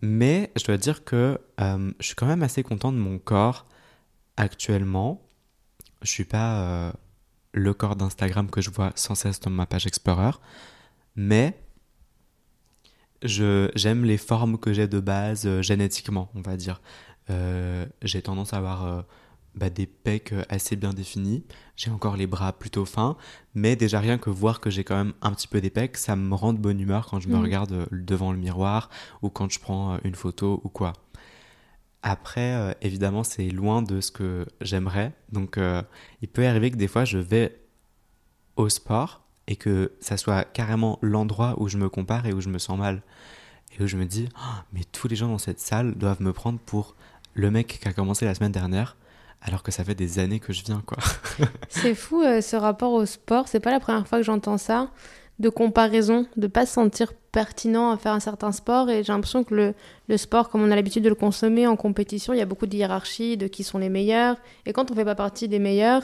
Mais 0.00 0.52
je 0.56 0.64
dois 0.64 0.76
dire 0.76 1.04
que 1.04 1.40
euh, 1.60 1.92
je 1.98 2.06
suis 2.06 2.14
quand 2.14 2.26
même 2.26 2.42
assez 2.42 2.62
content 2.62 2.92
de 2.92 2.98
mon 2.98 3.18
corps 3.18 3.66
actuellement. 4.36 5.20
Je 6.02 6.10
suis 6.10 6.24
pas 6.24 6.60
euh, 6.60 6.92
le 7.52 7.74
corps 7.74 7.96
d'Instagram 7.96 8.48
que 8.50 8.60
je 8.60 8.70
vois 8.70 8.92
sans 8.94 9.14
cesse 9.14 9.40
dans 9.40 9.50
ma 9.50 9.66
page 9.66 9.86
Explorer, 9.86 10.32
mais 11.16 11.60
j'aime 13.22 14.04
les 14.04 14.18
formes 14.18 14.58
que 14.58 14.72
j'ai 14.72 14.86
de 14.86 15.00
base 15.00 15.46
euh, 15.46 15.62
génétiquement, 15.62 16.30
on 16.34 16.42
va 16.42 16.56
dire. 16.56 16.80
j'ai 18.02 18.22
tendance 18.22 18.54
à 18.54 18.58
avoir 18.58 19.04
bah, 19.58 19.70
des 19.70 19.86
pecs 19.86 20.32
assez 20.48 20.76
bien 20.76 20.92
définis. 20.92 21.44
J'ai 21.76 21.90
encore 21.90 22.16
les 22.16 22.26
bras 22.26 22.52
plutôt 22.52 22.84
fins, 22.84 23.16
mais 23.54 23.76
déjà 23.76 24.00
rien 24.00 24.16
que 24.18 24.30
voir 24.30 24.60
que 24.60 24.70
j'ai 24.70 24.84
quand 24.84 24.96
même 24.96 25.12
un 25.22 25.32
petit 25.32 25.48
peu 25.48 25.60
des 25.60 25.70
pecs, 25.70 25.96
ça 25.96 26.16
me 26.16 26.34
rend 26.34 26.52
de 26.52 26.58
bonne 26.58 26.80
humeur 26.80 27.06
quand 27.06 27.20
je 27.20 27.28
me 27.28 27.34
Mhm. 27.36 27.42
regarde 27.42 27.72
euh, 27.72 27.86
devant 27.92 28.32
le 28.32 28.38
miroir 28.38 28.88
ou 29.22 29.30
quand 29.30 29.50
je 29.50 29.58
prends 29.60 29.94
euh, 29.94 29.98
une 30.04 30.14
photo 30.14 30.60
ou 30.64 30.68
quoi. 30.68 30.92
Après, 32.02 32.54
euh, 32.54 32.72
évidemment, 32.80 33.24
c'est 33.24 33.48
loin 33.50 33.82
de 33.82 34.00
ce 34.00 34.10
que 34.12 34.46
j'aimerais. 34.60 35.12
Donc, 35.32 35.58
euh, 35.58 35.82
il 36.22 36.28
peut 36.28 36.46
arriver 36.46 36.70
que 36.70 36.76
des 36.76 36.86
fois, 36.88 37.04
je 37.04 37.18
vais 37.18 37.60
au 38.56 38.68
sport 38.68 39.22
et 39.48 39.56
que 39.56 39.92
ça 40.00 40.16
soit 40.16 40.44
carrément 40.44 40.98
l'endroit 41.02 41.54
où 41.58 41.68
je 41.68 41.76
me 41.76 41.88
compare 41.88 42.26
et 42.26 42.32
où 42.32 42.40
je 42.40 42.48
me 42.48 42.58
sens 42.58 42.78
mal. 42.78 43.02
Et 43.78 43.82
où 43.82 43.86
je 43.86 43.96
me 43.96 44.06
dis, 44.06 44.28
Ah, 44.36 44.64
mais 44.72 44.82
tous 44.84 45.08
les 45.08 45.16
gens 45.16 45.28
dans 45.28 45.38
cette 45.38 45.60
salle 45.60 45.94
doivent 45.96 46.22
me 46.22 46.32
prendre 46.32 46.58
pour 46.60 46.94
le 47.34 47.50
mec 47.50 47.78
qui 47.82 47.88
a 47.88 47.92
commencé 47.92 48.24
la 48.24 48.34
semaine 48.34 48.52
dernière, 48.52 48.96
alors 49.42 49.62
que 49.62 49.70
ça 49.70 49.84
fait 49.84 49.94
des 49.94 50.18
années 50.18 50.40
que 50.40 50.52
je 50.52 50.62
viens, 50.64 50.82
quoi. 50.86 50.98
C'est 51.68 51.94
fou 51.94 52.22
euh, 52.22 52.40
ce 52.40 52.56
rapport 52.56 52.92
au 52.92 53.06
sport. 53.06 53.46
C'est 53.48 53.60
pas 53.60 53.70
la 53.70 53.80
première 53.80 54.06
fois 54.06 54.18
que 54.18 54.24
j'entends 54.24 54.58
ça. 54.58 54.90
De 55.38 55.48
comparaison, 55.48 56.26
de 56.36 56.48
pas 56.48 56.66
se 56.66 56.72
sentir 56.72 57.12
pertinent 57.30 57.92
à 57.92 57.96
faire 57.96 58.12
un 58.12 58.18
certain 58.20 58.50
sport. 58.50 58.90
Et 58.90 59.04
j'ai 59.04 59.12
l'impression 59.12 59.44
que 59.44 59.54
le, 59.54 59.74
le 60.08 60.16
sport, 60.16 60.48
comme 60.48 60.62
on 60.62 60.70
a 60.72 60.74
l'habitude 60.76 61.04
de 61.04 61.08
le 61.08 61.14
consommer 61.14 61.66
en 61.68 61.76
compétition, 61.76 62.32
il 62.32 62.38
y 62.38 62.42
a 62.42 62.46
beaucoup 62.46 62.66
de 62.66 62.74
hiérarchie, 62.76 63.36
de 63.36 63.46
qui 63.46 63.62
sont 63.62 63.78
les 63.78 63.88
meilleurs. 63.88 64.36
Et 64.66 64.72
quand 64.72 64.90
on 64.90 64.94
fait 64.96 65.04
pas 65.04 65.14
partie 65.14 65.46
des 65.46 65.60
meilleurs, 65.60 66.02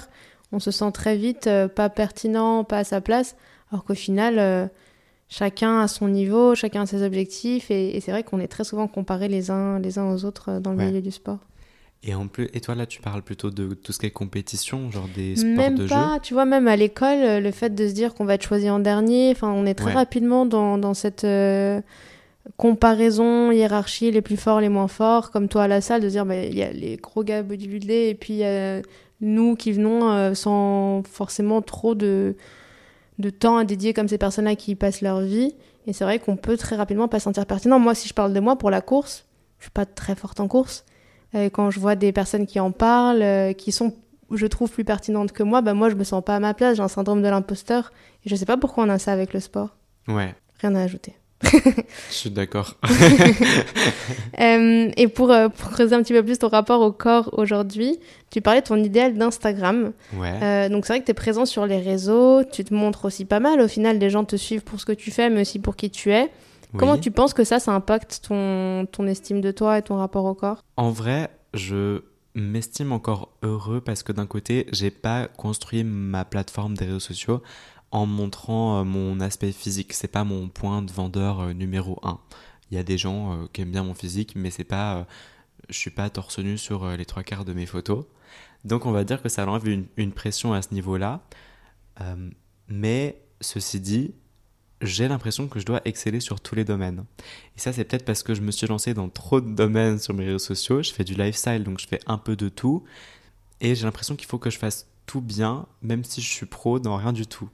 on 0.52 0.60
se 0.60 0.70
sent 0.70 0.92
très 0.92 1.16
vite 1.16 1.48
euh, 1.48 1.66
pas 1.66 1.88
pertinent, 1.88 2.62
pas 2.62 2.78
à 2.78 2.84
sa 2.84 3.00
place. 3.00 3.34
Alors 3.72 3.82
qu'au 3.84 3.94
final, 3.94 4.38
euh, 4.38 4.68
chacun 5.28 5.80
a 5.80 5.88
son 5.88 6.06
niveau, 6.06 6.54
chacun 6.54 6.82
a 6.82 6.86
ses 6.86 7.02
objectifs. 7.02 7.72
Et, 7.72 7.96
et 7.96 8.00
c'est 8.00 8.12
vrai 8.12 8.22
qu'on 8.22 8.38
est 8.38 8.46
très 8.46 8.62
souvent 8.62 8.86
comparés 8.86 9.26
les 9.28 9.50
uns, 9.50 9.80
les 9.80 9.98
uns 9.98 10.08
aux 10.12 10.24
autres 10.24 10.60
dans 10.60 10.70
le 10.70 10.78
Ouais. 10.78 10.86
milieu 10.86 11.02
du 11.02 11.10
sport. 11.10 11.38
Et 12.06 12.14
en 12.14 12.26
plus, 12.28 12.48
et 12.52 12.60
toi 12.60 12.74
là, 12.74 12.84
tu 12.86 13.00
parles 13.00 13.22
plutôt 13.22 13.50
de 13.50 13.72
tout 13.74 13.92
ce 13.92 13.98
qui 13.98 14.06
est 14.06 14.10
compétition, 14.10 14.90
genre 14.90 15.08
des 15.08 15.36
sports 15.36 15.48
Même 15.56 15.78
de 15.78 15.86
pas, 15.88 16.14
jeu. 16.14 16.20
tu 16.22 16.34
vois, 16.34 16.44
même 16.44 16.68
à 16.68 16.76
l'école, 16.76 17.16
euh, 17.22 17.40
le 17.40 17.50
fait 17.50 17.74
de 17.74 17.88
se 17.88 17.94
dire 17.94 18.12
qu'on 18.14 18.26
va 18.26 18.34
être 18.34 18.42
choisi 18.46 18.68
en 18.68 18.78
dernier, 18.78 19.30
enfin, 19.30 19.50
on 19.50 19.64
est 19.64 19.74
très 19.74 19.86
Ouais. 19.86 19.92
rapidement 19.94 20.44
dans, 20.44 20.76
dans 20.76 20.92
cette 20.92 21.24
euh, 21.24 21.80
comparaison, 22.56 23.50
hiérarchie, 23.52 24.10
les 24.10 24.20
plus 24.22 24.36
forts, 24.36 24.60
les 24.60 24.68
moins 24.68 24.88
forts, 24.88 25.30
comme 25.30 25.48
toi 25.48 25.64
à 25.64 25.68
la 25.68 25.80
salle, 25.80 26.02
de 26.02 26.08
se 26.08 26.12
dire, 26.12 26.26
bah, 26.26 26.36
il 26.44 26.54
y 26.54 26.62
a 26.62 26.72
les 26.72 26.96
gros 26.96 27.24
gars 27.24 27.42
bodybuildés, 27.42 28.08
et 28.10 28.14
puis 28.14 28.40
euh, 28.44 28.82
nous 29.20 29.56
qui 29.56 29.72
venons 29.72 30.10
euh, 30.10 30.34
sans 30.34 31.02
forcément 31.10 31.62
trop 31.62 31.94
de, 31.94 32.36
de 33.18 33.30
temps 33.30 33.56
à 33.56 33.64
dédier 33.64 33.94
comme 33.94 34.08
ces 34.08 34.18
personnes-là 34.18 34.56
qui 34.56 34.74
passent 34.74 35.00
leur 35.00 35.20
vie. 35.20 35.54
Et 35.86 35.92
c'est 35.92 36.04
vrai 36.04 36.18
qu'on 36.18 36.36
peut 36.36 36.56
très 36.56 36.76
rapidement 36.76 37.08
pas 37.08 37.18
se 37.18 37.24
sentir 37.24 37.44
pertinent. 37.46 37.78
Moi, 37.78 37.94
si 37.94 38.08
je 38.08 38.14
parle 38.14 38.32
de 38.32 38.40
moi 38.40 38.56
pour 38.56 38.70
la 38.70 38.80
course, 38.80 39.24
je 39.58 39.64
suis 39.64 39.70
pas 39.70 39.86
très 39.86 40.14
forte 40.14 40.40
en 40.40 40.48
course. 40.48 40.84
Euh, 41.34 41.50
quand 41.50 41.70
je 41.70 41.80
vois 41.80 41.96
des 41.96 42.12
personnes 42.12 42.46
qui 42.46 42.60
en 42.60 42.70
parlent, 42.70 43.22
euh, 43.22 43.52
qui 43.52 43.72
sont, 43.72 43.94
je 44.30 44.46
trouve, 44.46 44.70
plus 44.70 44.84
pertinentes 44.84 45.32
que 45.32 45.42
moi, 45.42 45.62
bah 45.62 45.74
moi, 45.74 45.88
je 45.88 45.94
me 45.94 46.04
sens 46.04 46.22
pas 46.24 46.36
à 46.36 46.40
ma 46.40 46.54
place. 46.54 46.76
J'ai 46.76 46.82
un 46.82 46.88
syndrome 46.88 47.22
de 47.22 47.28
l'imposteur. 47.28 47.92
Et 48.24 48.28
je 48.28 48.36
sais 48.36 48.46
pas 48.46 48.56
pourquoi 48.56 48.84
on 48.84 48.88
a 48.88 48.98
ça 48.98 49.12
avec 49.12 49.32
le 49.32 49.40
sport. 49.40 49.76
Ouais, 50.08 50.34
Rien 50.60 50.74
à 50.76 50.82
ajouter. 50.82 51.14
je 51.42 52.14
suis 52.14 52.30
d'accord. 52.30 52.76
Euh, 54.40 54.90
et 54.96 55.06
pour, 55.06 55.30
euh, 55.30 55.48
pour 55.48 55.70
creuser 55.70 55.94
un 55.94 56.02
petit 56.02 56.12
peu 56.12 56.22
plus 56.24 56.40
ton 56.40 56.48
rapport 56.48 56.80
au 56.80 56.90
corps 56.90 57.30
aujourd'hui, 57.34 58.00
tu 58.30 58.40
parlais 58.40 58.62
de 58.62 58.66
ton 58.66 58.76
idéal 58.76 59.14
d'Instagram. 59.16 59.92
Ouais. 60.16 60.32
Euh, 60.42 60.68
donc 60.68 60.84
c'est 60.84 60.94
vrai 60.94 61.00
que 61.00 61.04
tu 61.04 61.12
es 61.12 61.14
présent 61.14 61.46
sur 61.46 61.66
les 61.66 61.78
réseaux, 61.78 62.42
tu 62.42 62.64
te 62.64 62.74
montres 62.74 63.04
aussi 63.04 63.24
pas 63.24 63.38
mal. 63.38 63.60
Au 63.60 63.68
final, 63.68 63.98
les 63.98 64.10
gens 64.10 64.24
te 64.24 64.34
suivent 64.34 64.64
pour 64.64 64.80
ce 64.80 64.86
que 64.86 64.92
tu 64.92 65.12
fais, 65.12 65.30
mais 65.30 65.42
aussi 65.42 65.60
pour 65.60 65.76
qui 65.76 65.88
tu 65.88 66.10
es. 66.10 66.30
Comment 66.78 66.98
tu 66.98 67.10
penses 67.10 67.34
que 67.34 67.44
ça, 67.44 67.58
ça 67.58 67.72
impacte 67.72 68.22
ton, 68.26 68.86
ton 68.86 69.06
estime 69.06 69.40
de 69.40 69.50
toi 69.50 69.78
et 69.78 69.82
ton 69.82 69.96
rapport 69.96 70.24
au 70.24 70.34
corps? 70.34 70.62
En 70.76 70.90
vrai, 70.90 71.30
je 71.52 72.02
m'estime 72.34 72.92
encore 72.92 73.30
heureux 73.42 73.80
parce 73.80 74.02
que 74.02 74.12
d'un 74.12 74.26
côté, 74.26 74.66
j'ai 74.72 74.90
pas 74.90 75.28
construit 75.28 75.84
ma 75.84 76.24
plateforme 76.24 76.74
des 76.76 76.86
réseaux 76.86 77.00
sociaux 77.00 77.42
en 77.90 78.06
montrant 78.06 78.80
euh, 78.80 78.84
mon 78.84 79.20
aspect 79.20 79.52
physique. 79.52 79.92
C'est 79.92 80.08
pas 80.08 80.24
mon 80.24 80.48
point 80.48 80.82
de 80.82 80.90
vendeur 80.90 81.40
euh, 81.40 81.52
numéro 81.52 81.98
un. 82.02 82.18
Il 82.70 82.76
y 82.76 82.80
a 82.80 82.82
des 82.82 82.98
gens 82.98 83.32
euh, 83.32 83.46
qui 83.52 83.62
aiment 83.62 83.70
bien 83.70 83.84
mon 83.84 83.94
physique, 83.94 84.34
mais 84.34 84.50
c'est 84.50 84.64
pas, 84.64 85.06
je 85.68 85.78
suis 85.78 85.90
pas 85.90 86.10
torse 86.10 86.38
nu 86.38 86.58
sur 86.58 86.88
les 86.88 87.04
trois 87.04 87.22
quarts 87.22 87.44
de 87.44 87.52
mes 87.52 87.66
photos. 87.66 88.04
Donc 88.64 88.86
on 88.86 88.92
va 88.92 89.04
dire 89.04 89.22
que 89.22 89.28
ça 89.28 89.46
enlève 89.46 89.68
une, 89.68 89.86
une 89.96 90.12
pression 90.12 90.52
à 90.54 90.62
ce 90.62 90.72
niveau-là. 90.72 91.20
Euh, 92.00 92.30
mais 92.68 93.22
ceci 93.40 93.80
dit, 93.80 94.14
j'ai 94.80 95.08
l'impression 95.08 95.48
que 95.48 95.60
je 95.60 95.64
dois 95.64 95.80
exceller 95.84 96.20
sur 96.20 96.40
tous 96.40 96.54
les 96.54 96.64
domaines. 96.64 97.04
Et 97.56 97.60
ça, 97.60 97.72
c'est 97.72 97.84
peut-être 97.84 98.04
parce 98.04 98.22
que 98.22 98.34
je 98.34 98.40
me 98.40 98.50
suis 98.50 98.66
lancé 98.66 98.94
dans 98.94 99.08
trop 99.08 99.40
de 99.40 99.50
domaines 99.50 99.98
sur 99.98 100.14
mes 100.14 100.24
réseaux 100.24 100.38
sociaux. 100.38 100.82
Je 100.82 100.92
fais 100.92 101.04
du 101.04 101.14
lifestyle, 101.14 101.64
donc 101.64 101.80
je 101.80 101.86
fais 101.86 102.00
un 102.06 102.18
peu 102.18 102.36
de 102.36 102.48
tout. 102.48 102.84
Et 103.60 103.74
j'ai 103.74 103.84
l'impression 103.84 104.16
qu'il 104.16 104.26
faut 104.26 104.38
que 104.38 104.50
je 104.50 104.58
fasse 104.58 104.88
tout 105.06 105.20
bien, 105.20 105.66
même 105.82 106.04
si 106.04 106.20
je 106.20 106.28
suis 106.28 106.46
pro 106.46 106.78
dans 106.78 106.96
rien 106.96 107.12
du 107.12 107.26
tout. 107.26 107.48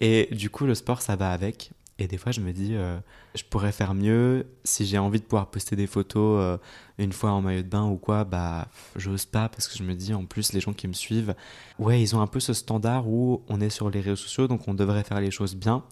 Et 0.00 0.28
du 0.32 0.50
coup, 0.50 0.66
le 0.66 0.74
sport, 0.74 1.02
ça 1.02 1.16
va 1.16 1.32
avec. 1.32 1.72
Et 1.98 2.06
des 2.06 2.16
fois, 2.16 2.32
je 2.32 2.40
me 2.40 2.52
dis, 2.52 2.74
euh, 2.74 2.98
je 3.34 3.42
pourrais 3.44 3.72
faire 3.72 3.92
mieux. 3.92 4.46
Si 4.64 4.86
j'ai 4.86 4.96
envie 4.96 5.20
de 5.20 5.24
pouvoir 5.24 5.50
poster 5.50 5.76
des 5.76 5.86
photos 5.86 6.40
euh, 6.40 6.56
une 6.98 7.12
fois 7.12 7.30
en 7.32 7.42
maillot 7.42 7.62
de 7.62 7.68
bain 7.68 7.84
ou 7.84 7.96
quoi, 7.96 8.24
bah, 8.24 8.68
j'ose 8.96 9.26
pas 9.26 9.50
parce 9.50 9.68
que 9.68 9.76
je 9.76 9.82
me 9.82 9.94
dis, 9.94 10.14
en 10.14 10.24
plus, 10.24 10.54
les 10.54 10.60
gens 10.60 10.72
qui 10.72 10.88
me 10.88 10.94
suivent, 10.94 11.34
ouais, 11.78 12.00
ils 12.00 12.16
ont 12.16 12.22
un 12.22 12.26
peu 12.26 12.40
ce 12.40 12.54
standard 12.54 13.06
où 13.06 13.42
on 13.48 13.60
est 13.60 13.68
sur 13.70 13.90
les 13.90 14.00
réseaux 14.00 14.16
sociaux, 14.16 14.48
donc 14.48 14.66
on 14.66 14.74
devrait 14.74 15.04
faire 15.04 15.20
les 15.20 15.30
choses 15.30 15.54
bien. 15.54 15.84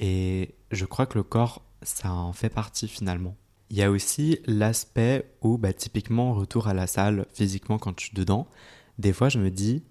Et 0.00 0.54
je 0.72 0.86
crois 0.86 1.06
que 1.06 1.18
le 1.18 1.22
corps, 1.22 1.62
ça 1.82 2.10
en 2.10 2.32
fait 2.32 2.48
partie 2.48 2.88
finalement. 2.88 3.36
Il 3.68 3.76
y 3.76 3.82
a 3.82 3.90
aussi 3.90 4.40
l'aspect 4.46 5.30
où, 5.42 5.56
bah, 5.56 5.72
typiquement, 5.72 6.34
retour 6.34 6.66
à 6.66 6.74
la 6.74 6.88
salle 6.88 7.26
physiquement 7.32 7.78
quand 7.78 8.00
je 8.00 8.06
suis 8.06 8.14
dedans, 8.14 8.48
des 8.98 9.12
fois 9.12 9.28
je 9.28 9.38
me 9.38 9.50
dis, 9.50 9.84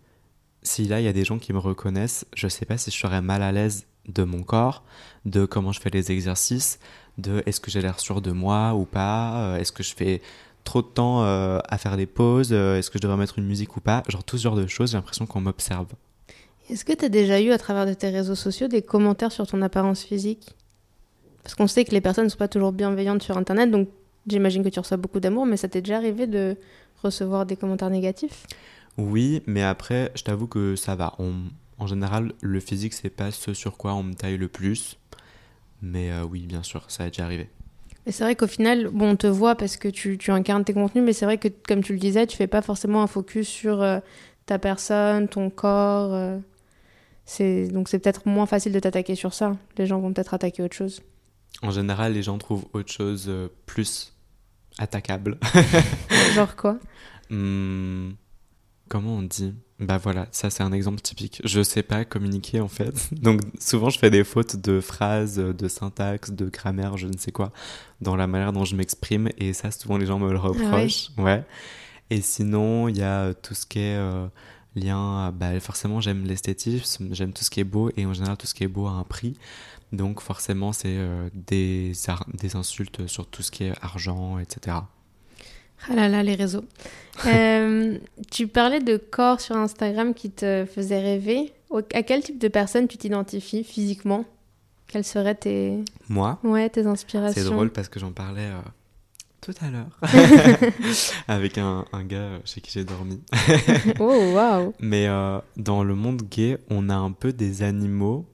si 0.64 0.86
là 0.86 1.00
il 1.00 1.06
y 1.06 1.08
a 1.08 1.14
des 1.14 1.24
gens 1.24 1.40
qui 1.40 1.54
me 1.54 1.60
reconnaissent, 1.60 2.26
je 2.36 2.48
sais 2.48 2.66
pas 2.66 2.78
si 2.78 2.92
je 2.92 2.98
serais 2.98 3.22
mal 3.22 3.42
à 3.42 3.52
l'aise 3.52 3.86
de 4.08 4.24
mon 4.24 4.44
corps, 4.44 4.84
de 5.26 5.46
comment 5.46 5.72
je 5.72 5.80
fais 5.80 5.92
les 5.92 6.12
exercices, 6.12 6.80
de 7.18 7.44
est-ce 7.46 7.62
que 7.62 7.72
j'ai 7.72 7.82
l'air 7.82 8.00
sûr 8.00 8.22
de 8.22 8.32
moi 8.32 8.74
ou 8.74 8.86
pas, 8.86 9.42
euh, 9.42 9.58
est-ce 9.58 9.72
que 9.72 9.84
je 9.84 9.94
fais 9.94 10.22
trop 10.64 10.82
de 10.82 10.88
temps 10.88 11.24
euh, 11.24 11.60
à 11.70 11.78
faire 11.78 11.96
des 11.96 12.06
pauses, 12.06 12.50
euh, 12.52 12.78
est-ce 12.78 12.90
que 12.90 12.98
je 12.98 13.02
devrais 13.02 13.18
mettre 13.18 13.40
une 13.40 13.46
musique 13.46 13.78
ou 13.78 13.82
pas, 13.82 14.04
genre 14.08 14.24
tout 14.24 14.38
ce 14.38 14.44
genre 14.44 14.56
de 14.56 14.68
choses, 14.68 14.92
j'ai 14.92 14.98
l'impression 14.98 15.26
qu'on 15.26 15.42
m'observe. 15.42 15.88
Est-ce 16.70 16.86
que 16.86 16.94
tu 16.94 17.06
as 17.06 17.10
déjà 17.10 17.42
eu 17.42 17.52
à 17.52 17.58
travers 17.58 17.86
de 17.86 17.94
tes 17.94 18.10
réseaux 18.10 18.36
sociaux 18.36 18.68
des 18.68 18.82
commentaires 18.82 19.32
sur 19.32 19.48
ton 19.48 19.62
apparence 19.62 20.04
physique? 20.04 20.56
Parce 21.44 21.56
qu'on 21.56 21.68
sait 21.68 21.84
que 21.86 21.92
les 21.92 22.02
personnes 22.02 22.26
ne 22.26 22.30
sont 22.30 22.38
pas 22.38 22.48
toujours 22.48 22.72
bienveillantes 22.72 23.24
sur 23.24 23.38
Internet, 23.38 23.72
donc 23.72 23.90
j'imagine 24.28 24.64
que 24.64 24.70
tu 24.70 24.80
reçois 24.80 24.98
beaucoup 24.98 25.20
d'amour, 25.20 25.46
mais 25.46 25.58
ça 25.58 25.68
t'est 25.68 25.82
déjà 25.82 25.98
arrivé 25.98 26.28
de 26.28 26.58
recevoir 27.02 27.46
des 27.46 27.56
commentaires 27.56 27.90
négatifs? 27.90 28.46
Oui, 28.98 29.42
mais 29.48 29.64
après, 29.64 30.12
je 30.16 30.24
t'avoue 30.24 30.48
que 30.48 30.76
ça 30.76 30.96
va. 30.96 31.16
On- 31.18 31.46
en 31.80 31.88
général, 31.88 32.34
le 32.42 32.60
physique, 32.60 32.94
c'est 32.94 33.10
pas 33.10 33.32
ce 33.32 33.54
sur 33.54 33.78
quoi 33.78 33.94
on 33.94 34.04
me 34.04 34.14
taille 34.14 34.38
le 34.38 34.50
plus. 34.50 34.98
Mais 35.82 36.12
euh, 36.12 36.24
oui, 36.24 36.42
bien 36.46 36.62
sûr, 36.62 36.84
ça 36.90 37.06
a 37.06 37.08
déjà 37.08 37.24
arrivé. 37.24 37.48
Et 38.06 38.12
c'est 38.12 38.24
vrai 38.26 38.36
qu'au 38.36 38.48
final, 38.48 38.90
bon, 38.90 39.12
on 39.12 39.16
te 39.16 39.28
voit 39.28 39.56
parce 39.56 39.78
que 39.78 39.88
tu, 39.88 40.18
tu 40.18 40.32
incarnes 40.32 40.66
tes 40.66 40.74
contenus, 40.74 41.04
mais 41.06 41.14
c'est 41.14 41.26
vrai 41.26 41.38
que, 41.38 41.48
comme 41.68 41.82
tu 41.82 41.94
le 41.94 42.00
disais, 42.00 42.28
tu 42.28 42.36
fais 42.36 42.48
pas 42.48 42.62
forcément 42.62 43.02
un 43.02 43.08
focus 43.08 43.48
sur 43.48 43.82
euh, 43.82 44.00
ta 44.46 44.60
personne, 44.60 45.28
ton 45.30 45.50
corps. 45.50 46.14
euh, 46.14 46.38
donc 47.72 47.90
c'est 47.90 48.00
peut-être 48.00 48.28
moins 48.28 48.46
facile 48.46 48.72
de 48.72 48.80
t'attaquer 48.80 49.16
sur 49.16 49.34
ça. 49.34 49.56
Les 49.78 49.86
gens 49.86 50.00
vont 50.00 50.12
peut-être 50.14 50.34
attaquer 50.34 50.64
autre 50.64 50.76
chose. 50.76 51.02
En 51.62 51.72
général, 51.72 52.14
les 52.14 52.24
gens 52.24 52.38
trouvent 52.38 52.66
autre 52.74 52.92
chose 52.92 53.26
euh, 53.28 53.50
plus 53.66 54.14
attaquable. 54.78 55.38
Genre 56.36 56.56
quoi? 56.56 56.80
Hmm, 57.30 58.12
comment 58.88 59.18
on 59.18 59.22
dit? 59.24 59.54
Bah 59.80 59.98
voilà, 59.98 60.28
ça 60.32 60.50
c'est 60.50 60.64
un 60.64 60.74
exemple 60.74 61.02
typique. 61.02 61.42
Je 61.46 61.62
sais 61.62 61.84
pas 61.84 62.04
communiquer 62.04 62.60
en 62.60 62.68
fait. 62.68 63.14
Donc 63.22 63.42
souvent 63.60 63.90
je 63.90 64.00
fais 64.00 64.10
des 64.10 64.24
fautes 64.24 64.58
de 64.58 64.82
phrases, 64.82 65.38
de 65.38 65.68
syntaxe, 65.68 66.32
de 66.32 66.50
grammaire, 66.50 66.98
je 66.98 67.08
ne 67.08 67.18
sais 67.18 67.32
quoi, 67.32 67.52
dans 68.02 68.16
la 68.16 68.28
manière 68.28 68.52
dont 68.52 68.66
je 68.66 68.76
m'exprime. 68.76 69.30
Et 69.38 69.54
ça, 69.54 69.72
souvent 69.72 69.98
les 69.98 70.06
gens 70.06 70.20
me 70.20 70.32
le 70.32 70.40
reprochent. 70.40 71.10
Ouais. 71.18 71.46
Et 72.10 72.22
sinon, 72.22 72.88
il 72.88 72.98
y 72.98 73.04
a 73.04 73.26
euh, 73.26 73.34
tout 73.34 73.54
ce 73.54 73.66
qui 73.66 73.80
est 73.80 73.98
euh, 73.98 74.28
lien. 74.76 75.28
à- 75.28 75.32
Bah 75.32 75.60
forcément, 75.60 76.02
j'aime 76.02 76.26
l'esthétisme, 76.26 77.10
j'aime 77.14 77.34
tout 77.34 77.44
ce 77.44 77.50
qui 77.50 77.60
est 77.60 77.66
beau. 77.66 77.92
Et 77.98 78.06
en 78.06 78.14
général, 78.14 78.38
tout 78.38 78.48
ce 78.48 78.54
qui 78.54 78.64
est 78.64 78.68
beau 78.68 78.88
a 78.88 78.92
un 78.92 79.04
prix. 79.04 79.36
Donc 79.92 80.22
forcément, 80.22 80.72
c'est 80.72 80.98
euh, 80.98 81.30
des, 81.34 81.94
insultes 82.54 83.08
sur 83.08 83.26
tout 83.26 83.42
ce 83.42 83.52
qui 83.52 83.64
est 83.66 83.74
argent, 83.82 84.38
etc. 84.40 84.78
Ah 85.90 85.96
là 85.96 86.08
là, 86.08 86.24
les 86.24 86.36
réseaux. 86.36 86.66
Euh, 87.26 87.98
tu 88.32 88.48
parlais 88.48 88.80
de 88.80 88.96
corps 88.96 89.42
sur 89.42 89.58
Instagram 89.58 90.14
qui 90.14 90.32
te 90.32 90.66
faisait 90.74 91.02
rêver. 91.02 91.52
À 91.94 92.02
quel 92.02 92.24
type 92.24 92.40
de 92.40 92.48
personne 92.48 92.88
tu 92.88 92.98
t'identifies 92.98 93.66
physiquement? 93.66 94.24
Quelles 94.88 95.04
seraient 95.04 95.36
tes, 95.36 95.84
Moi, 96.08 96.40
ouais, 96.44 96.70
tes 96.70 96.88
inspirations 96.88 97.42
c'est 97.42 97.44
drôle 97.44 97.72
parce 97.72 97.90
que 97.90 98.00
j'en 98.00 98.14
parlais 98.14 98.46
euh, 98.46 98.62
tout 99.42 99.54
à 99.62 99.70
l'heure 99.70 100.00
avec 101.28 101.58
un, 101.58 101.86
un 101.94 102.04
gars 102.04 102.40
chez 102.46 102.62
qui 102.62 102.72
j'ai 102.72 102.84
dormi. 102.84 103.22
Oh, 104.00 104.32
waouh 104.34 104.74
Mais 104.80 105.08
euh, 105.08 105.40
dans 105.58 105.84
le 105.84 105.96
monde 105.96 106.22
gay, 106.30 106.58
on 106.70 106.90
a 106.90 106.96
un 106.96 107.12
peu 107.12 107.32
des 107.34 107.64
animaux 107.64 108.26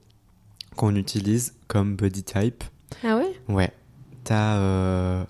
qu'on 0.76 0.94
utilise 0.96 1.54
comme 1.68 1.96
body 1.96 2.22
type. 2.22 2.64
Ah 3.04 3.16
ouais? 3.16 3.32
Ouais. 3.48 3.72
T'as. 4.24 4.56
euh, 4.56 5.24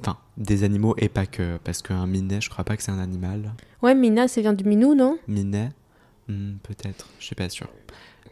Enfin, 0.00 0.18
des 0.36 0.64
animaux 0.64 0.94
et 0.98 1.08
pas 1.08 1.26
que. 1.26 1.58
Parce 1.62 1.80
qu'un 1.82 2.06
minet, 2.06 2.40
je 2.40 2.50
crois 2.50 2.64
pas 2.64 2.76
que 2.76 2.82
c'est 2.82 2.90
un 2.90 2.98
animal. 2.98 3.52
Ouais, 3.82 3.94
Mina, 3.94 4.26
ça 4.28 4.40
vient 4.40 4.52
du 4.52 4.64
minou, 4.64 4.94
non? 4.96 5.16
Minet? 5.28 5.68
Hmm, 6.28 6.54
Peut-être, 6.62 7.08
je 7.20 7.26
suis 7.26 7.34
pas 7.36 7.48
sûr. 7.48 7.68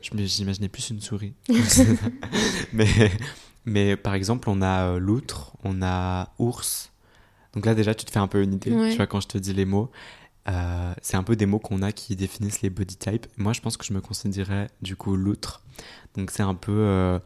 J'imaginais 0.02 0.68
plus 0.68 0.90
une 0.90 1.00
souris. 1.00 1.34
mais, 2.72 2.86
mais 3.64 3.96
par 3.96 4.14
exemple, 4.14 4.48
on 4.50 4.62
a 4.62 4.92
euh, 4.94 4.98
loutre, 4.98 5.52
on 5.64 5.82
a 5.82 6.32
ours. 6.38 6.92
Donc 7.54 7.66
là, 7.66 7.74
déjà, 7.74 7.94
tu 7.94 8.04
te 8.04 8.10
fais 8.10 8.18
un 8.18 8.28
peu 8.28 8.42
une 8.42 8.54
idée, 8.54 8.72
Ouais. 8.72 8.90
tu 8.90 8.96
vois, 8.96 9.06
quand 9.06 9.20
je 9.20 9.28
te 9.28 9.38
dis 9.38 9.52
les 9.52 9.64
mots. 9.64 9.90
Euh, 10.48 10.94
c'est 11.02 11.16
un 11.16 11.22
peu 11.22 11.36
des 11.36 11.46
mots 11.46 11.58
qu'on 11.58 11.82
a 11.82 11.92
qui 11.92 12.16
définissent 12.16 12.62
les 12.62 12.70
body 12.70 12.96
types. 12.96 13.26
Moi, 13.36 13.52
je 13.52 13.60
pense 13.60 13.76
que 13.76 13.84
je 13.84 13.92
me 13.92 14.00
considérais 14.00 14.68
du 14.82 14.96
coup 14.96 15.14
loutre. 15.14 15.62
Donc 16.16 16.30
c'est 16.30 16.42
un 16.42 16.54
peu 16.54 16.72
euh, 16.72 17.18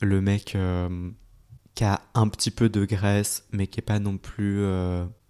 le 0.00 0.20
mec 0.20 0.54
euh, 0.54 1.10
qui 1.74 1.84
a 1.84 2.00
un 2.14 2.28
petit 2.28 2.50
peu 2.52 2.68
de 2.68 2.84
graisse, 2.84 3.44
mais 3.52 3.66
qui 3.66 3.80
est 3.80 3.82
pas 3.82 3.98
non 3.98 4.18
plus. 4.18 4.64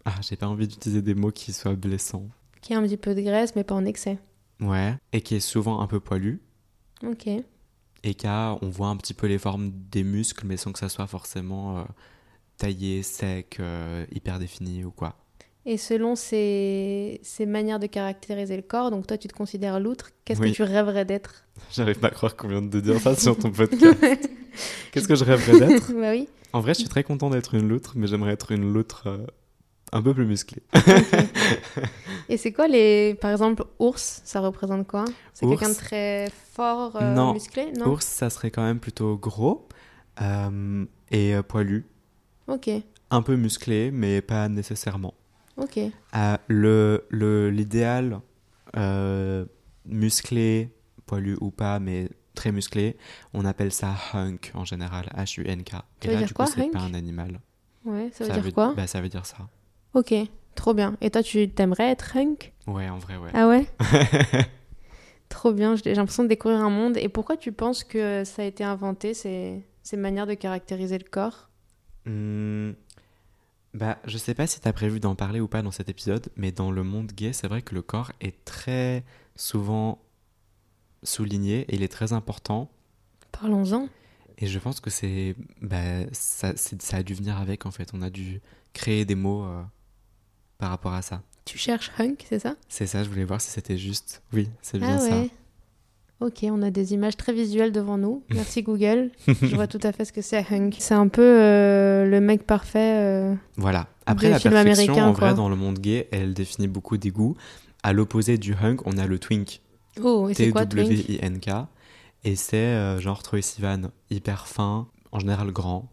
Ah, 0.04 0.12
j'ai 0.20 0.36
pas 0.36 0.46
envie 0.48 0.68
d'utiliser 0.68 1.00
des 1.00 1.14
mots 1.14 1.30
qui 1.32 1.52
soient 1.54 1.74
blessants. 1.74 2.28
Qui 2.60 2.74
a 2.74 2.78
un 2.78 2.82
petit 2.82 2.98
peu 2.98 3.14
de 3.14 3.22
graisse, 3.22 3.56
mais 3.56 3.64
pas 3.64 3.74
en 3.74 3.86
excès. 3.86 4.18
Ouais. 4.60 4.94
Et 5.14 5.22
qui 5.22 5.34
est 5.36 5.40
souvent 5.40 5.80
un 5.80 5.86
peu 5.86 6.00
poilu. 6.00 6.40
Ok. 7.02 7.26
Et 8.06 8.14
qui 8.14 8.26
a, 8.26 8.56
on 8.60 8.68
voit 8.68 8.88
un 8.88 8.96
petit 8.96 9.14
peu 9.14 9.26
les 9.26 9.38
formes 9.38 9.72
des 9.90 10.04
muscles, 10.04 10.46
mais 10.46 10.56
sans 10.58 10.72
que 10.72 10.78
ça 10.78 10.88
soit 10.90 11.06
forcément 11.06 11.78
euh, 11.78 11.82
taillé, 12.58 13.02
sec, 13.02 13.56
euh, 13.60 14.04
hyper 14.12 14.38
défini 14.38 14.84
ou 14.84 14.90
quoi. 14.90 15.16
Et 15.66 15.78
selon 15.78 16.14
ces, 16.14 17.18
ces 17.22 17.46
manières 17.46 17.78
de 17.78 17.86
caractériser 17.86 18.56
le 18.56 18.62
corps, 18.62 18.90
donc 18.90 19.06
toi 19.06 19.16
tu 19.16 19.28
te 19.28 19.32
considères 19.32 19.80
loutre, 19.80 20.10
qu'est-ce 20.26 20.38
Oui. 20.40 20.50
que 20.50 20.56
tu 20.56 20.62
rêverais 20.62 21.06
d'être? 21.06 21.46
J'arrive 21.72 21.98
pas 21.98 22.08
à 22.08 22.10
croire 22.10 22.36
qu'on 22.36 22.48
vient 22.48 22.60
de 22.60 22.80
dire 22.80 23.00
ça 23.00 23.16
sur 23.16 23.38
ton 23.38 23.50
podcast. 23.52 24.28
Qu'est-ce 24.92 25.08
que 25.08 25.14
je 25.14 25.24
rêverais 25.24 25.58
d'être? 25.66 25.90
Bah 25.98 26.10
oui. 26.10 26.28
En 26.52 26.60
vrai, 26.60 26.74
je 26.74 26.80
suis 26.80 26.88
très 26.88 27.02
content 27.02 27.30
d'être 27.30 27.54
une 27.54 27.66
loutre, 27.68 27.94
mais 27.96 28.06
j'aimerais 28.06 28.32
être 28.32 28.52
une 28.52 28.70
loutre 28.72 29.04
euh, 29.06 29.26
un 29.94 30.02
peu 30.02 30.12
plus 30.12 30.26
musclée. 30.26 30.62
Et 32.28 32.36
c'est 32.36 32.52
quoi 32.52 32.68
les. 32.68 33.14
Par 33.20 33.30
exemple, 33.30 33.64
ours, 33.78 34.20
ça 34.24 34.40
représente 34.40 34.86
quoi? 34.86 35.04
C'est 35.32 35.46
quelqu'un 35.46 35.68
de 35.70 35.74
très 35.74 36.28
fort, 36.52 36.96
euh, 36.96 37.14
Non. 37.14 37.32
musclé? 37.32 37.72
Non? 37.72 37.92
Ours, 37.92 38.04
ça 38.04 38.28
serait 38.30 38.50
quand 38.50 38.62
même 38.62 38.80
plutôt 38.80 39.16
gros 39.16 39.66
euh, 40.20 40.84
et 41.10 41.34
euh, 41.34 41.42
poilu. 41.42 41.86
Ok, 42.46 42.68
Un 43.10 43.22
peu 43.22 43.36
musclé, 43.36 43.90
mais 43.90 44.20
pas 44.20 44.48
nécessairement. 44.48 45.14
ok. 45.56 45.78
Euh, 45.78 46.36
le 46.48 47.06
le- 47.10 47.48
L'idéal 47.50 48.20
musclé, 49.86 50.70
poilu 51.06 51.36
ou 51.40 51.50
pas, 51.50 51.78
mais 51.78 52.08
très 52.34 52.52
musclé, 52.52 52.96
on 53.32 53.44
appelle 53.44 53.72
ça 53.72 53.94
hunk 54.12 54.50
en 54.54 54.64
général, 54.64 55.06
H-U-N-K. 55.16 55.72
Et 56.02 56.06
veut 56.08 56.12
là, 56.14 56.18
dire 56.20 56.28
du 56.28 56.34
quoi, 56.34 56.46
coup, 56.46 56.52
c'est 56.56 56.70
pas 56.70 56.80
un 56.80 56.94
animal. 56.94 57.40
Ouais, 57.84 58.10
ça 58.12 58.24
veut 58.24 58.40
dire 58.42 58.52
quoi? 58.54 58.74
bah, 58.76 58.86
Ça 58.86 59.00
veut 59.00 59.08
dire 59.08 59.24
ça. 59.26 59.36
Ok, 59.94 60.14
trop 60.54 60.74
bien. 60.74 60.96
Et 61.00 61.10
toi, 61.10 61.22
tu 61.22 61.48
t'aimerais 61.48 61.90
être 61.90 62.16
hunk? 62.16 62.52
Ouais, 62.66 62.88
en 62.88 62.98
vrai, 62.98 63.16
ouais. 63.16 63.30
Ah 63.34 63.48
ouais? 63.48 63.66
Trop 65.28 65.52
bien, 65.52 65.74
j'ai 65.76 65.94
l'impression 65.94 66.22
de 66.22 66.28
découvrir 66.28 66.60
un 66.60 66.70
monde. 66.70 66.96
Et 66.96 67.08
pourquoi 67.08 67.36
tu 67.36 67.52
penses 67.52 67.82
que 67.84 68.24
ça 68.24 68.42
a 68.42 68.44
été 68.44 68.62
inventé, 68.64 69.14
ces, 69.14 69.64
ces 69.82 69.96
manières 69.96 70.26
de 70.26 70.34
caractériser 70.34 70.98
le 70.98 71.04
corps? 71.08 71.48
Hmm, 72.06 72.72
bah, 73.72 73.98
je 74.04 74.18
sais 74.18 74.34
pas 74.34 74.46
si 74.46 74.60
t'as 74.60 74.72
prévu 74.72 75.00
d'en 75.00 75.14
parler 75.14 75.40
ou 75.40 75.48
pas 75.48 75.62
dans 75.62 75.70
cet 75.70 75.88
épisode, 75.88 76.28
mais 76.36 76.52
dans 76.52 76.70
le 76.70 76.82
monde 76.84 77.10
gay, 77.12 77.32
c'est 77.32 77.48
vrai 77.48 77.62
que 77.62 77.74
le 77.74 77.82
corps 77.82 78.12
est 78.20 78.44
très 78.44 79.02
souvent 79.36 79.98
souligné 81.02 81.60
et 81.68 81.74
il 81.74 81.82
est 81.82 81.88
très 81.88 82.12
important. 82.12 82.70
Parlons-en. 83.32 83.88
Et 84.38 84.46
je 84.46 84.58
pense 84.58 84.80
que 84.80 84.90
c'est, 84.90 85.34
bah, 85.62 86.04
ça, 86.12 86.52
c'est- 86.56 86.80
ça 86.82 86.98
a 86.98 87.02
dû 87.02 87.14
venir 87.14 87.38
avec 87.38 87.66
en 87.66 87.70
fait. 87.70 87.90
On 87.94 88.02
a 88.02 88.10
dû 88.10 88.40
créer 88.72 89.04
des 89.04 89.14
mots 89.14 89.44
euh, 89.44 89.62
par 90.58 90.70
rapport 90.70 90.94
à 90.94 91.02
ça. 91.02 91.22
Tu 91.44 91.58
cherches 91.58 91.90
hunk, 91.98 92.16
c'est 92.28 92.38
ça? 92.38 92.56
C'est 92.68 92.86
ça, 92.86 93.04
je 93.04 93.08
voulais 93.10 93.24
voir 93.24 93.40
si 93.40 93.50
c'était 93.50 93.76
juste. 93.76 94.22
Oui, 94.32 94.48
c'est 94.62 94.78
Ah 94.82 94.86
bien 94.86 94.98
ça. 94.98 95.10
ouais. 95.10 95.30
Ok, 96.20 96.38
on 96.44 96.62
a 96.62 96.70
des 96.70 96.94
images 96.94 97.16
très 97.16 97.32
visuelles 97.32 97.72
devant 97.72 97.98
nous. 97.98 98.22
Merci 98.30 98.62
Google. 98.62 99.10
Je 99.26 99.54
vois 99.54 99.66
tout 99.66 99.80
à 99.82 99.92
fait 99.92 100.04
ce 100.06 100.12
que 100.12 100.22
c'est 100.22 100.38
hunk. 100.50 100.70
C'est 100.78 100.94
un 100.94 101.08
peu 101.08 101.22
euh, 101.22 102.06
le 102.06 102.20
mec 102.20 102.46
parfait. 102.46 102.98
euh, 103.02 103.34
Voilà. 103.56 103.88
Après, 104.06 104.30
la 104.30 104.38
perfection, 104.38 104.60
américain, 104.60 105.06
en 105.08 105.12
vrai, 105.12 105.28
quoi. 105.28 105.34
dans 105.34 105.48
le 105.48 105.56
monde 105.56 105.78
gay, 105.78 106.08
elle 106.12 106.32
définit 106.32 106.68
beaucoup 106.68 106.96
des 106.96 107.10
goûts. 107.10 107.36
À 107.82 107.92
l'opposé 107.92 108.38
du 108.38 108.54
hunk, 108.54 108.78
on 108.86 108.96
a 108.96 109.06
le 109.06 109.18
twink. 109.18 109.60
Oh, 110.02 110.28
et 110.30 110.34
c'est 110.34 110.50
quoi 110.50 110.64
Twink? 110.64 111.10
Et 112.24 112.36
c'est 112.36 112.56
euh, 112.56 112.98
genre 113.00 113.22
Troy 113.22 113.42
Sivan, 113.42 113.90
hyper 114.08 114.46
fin, 114.46 114.88
en 115.12 115.18
général 115.20 115.50
grand. 115.52 115.90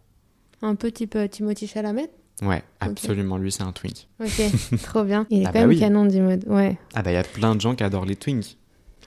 Un 0.61 0.75
peu 0.75 0.91
type 0.91 1.15
euh, 1.15 1.27
Timothy 1.27 1.67
Chalamet? 1.67 2.09
Ouais, 2.41 2.63
absolument, 2.79 3.37
lui 3.37 3.51
c'est 3.51 3.63
un 3.63 3.71
twink. 3.71 4.07
Ok, 4.19 4.41
trop 4.83 5.03
bien. 5.03 5.27
Il 5.29 5.41
est 5.41 5.45
Ah 5.45 5.49
quand 5.49 5.53
bah 5.53 5.59
même 5.61 5.69
oui. 5.69 5.79
canon, 5.79 6.05
Dimod. 6.05 6.43
Ouais. 6.47 6.77
Ah 6.95 7.03
bah 7.03 7.11
il 7.11 7.15
y 7.15 7.17
a 7.17 7.23
plein 7.23 7.55
de 7.55 7.61
gens 7.61 7.75
qui 7.75 7.83
adorent 7.83 8.05
les 8.05 8.15
twinks. 8.15 8.57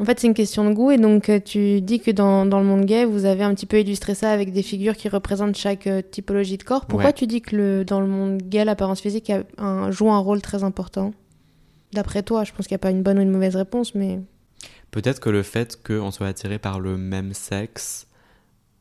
En 0.01 0.05
fait, 0.05 0.18
c'est 0.18 0.27
une 0.27 0.35
question 0.35 0.68
de 0.68 0.75
goût. 0.75 0.90
Et 0.90 0.99
donc, 0.99 1.29
euh, 1.29 1.38
tu 1.38 1.81
dis 1.81 2.01
que 2.01 2.11
dans, 2.11 2.47
dans 2.47 2.59
le 2.59 2.64
monde 2.66 2.85
gay, 2.85 3.05
vous 3.05 3.27
avez 3.27 3.44
un 3.44 3.55
petit 3.55 3.66
peu 3.66 3.79
illustré 3.79 4.14
ça 4.16 4.31
avec 4.33 4.53
des 4.53 4.62
figures 4.64 4.97
qui 4.97 5.09
représentent 5.09 5.57
chaque 5.57 5.87
euh, 5.87 6.03
typologie 6.03 6.59
de 6.59 6.64
corps. 6.64 6.87
Pourquoi 6.87 7.07
Ouais. 7.11 7.12
tu 7.12 7.29
dis 7.29 7.40
que 7.42 7.55
le, 7.55 7.85
dans 7.85 8.01
le 8.01 8.09
monde 8.09 8.38
gay, 8.42 8.64
l'apparence 8.64 9.01
physique 9.01 9.31
a 9.31 9.44
un- 9.57 9.92
joue 9.92 10.11
un 10.11 10.18
rôle 10.18 10.42
très 10.42 10.64
important? 10.64 11.12
D'après 11.92 12.25
toi, 12.25 12.42
je 12.42 12.51
pense 12.53 12.66
qu'il 12.66 12.75
n'y 12.75 12.81
a 12.81 12.81
pas 12.81 12.90
une 12.90 13.03
bonne 13.05 13.18
ou 13.18 13.23
une 13.23 13.31
mauvaise 13.31 13.55
réponse, 13.57 13.94
mais 13.94 14.20
Peut-être 14.90 15.20
que 15.20 15.31
le 15.31 15.42
fait 15.44 15.81
qu'on 15.83 16.11
soit 16.12 16.27
attiré 16.29 16.59
par 16.59 16.79
le 16.81 16.97
même 16.97 17.33
sexe 17.33 18.07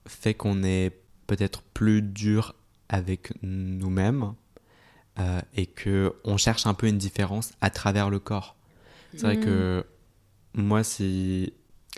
fait 0.08 0.34
qu'on 0.34 0.64
est 0.64 0.92
peut-être 1.28 1.62
plus 1.74 2.02
dur 2.02 2.56
avec 2.90 3.34
nous-mêmes 3.44 4.34
euh, 5.20 5.40
et 5.56 5.66
que 5.66 6.14
on 6.24 6.38
cherche 6.38 6.66
un 6.66 6.74
peu 6.74 6.88
une 6.88 6.98
différence 6.98 7.52
à 7.62 7.70
travers 7.70 8.10
le 8.10 8.20
corps. 8.20 8.56
C'est 9.16 9.24
vrai 9.24 9.38
Mm. 9.38 9.40
que 9.42 9.86
moi, 10.56 10.84
si, 10.84 11.54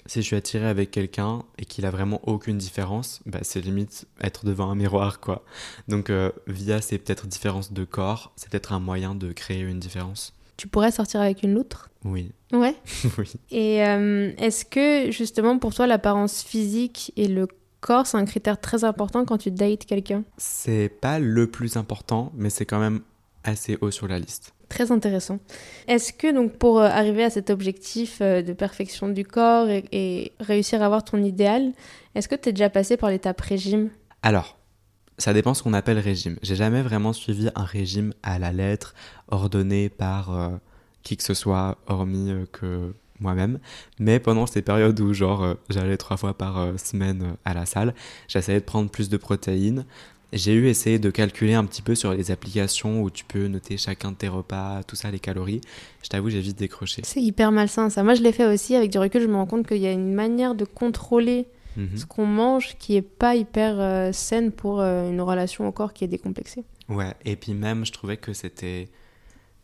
si 0.06 0.22
je 0.22 0.26
suis 0.26 0.36
attiré 0.36 0.66
avec 0.68 0.92
quelqu'un 0.92 1.44
et 1.58 1.66
qu'il 1.66 1.86
a 1.86 1.92
vraiment 1.92 2.20
aucune 2.28 2.58
différence, 2.58 3.22
bah, 3.26 3.40
c'est 3.42 3.62
limite 3.62 4.06
être 4.22 4.46
devant 4.46 4.70
un 4.70 4.76
miroir, 4.76 5.20
quoi. 5.20 5.44
Donc, 5.88 6.10
euh, 6.10 6.32
via 6.48 6.82
ces 6.82 6.98
peut-être 6.98 7.28
différences 7.28 7.72
de 7.74 7.84
corps, 7.86 8.34
c'est 8.36 8.50
peut-être 8.50 8.74
un 8.74 8.80
moyen 8.80 9.16
de 9.16 9.32
créer 9.32 9.62
une 9.62 9.80
différence. 9.80 10.34
tu 10.58 10.68
pourrais 10.70 10.92
sortir 10.92 11.20
avec 11.22 11.44
une 11.44 11.54
loutre? 11.54 11.90
Oui, 12.06 12.32
Ouais. 12.54 12.76
oui. 13.18 13.34
Et 13.52 13.84
euh, 13.86 14.32
est-ce 14.38 14.64
que, 14.64 15.12
justement, 15.12 15.58
pour 15.60 15.74
toi, 15.74 15.88
l'apparence 15.88 16.42
physique 16.44 17.12
et 17.18 17.28
le 17.28 17.48
corps, 17.86 18.08
c'est 18.08 18.18
un 18.18 18.26
critère 18.26 18.60
très 18.60 18.84
important 18.84 19.26
quand 19.26 19.38
tu 19.38 19.52
dates 19.52 19.86
quelqu'un 19.86 20.24
C'est 20.38 20.90
pas 20.90 21.20
le 21.20 21.46
plus 21.46 21.78
important, 21.78 22.32
mais 22.36 22.50
c'est 22.50 22.66
quand 22.66 22.80
même 22.80 23.02
assez 23.44 23.78
haut 23.80 23.92
sur 23.92 24.08
la 24.08 24.18
liste. 24.18 24.54
Très 24.70 24.92
intéressant. 24.92 25.38
Est-ce 25.88 26.12
que 26.12 26.34
donc 26.34 26.54
pour 26.54 26.80
euh, 26.80 26.88
arriver 26.88 27.24
à 27.24 27.30
cet 27.30 27.52
objectif 27.52 28.18
euh, 28.22 28.42
de 28.42 28.54
perfection 28.54 29.08
du 29.08 29.24
corps 29.24 29.70
et, 29.70 29.86
et 29.92 30.32
réussir 30.40 30.82
à 30.82 30.88
avoir 30.88 31.04
ton 31.04 31.24
idéal, 31.24 31.74
est-ce 32.16 32.28
que 32.28 32.34
tu 32.34 32.50
es 32.50 32.54
déjà 32.54 32.72
passé 32.72 32.98
par 32.98 33.12
l'étape 33.12 33.40
régime? 33.40 33.92
Alors, 34.24 34.58
ça 35.18 35.34
dépend 35.34 35.54
ce 35.54 35.64
qu'on 35.64 35.74
appelle 35.74 36.00
régime. 36.00 36.38
J'ai 36.42 36.56
jamais 36.56 36.82
vraiment 36.82 37.14
suivi 37.14 37.50
un 37.56 37.64
régime 37.64 38.14
à 38.24 38.40
la 38.40 38.52
lettre, 38.52 38.96
ordonné 39.30 39.90
par 39.90 40.36
euh, 40.36 40.50
qui 41.04 41.16
que 41.18 41.24
ce 41.24 41.34
soit, 41.34 41.78
hormis 41.88 42.32
euh, 42.32 42.46
que 42.52 42.94
moi-même. 43.20 43.60
Mais 44.00 44.20
pendant 44.20 44.46
ces 44.46 44.62
périodes 44.62 45.00
où, 45.00 45.14
genre, 45.14 45.44
euh, 45.44 45.54
j'allais 45.70 45.98
trois 45.98 46.18
fois 46.18 46.34
par 46.34 46.58
euh, 46.60 46.78
semaine 46.78 47.22
euh, 47.24 47.36
à 47.46 47.54
la 47.54 47.66
salle, 47.66 47.94
j'essayais 48.28 48.60
de 48.60 48.66
prendre 48.66 48.90
plus 48.90 49.10
de 49.10 49.18
protéines. 49.18 49.86
J'ai 50.34 50.54
eu 50.54 50.68
essayé 50.68 51.00
de 51.00 51.10
calculer 51.12 51.54
un 51.54 51.64
petit 51.66 51.82
peu 51.82 51.96
sur 51.96 52.14
les 52.14 52.30
applications 52.32 53.02
où 53.02 53.10
tu 53.10 53.24
peux 53.24 53.48
noter 53.48 53.78
chacun 53.78 54.12
de 54.12 54.18
tes 54.18 54.28
repas, 54.28 54.84
tout 54.84 54.96
ça, 54.96 55.10
les 55.12 55.20
calories. 55.20 55.62
Je 56.04 56.10
t'avoue, 56.10 56.30
j'ai 56.30 56.42
vite 56.42 56.58
décroché. 56.58 57.02
C'est 57.06 57.22
hyper 57.22 57.52
malsain 57.52 57.90
ça. 57.90 58.04
Moi 58.04 58.16
je 58.16 58.22
l'ai 58.22 58.32
fait 58.34 58.46
aussi, 58.46 58.76
avec 58.76 58.92
du 58.92 58.98
recul 58.98 59.22
je 59.22 59.28
me 59.28 59.36
rends 59.36 59.46
compte 59.46 59.66
qu'il 59.68 59.78
y 59.78 59.88
a 59.88 59.92
une 59.92 60.14
manière 60.14 60.56
de 60.56 60.66
contrôler 60.66 61.48
Mhm. 61.78 61.98
ce 61.98 62.06
qu'on 62.06 62.26
mange 62.26 62.76
qui 62.80 62.96
est 62.96 63.02
pas 63.02 63.36
hyper 63.36 63.76
euh, 63.80 64.12
saine 64.14 64.52
pour 64.52 64.80
euh, 64.80 65.10
une 65.10 65.22
relation 65.22 65.68
au 65.68 65.72
corps 65.72 65.94
qui 65.94 66.04
est 66.06 66.08
décomplexée. 66.08 66.64
Ouais, 66.90 67.14
et 67.26 67.36
puis 67.36 67.54
même, 67.54 67.86
je 67.86 67.92
trouvais 67.92 68.18
que 68.18 68.34
c'était. 68.34 68.88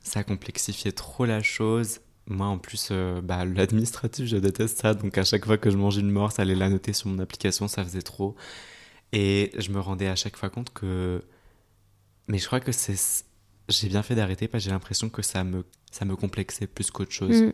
Ça 0.03 0.23
complexifiait 0.23 0.91
trop 0.91 1.25
la 1.25 1.43
chose. 1.43 1.99
Moi, 2.31 2.47
en 2.47 2.57
plus, 2.57 2.89
euh, 2.91 3.21
bah, 3.21 3.43
l'administratif, 3.43 4.25
je 4.25 4.37
déteste 4.37 4.79
ça. 4.79 4.93
Donc, 4.93 5.17
à 5.17 5.23
chaque 5.25 5.45
fois 5.45 5.57
que 5.57 5.69
je 5.69 5.77
mangeais 5.77 5.99
une 5.99 6.09
morse, 6.11 6.39
aller 6.39 6.55
la 6.55 6.69
noter 6.69 6.93
sur 6.93 7.09
mon 7.09 7.19
application, 7.19 7.67
ça 7.67 7.83
faisait 7.83 8.01
trop. 8.01 8.35
Et 9.11 9.51
je 9.57 9.69
me 9.71 9.79
rendais 9.79 10.07
à 10.07 10.15
chaque 10.15 10.37
fois 10.37 10.49
compte 10.49 10.71
que. 10.73 11.21
Mais 12.27 12.37
je 12.37 12.45
crois 12.45 12.61
que 12.61 12.71
c'est. 12.71 13.25
J'ai 13.67 13.89
bien 13.89 14.01
fait 14.01 14.15
d'arrêter 14.15 14.47
parce 14.47 14.63
que 14.63 14.65
j'ai 14.65 14.71
l'impression 14.71 15.09
que 15.09 15.21
ça 15.21 15.43
me, 15.43 15.65
ça 15.91 16.05
me 16.05 16.15
complexait 16.15 16.67
plus 16.67 16.89
qu'autre 16.89 17.11
chose. 17.11 17.41
Mm. 17.43 17.51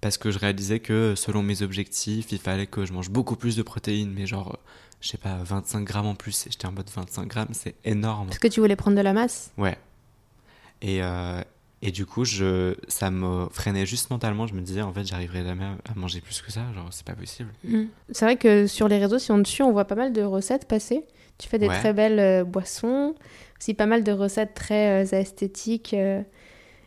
parce 0.00 0.18
que 0.18 0.30
je 0.30 0.38
réalisais 0.38 0.80
que 0.80 1.14
selon 1.16 1.42
mes 1.42 1.62
objectifs, 1.62 2.32
il 2.32 2.38
fallait 2.38 2.66
que 2.66 2.84
je 2.84 2.92
mange 2.92 3.10
beaucoup 3.10 3.36
plus 3.36 3.56
de 3.56 3.62
protéines, 3.62 4.12
mais 4.12 4.26
genre, 4.26 4.58
je 5.00 5.08
sais 5.08 5.18
pas, 5.18 5.36
25 5.42 5.84
grammes 5.84 6.06
en 6.06 6.14
plus. 6.14 6.46
J'étais 6.50 6.66
en 6.66 6.72
mode 6.72 6.90
25 6.90 7.26
grammes, 7.26 7.52
c'est 7.52 7.76
énorme. 7.84 8.26
Parce 8.26 8.38
que 8.38 8.48
tu 8.48 8.60
voulais 8.60 8.76
prendre 8.76 8.96
de 8.96 9.02
la 9.02 9.12
masse 9.12 9.52
Ouais. 9.58 9.78
Et, 10.82 11.02
euh, 11.02 11.42
et 11.86 11.90
du 11.90 12.06
coup, 12.06 12.24
je, 12.24 12.74
ça 12.88 13.10
me 13.10 13.46
freinait 13.50 13.84
juste 13.84 14.08
mentalement. 14.10 14.46
Je 14.46 14.54
me 14.54 14.62
disais, 14.62 14.80
en 14.82 14.92
fait, 14.92 15.04
j'arriverai 15.04 15.44
jamais 15.44 15.64
à 15.64 15.94
manger 15.94 16.20
plus 16.22 16.40
que 16.40 16.50
ça. 16.50 16.62
Genre, 16.74 16.88
c'est 16.90 17.04
pas 17.06 17.14
possible. 17.14 17.50
Mm. 17.62 17.82
C'est 18.10 18.24
vrai 18.24 18.36
que 18.36 18.66
sur 18.66 18.88
les 18.88 18.98
réseaux, 18.98 19.18
si 19.18 19.30
on 19.32 19.38
dessus, 19.38 19.62
on 19.62 19.70
voit 19.72 19.84
pas 19.84 19.94
mal 19.94 20.12
de 20.12 20.22
recettes 20.22 20.66
passer. 20.66 21.04
Tu 21.38 21.48
fais 21.48 21.58
des 21.58 21.68
Ouais. 21.68 21.78
très 21.78 21.92
belles 21.92 22.18
euh, 22.20 22.44
boissons, 22.44 23.14
aussi 23.60 23.74
pas 23.74 23.86
mal 23.86 24.02
de 24.02 24.12
recettes 24.12 24.54
très 24.54 25.04
euh, 25.04 25.18
esthétiques. 25.20 25.92
euh. 25.92 26.22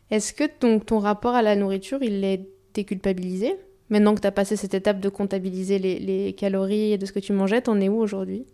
Est-ce 0.09 0.33
que 0.33 0.45
ton, 0.45 0.79
ton 0.79 0.99
rapport 0.99 1.35
à 1.35 1.41
la 1.41 1.55
nourriture, 1.55 1.99
il 2.01 2.23
est 2.23 2.47
déculpabilisé? 2.73 3.55
Maintenant 3.89 4.15
que 4.15 4.21
tu 4.21 4.27
as 4.27 4.31
passé 4.31 4.55
cette 4.55 4.73
étape 4.73 4.99
de 4.99 5.09
comptabiliser 5.09 5.79
les, 5.79 5.99
les 5.99 6.33
calories 6.33 6.91
et 6.93 6.97
de 6.97 7.05
ce 7.05 7.11
que 7.11 7.19
tu 7.19 7.33
mangeais, 7.33 7.61
t'en 7.61 7.79
es 7.79 7.87
où 7.89 7.99
aujourd'hui? 7.99 8.45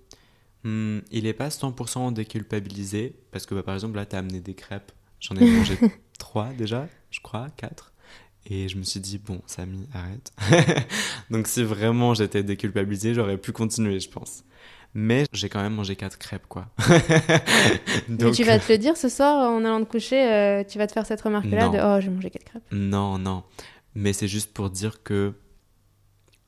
Hmm, 0.63 0.99
il 1.12 1.25
est 1.27 1.34
pas 1.34 1.49
100% 1.49 2.12
déculpabilisé 2.13 3.15
parce 3.32 3.45
que 3.45 3.53
bah, 3.56 3.63
par 3.63 3.73
exemple 3.75 3.95
là 3.97 4.06
t'as 4.06 4.19
amené 4.19 4.39
des 4.39 4.53
crêpes, 4.53 4.91
j'en 5.23 5.36
ai 5.36 5.49
mangé 5.49 5.77
trois 6.19 6.49
déjà, 6.53 6.88
je 7.09 7.19
crois, 7.19 7.47
quatre. 7.57 7.93
Et 8.45 8.67
je 8.67 8.77
me 8.77 8.83
suis 8.83 8.99
dit 8.99 9.19
bon 9.19 9.41
Samy 9.45 9.88
arrête. 9.93 10.33
Donc 11.31 11.47
si 11.47 11.63
vraiment 11.63 12.13
j'étais 12.13 12.43
déculpabilisé 12.43 13.13
j'aurais 13.13 13.38
pu 13.38 13.53
continuer 13.53 13.99
je 14.01 14.09
pense. 14.09 14.43
Mais 14.93 15.23
j'ai 15.31 15.49
quand 15.49 15.62
même 15.62 15.73
mangé 15.73 15.95
quatre 15.95 16.17
crêpes 16.17 16.45
quoi. 16.47 16.67
Mais 18.09 18.15
Donc, 18.17 18.33
tu 18.33 18.43
vas 18.43 18.59
te 18.59 18.71
le 18.71 18.77
dire 18.77 18.97
ce 18.97 19.07
soir 19.09 19.49
en 19.49 19.63
allant 19.63 19.83
te 19.83 19.89
coucher, 19.89 20.29
euh, 20.29 20.63
tu 20.63 20.77
vas 20.77 20.88
te 20.88 20.91
faire 20.91 21.05
cette 21.05 21.21
remarque-là 21.21 21.69
de 21.69 21.79
Oh, 21.81 22.01
j'ai 22.01 22.09
mangé 22.09 22.29
quatre 22.29 22.43
crêpes. 22.43 22.63
Non, 22.71 23.17
non. 23.17 23.43
Mais 23.95 24.13
c'est 24.13 24.27
juste 24.27 24.53
pour 24.53 24.69
dire 24.69 25.01
que 25.03 25.33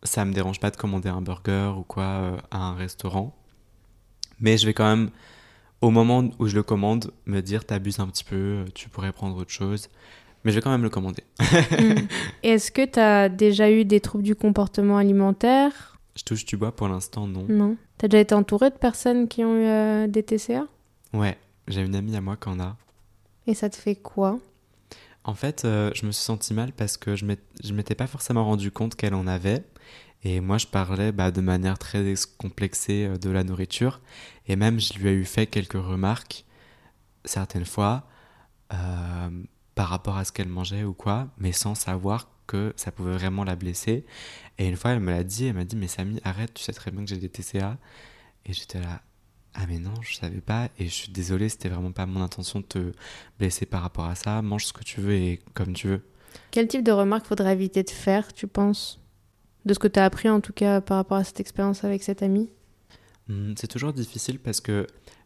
ça 0.03 0.25
me 0.25 0.33
dérange 0.33 0.59
pas 0.59 0.69
de 0.69 0.77
commander 0.77 1.09
un 1.09 1.21
burger 1.21 1.73
ou 1.77 1.83
quoi 1.83 2.03
euh, 2.03 2.38
à 2.51 2.57
un 2.57 2.75
restaurant. 2.75 3.35
Mais 4.39 4.57
je 4.57 4.65
vais 4.65 4.73
quand 4.73 4.88
même, 4.95 5.09
au 5.81 5.89
moment 5.91 6.29
où 6.39 6.47
je 6.47 6.55
le 6.55 6.63
commande, 6.63 7.11
me 7.25 7.41
dire 7.41 7.65
t'abuses 7.65 7.99
un 7.99 8.07
petit 8.07 8.23
peu, 8.23 8.65
tu 8.73 8.89
pourrais 8.89 9.11
prendre 9.11 9.38
autre 9.38 9.51
chose. 9.51 9.89
Mais 10.43 10.51
je 10.51 10.57
vais 10.57 10.61
quand 10.61 10.71
même 10.71 10.83
le 10.83 10.89
commander. 10.89 11.23
Mm. 11.71 12.07
Et 12.43 12.49
Est-ce 12.49 12.71
que 12.71 12.85
tu 12.85 12.99
as 12.99 13.29
déjà 13.29 13.69
eu 13.71 13.83
des 13.85 13.99
troubles 13.99 14.23
du 14.23 14.35
comportement 14.35 14.97
alimentaire? 14.97 15.97
Je 16.15 16.23
touche 16.23 16.45
du 16.45 16.55
bois 16.55 16.71
pour 16.73 16.88
l'instant, 16.88 17.27
non. 17.27 17.45
Non. 17.49 17.75
T'as 17.97 18.07
déjà 18.07 18.21
été 18.21 18.35
entouré 18.35 18.69
de 18.69 18.75
personnes 18.75 19.27
qui 19.27 19.43
ont 19.43 19.55
eu 19.55 19.65
euh, 19.65 20.07
des 20.07 20.23
TCA 20.23 20.67
Ouais, 21.13 21.38
j'ai 21.67 21.81
une 21.81 21.95
amie 21.95 22.15
à 22.15 22.21
moi 22.21 22.38
qui 22.38 22.49
en 22.49 22.59
a. 22.59 22.77
Et 23.47 23.53
ça 23.53 23.69
te 23.69 23.75
fait 23.75 23.95
quoi? 23.95 24.39
En 25.23 25.33
fait, 25.33 25.65
euh, 25.65 25.91
je 25.95 26.05
me 26.05 26.11
suis 26.11 26.23
senti 26.23 26.53
mal 26.53 26.71
parce 26.71 26.97
que 26.97 27.15
je 27.15 27.25
m'étais 27.73 27.95
pas 27.95 28.07
forcément 28.07 28.45
rendu 28.45 28.71
compte 28.71 28.95
qu'elle 28.95 29.15
en 29.15 29.27
avait. 29.27 29.63
Et 30.25 30.41
moi, 30.41 30.57
je 30.57 30.65
parlais 30.65 31.11
bah, 31.11 31.29
de 31.29 31.39
manière 31.39 31.77
très 31.77 32.03
décomplexée 32.03 33.05
euh, 33.05 33.17
de 33.17 33.29
la 33.29 33.43
nourriture. 33.43 34.01
Et 34.47 34.55
même, 34.55 34.79
je 34.79 34.93
lui 34.97 35.09
ai 35.09 35.13
eu 35.13 35.23
fait 35.23 35.45
quelques 35.45 35.73
remarques, 35.73 36.45
certaines 37.23 37.65
fois, 37.65 38.07
euh, 38.73 39.29
par 39.75 39.88
rapport 39.88 40.17
à 40.17 40.25
ce 40.25 40.31
qu'elle 40.31 40.49
mangeait 40.49 40.83
ou 40.83 40.93
quoi, 40.93 41.27
mais 41.38 41.51
sans 41.51 41.75
savoir 41.75 42.27
que 42.47 42.73
ça 42.75 42.91
pouvait 42.91 43.13
vraiment 43.13 43.43
la 43.43 43.55
blesser. 43.55 44.03
Et 44.57 44.67
une 44.67 44.75
fois, 44.75 44.91
elle 44.91 44.99
me 44.99 45.11
l'a 45.11 45.23
dit, 45.23 45.45
elle 45.45 45.53
m'a 45.53 45.63
dit, 45.63 45.75
mais 45.75 45.88
Samy, 45.88 46.19
arrête, 46.23 46.55
tu 46.55 46.63
sais 46.63 46.73
très 46.73 46.89
bien 46.89 47.03
que 47.03 47.09
j'ai 47.09 47.17
des 47.17 47.29
TCA. 47.29 47.77
Et 48.47 48.53
j'étais 48.53 48.79
là, 48.79 49.01
ah 49.53 49.65
mais 49.67 49.77
non, 49.77 49.93
je 50.01 50.15
savais 50.15 50.41
pas, 50.41 50.69
et 50.79 50.85
je 50.85 50.93
suis 50.93 51.11
désolée, 51.11 51.49
c'était 51.49 51.69
vraiment 51.69 51.91
pas 51.91 52.05
mon 52.05 52.21
intention 52.21 52.59
de 52.59 52.65
te 52.65 52.91
blesser 53.39 53.65
par 53.65 53.81
rapport 53.83 54.05
à 54.05 54.15
ça. 54.15 54.41
Mange 54.41 54.65
ce 54.65 54.73
que 54.73 54.83
tu 54.83 55.01
veux 55.01 55.13
et 55.13 55.39
comme 55.53 55.73
tu 55.73 55.88
veux. 55.88 56.01
Quel 56.51 56.67
type 56.67 56.83
de 56.83 56.91
remarques 56.91 57.27
faudrait 57.27 57.53
éviter 57.53 57.83
de 57.83 57.89
faire, 57.89 58.33
tu 58.33 58.47
penses? 58.47 58.99
De 59.65 59.73
ce 59.73 59.80
que 59.80 59.88
tu 59.88 59.99
as 59.99 60.06
appris 60.06 60.30
en 60.30 60.41
tout 60.41 60.54
cas 60.54 60.80
par 60.82 60.97
rapport 60.97 61.17
à 61.17 61.23
cette 61.23 61.39
expérience 61.39 61.84
avec 61.84 62.04
cette 62.04 62.21
amie 62.23 62.49
Hmm, 63.28 63.54
C'est 63.58 63.67
toujours 63.67 63.91
difficile 63.93 64.38
parce 64.39 64.62
que 64.62 64.86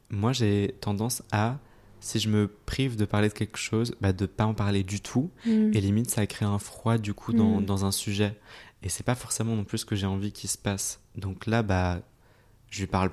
moi 0.10 0.32
j'ai 0.32 0.76
tendance 0.80 1.22
à, 1.34 1.58
si 2.00 2.18
je 2.20 2.30
me 2.30 2.48
prive 2.66 2.96
de 2.96 3.04
parler 3.04 3.28
de 3.28 3.34
quelque 3.34 3.58
chose, 3.58 3.94
bah, 4.00 4.14
de 4.14 4.26
pas 4.26 4.46
en 4.46 4.54
parler 4.54 4.84
du 4.84 5.02
tout. 5.02 5.30
Mm. 5.46 5.72
Et 5.74 5.82
limite, 5.82 6.10
ça 6.10 6.26
crée 6.26 6.46
un 6.46 6.60
froid 6.60 6.98
du 6.98 7.14
coup 7.14 7.34
dans, 7.34 7.60
Mm. 7.60 7.66
dans 7.66 7.84
un 7.84 7.92
sujet. 7.92 8.40
Et 8.84 8.88
c'est 8.88 9.04
pas 9.04 9.16
forcément 9.16 9.54
non 9.58 9.66
plus 9.66 9.80
ce 9.80 9.86
que 9.86 9.98
j'ai 9.98 10.06
envie 10.06 10.32
qu'il 10.32 10.50
se 10.50 10.58
passe. 10.58 11.02
Donc 11.18 11.46
là, 11.46 11.62
bah, 11.62 12.00
je 12.70 12.80
lui 12.80 12.88
parle 12.88 13.12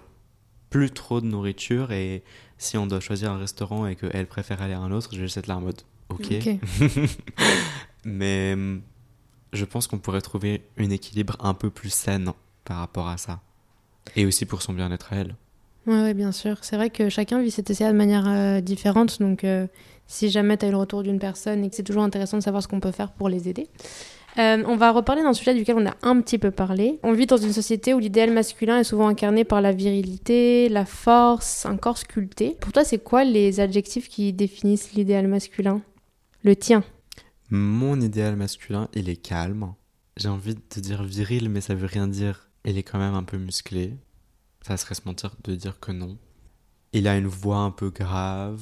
plus 0.70 0.92
trop 0.92 1.20
de 1.20 1.26
nourriture. 1.26 1.90
Et 1.90 2.22
si 2.58 2.76
on 2.78 2.86
doit 2.86 3.00
choisir 3.00 3.32
un 3.32 3.38
restaurant 3.38 3.88
et 3.88 3.96
qu'elle 3.96 4.28
préfère 4.28 4.62
aller 4.62 4.74
à 4.74 4.78
un 4.78 4.92
autre, 4.92 5.08
je 5.12 5.16
vais 5.18 5.24
juste 5.24 5.38
être 5.38 5.48
là 5.48 5.56
en 5.56 5.62
mode 5.62 5.82
ok. 6.10 6.26
Ok. 6.30 6.58
Mais 8.04 8.56
je 9.56 9.64
pense 9.64 9.86
qu'on 9.86 9.98
pourrait 9.98 10.20
trouver 10.20 10.62
un 10.78 10.90
équilibre 10.90 11.36
un 11.40 11.54
peu 11.54 11.70
plus 11.70 11.90
sain 11.90 12.34
par 12.64 12.78
rapport 12.78 13.08
à 13.08 13.16
ça. 13.16 13.40
Et 14.14 14.24
aussi 14.26 14.46
pour 14.46 14.62
son 14.62 14.72
bien-être 14.72 15.12
à 15.12 15.16
elle. 15.16 15.34
Ouais, 15.86 16.14
bien 16.14 16.32
sûr. 16.32 16.58
C'est 16.62 16.76
vrai 16.76 16.90
que 16.90 17.08
chacun 17.08 17.40
vit 17.40 17.50
cette 17.50 17.66
TCA 17.66 17.92
de 17.92 17.96
manière 17.96 18.24
euh, 18.26 18.60
différente. 18.60 19.20
Donc, 19.20 19.44
euh, 19.44 19.66
si 20.06 20.30
jamais 20.30 20.56
tu 20.56 20.64
as 20.64 20.68
eu 20.68 20.72
le 20.72 20.76
retour 20.76 21.02
d'une 21.02 21.18
personne 21.18 21.64
et 21.64 21.70
que 21.70 21.76
c'est 21.76 21.84
toujours 21.84 22.02
intéressant 22.02 22.38
de 22.38 22.42
savoir 22.42 22.62
ce 22.62 22.68
qu'on 22.68 22.80
peut 22.80 22.90
faire 22.90 23.12
pour 23.12 23.28
les 23.28 23.48
aider. 23.48 23.68
Euh, 24.38 24.62
on 24.66 24.76
va 24.76 24.90
reparler 24.90 25.22
d'un 25.22 25.32
sujet 25.32 25.54
duquel 25.54 25.76
on 25.78 25.86
a 25.86 25.94
un 26.02 26.20
petit 26.20 26.38
peu 26.38 26.50
parlé. 26.50 26.98
On 27.02 27.12
vit 27.12 27.26
dans 27.26 27.38
une 27.38 27.52
société 27.52 27.94
où 27.94 27.98
l'idéal 27.98 28.32
masculin 28.32 28.80
est 28.80 28.84
souvent 28.84 29.08
incarné 29.08 29.44
par 29.44 29.62
la 29.62 29.72
virilité, 29.72 30.68
la 30.68 30.84
force, 30.84 31.64
un 31.64 31.76
corps 31.76 31.98
sculpté. 31.98 32.56
Pour 32.60 32.72
toi, 32.72 32.84
c'est 32.84 32.98
quoi 32.98 33.24
les 33.24 33.60
adjectifs 33.60 34.08
qui 34.08 34.32
définissent 34.32 34.92
l'idéal 34.92 35.26
masculin? 35.26 35.80
Le 36.42 36.54
tien. 36.54 36.84
Mon 37.50 38.00
idéal 38.00 38.34
masculin, 38.34 38.88
il 38.92 39.08
est 39.08 39.16
calme. 39.16 39.72
J'ai 40.16 40.28
envie 40.28 40.56
de 40.56 40.80
dire 40.80 41.04
viril, 41.04 41.48
mais 41.48 41.60
ça 41.60 41.76
veut 41.76 41.86
rien 41.86 42.08
dire. 42.08 42.48
Il 42.64 42.76
est 42.76 42.82
quand 42.82 42.98
même 42.98 43.14
un 43.14 43.22
peu 43.22 43.38
musclé. 43.38 43.96
Ça 44.62 44.76
serait 44.76 44.96
se 44.96 45.02
mentir 45.06 45.36
de 45.44 45.54
dire 45.54 45.78
que 45.78 45.92
non. 45.92 46.18
Il 46.92 47.06
a 47.06 47.16
une 47.16 47.28
voix 47.28 47.58
un 47.58 47.70
peu 47.70 47.90
grave, 47.90 48.60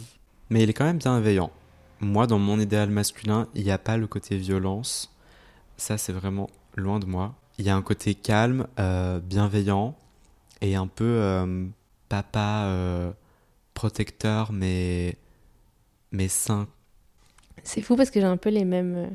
mais 0.51 0.63
il 0.63 0.69
est 0.69 0.75
quand 0.75 0.85
même 0.85 0.99
bienveillant. 0.99 1.51
Moi, 2.01 2.27
dans 2.27 2.39
mon 2.39 2.61
idéal 2.61 2.91
masculin, 2.91 3.49
il 3.55 3.65
n'y 3.65 3.71
a 3.71 3.79
pas 3.79 3.97
le 3.97 4.07
côté 4.07 4.37
violence. 4.37 5.17
Ça, 5.79 5.97
c'est 5.97 6.13
vraiment 6.13 6.51
loin 6.77 6.99
de 6.99 7.07
moi. 7.07 7.35
Il 7.57 7.65
y 7.65 7.71
a 7.71 7.77
un 7.77 7.83
côté 7.83 8.15
calme, 8.15 8.67
euh, 8.79 9.19
bienveillant 9.19 9.97
et 10.61 10.75
un 10.75 10.89
peu 10.89 11.05
euh, 11.05 11.67
papa 12.11 12.65
euh, 12.67 13.13
protecteur, 13.73 14.53
mais, 14.53 15.17
mais 16.13 16.29
sain. 16.29 16.69
C'est 17.65 17.81
fou 17.81 17.97
parce 17.97 18.11
que 18.11 18.21
j'ai 18.21 18.27
un 18.27 18.37
peu 18.37 18.51
les 18.51 18.65
mêmes, 18.65 18.95
euh, 18.97 19.07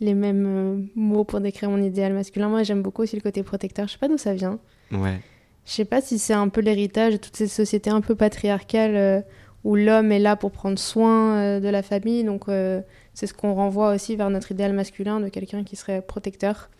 les 0.00 0.14
mêmes 0.14 0.46
euh, 0.46 0.82
mots 0.94 1.24
pour 1.24 1.40
décrire 1.40 1.70
mon 1.70 1.82
idéal 1.82 2.12
masculin. 2.12 2.48
Moi, 2.48 2.62
j'aime 2.62 2.82
beaucoup 2.82 3.02
aussi 3.02 3.16
le 3.16 3.22
côté 3.22 3.42
protecteur. 3.42 3.86
Je 3.86 3.92
sais 3.92 3.98
pas 3.98 4.08
d'où 4.08 4.18
ça 4.18 4.34
vient. 4.34 4.58
Ouais. 4.90 5.20
Je 5.64 5.72
sais 5.72 5.84
pas 5.84 6.00
si 6.00 6.18
c'est 6.18 6.32
un 6.32 6.48
peu 6.48 6.60
l'héritage 6.60 7.12
de 7.12 7.18
toutes 7.18 7.36
ces 7.36 7.46
sociétés 7.46 7.90
un 7.90 8.00
peu 8.00 8.14
patriarcales 8.14 8.96
euh, 8.96 9.20
où 9.64 9.76
l'homme 9.76 10.10
est 10.10 10.18
là 10.18 10.34
pour 10.34 10.50
prendre 10.50 10.78
soin 10.78 11.36
euh, 11.36 11.60
de 11.60 11.68
la 11.68 11.82
famille. 11.82 12.24
Donc, 12.24 12.48
euh, 12.48 12.80
c'est 13.14 13.26
ce 13.26 13.34
qu'on 13.34 13.54
renvoie 13.54 13.94
aussi 13.94 14.16
vers 14.16 14.30
notre 14.30 14.50
idéal 14.50 14.72
masculin 14.72 15.20
de 15.20 15.28
quelqu'un 15.28 15.62
qui 15.62 15.76
serait 15.76 16.02
protecteur. 16.02 16.70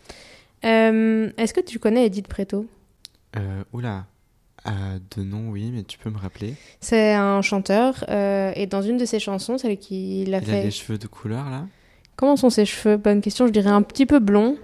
Est-ce 0.63 1.53
que 1.53 1.61
tu 1.61 1.79
connais 1.79 2.07
Edith 2.07 2.29
Preto 2.29 2.67
oula. 3.73 4.07
Euh, 4.67 4.99
de 5.17 5.23
nom, 5.25 5.51
oui, 5.51 5.71
mais 5.75 5.83
tu 5.83 5.99
peux 5.99 6.09
me 6.11 6.19
rappeler 6.19 6.55
C'est 6.81 7.15
un 7.15 7.43
chanteur 7.43 8.05
euh, 8.09 8.53
et 8.55 8.67
dans 8.67 8.83
une 8.83 8.97
de 8.97 9.05
ses 9.05 9.19
chansons, 9.19 9.59
celle 9.59 9.77
qu'il 9.77 10.33
a 10.35 10.39
Il 10.39 10.45
fait. 10.45 10.61
a 10.61 10.63
les 10.63 10.71
cheveux 10.71 10.99
de 10.99 11.07
couleur 11.09 11.51
là 11.51 11.67
Comment 12.15 12.37
sont 12.37 12.51
ses 12.51 12.65
cheveux? 12.65 12.97
Bonne 12.97 13.21
question, 13.21 13.47
je 13.49 13.53
dirais 13.53 13.71
un 13.71 13.83
petit 13.83 14.07
peu 14.07 14.21
blond. 14.21 14.57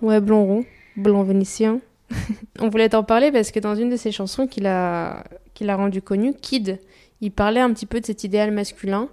Ouais, 0.00 0.20
blond 0.20 0.44
roux, 0.44 0.64
blond 0.96 1.22
vénitien. 1.24 1.80
On 2.60 2.68
voulait 2.68 2.88
t'en 2.88 3.02
parler 3.04 3.30
parce 3.32 3.50
que 3.50 3.60
dans 3.60 3.74
une 3.74 3.90
de 3.90 3.96
ses 3.96 4.12
chansons 4.12 4.46
qu'il 4.46 4.66
a, 4.66 5.24
qu'il 5.52 5.68
a 5.68 5.76
rendu 5.76 6.00
connue, 6.00 6.32
Kid, 6.40 6.78
il 7.20 7.30
parlait 7.30 7.60
un 7.60 7.72
petit 7.72 7.86
peu 7.86 8.00
de 8.00 8.06
cet 8.06 8.24
idéal 8.24 8.50
masculin, 8.52 9.08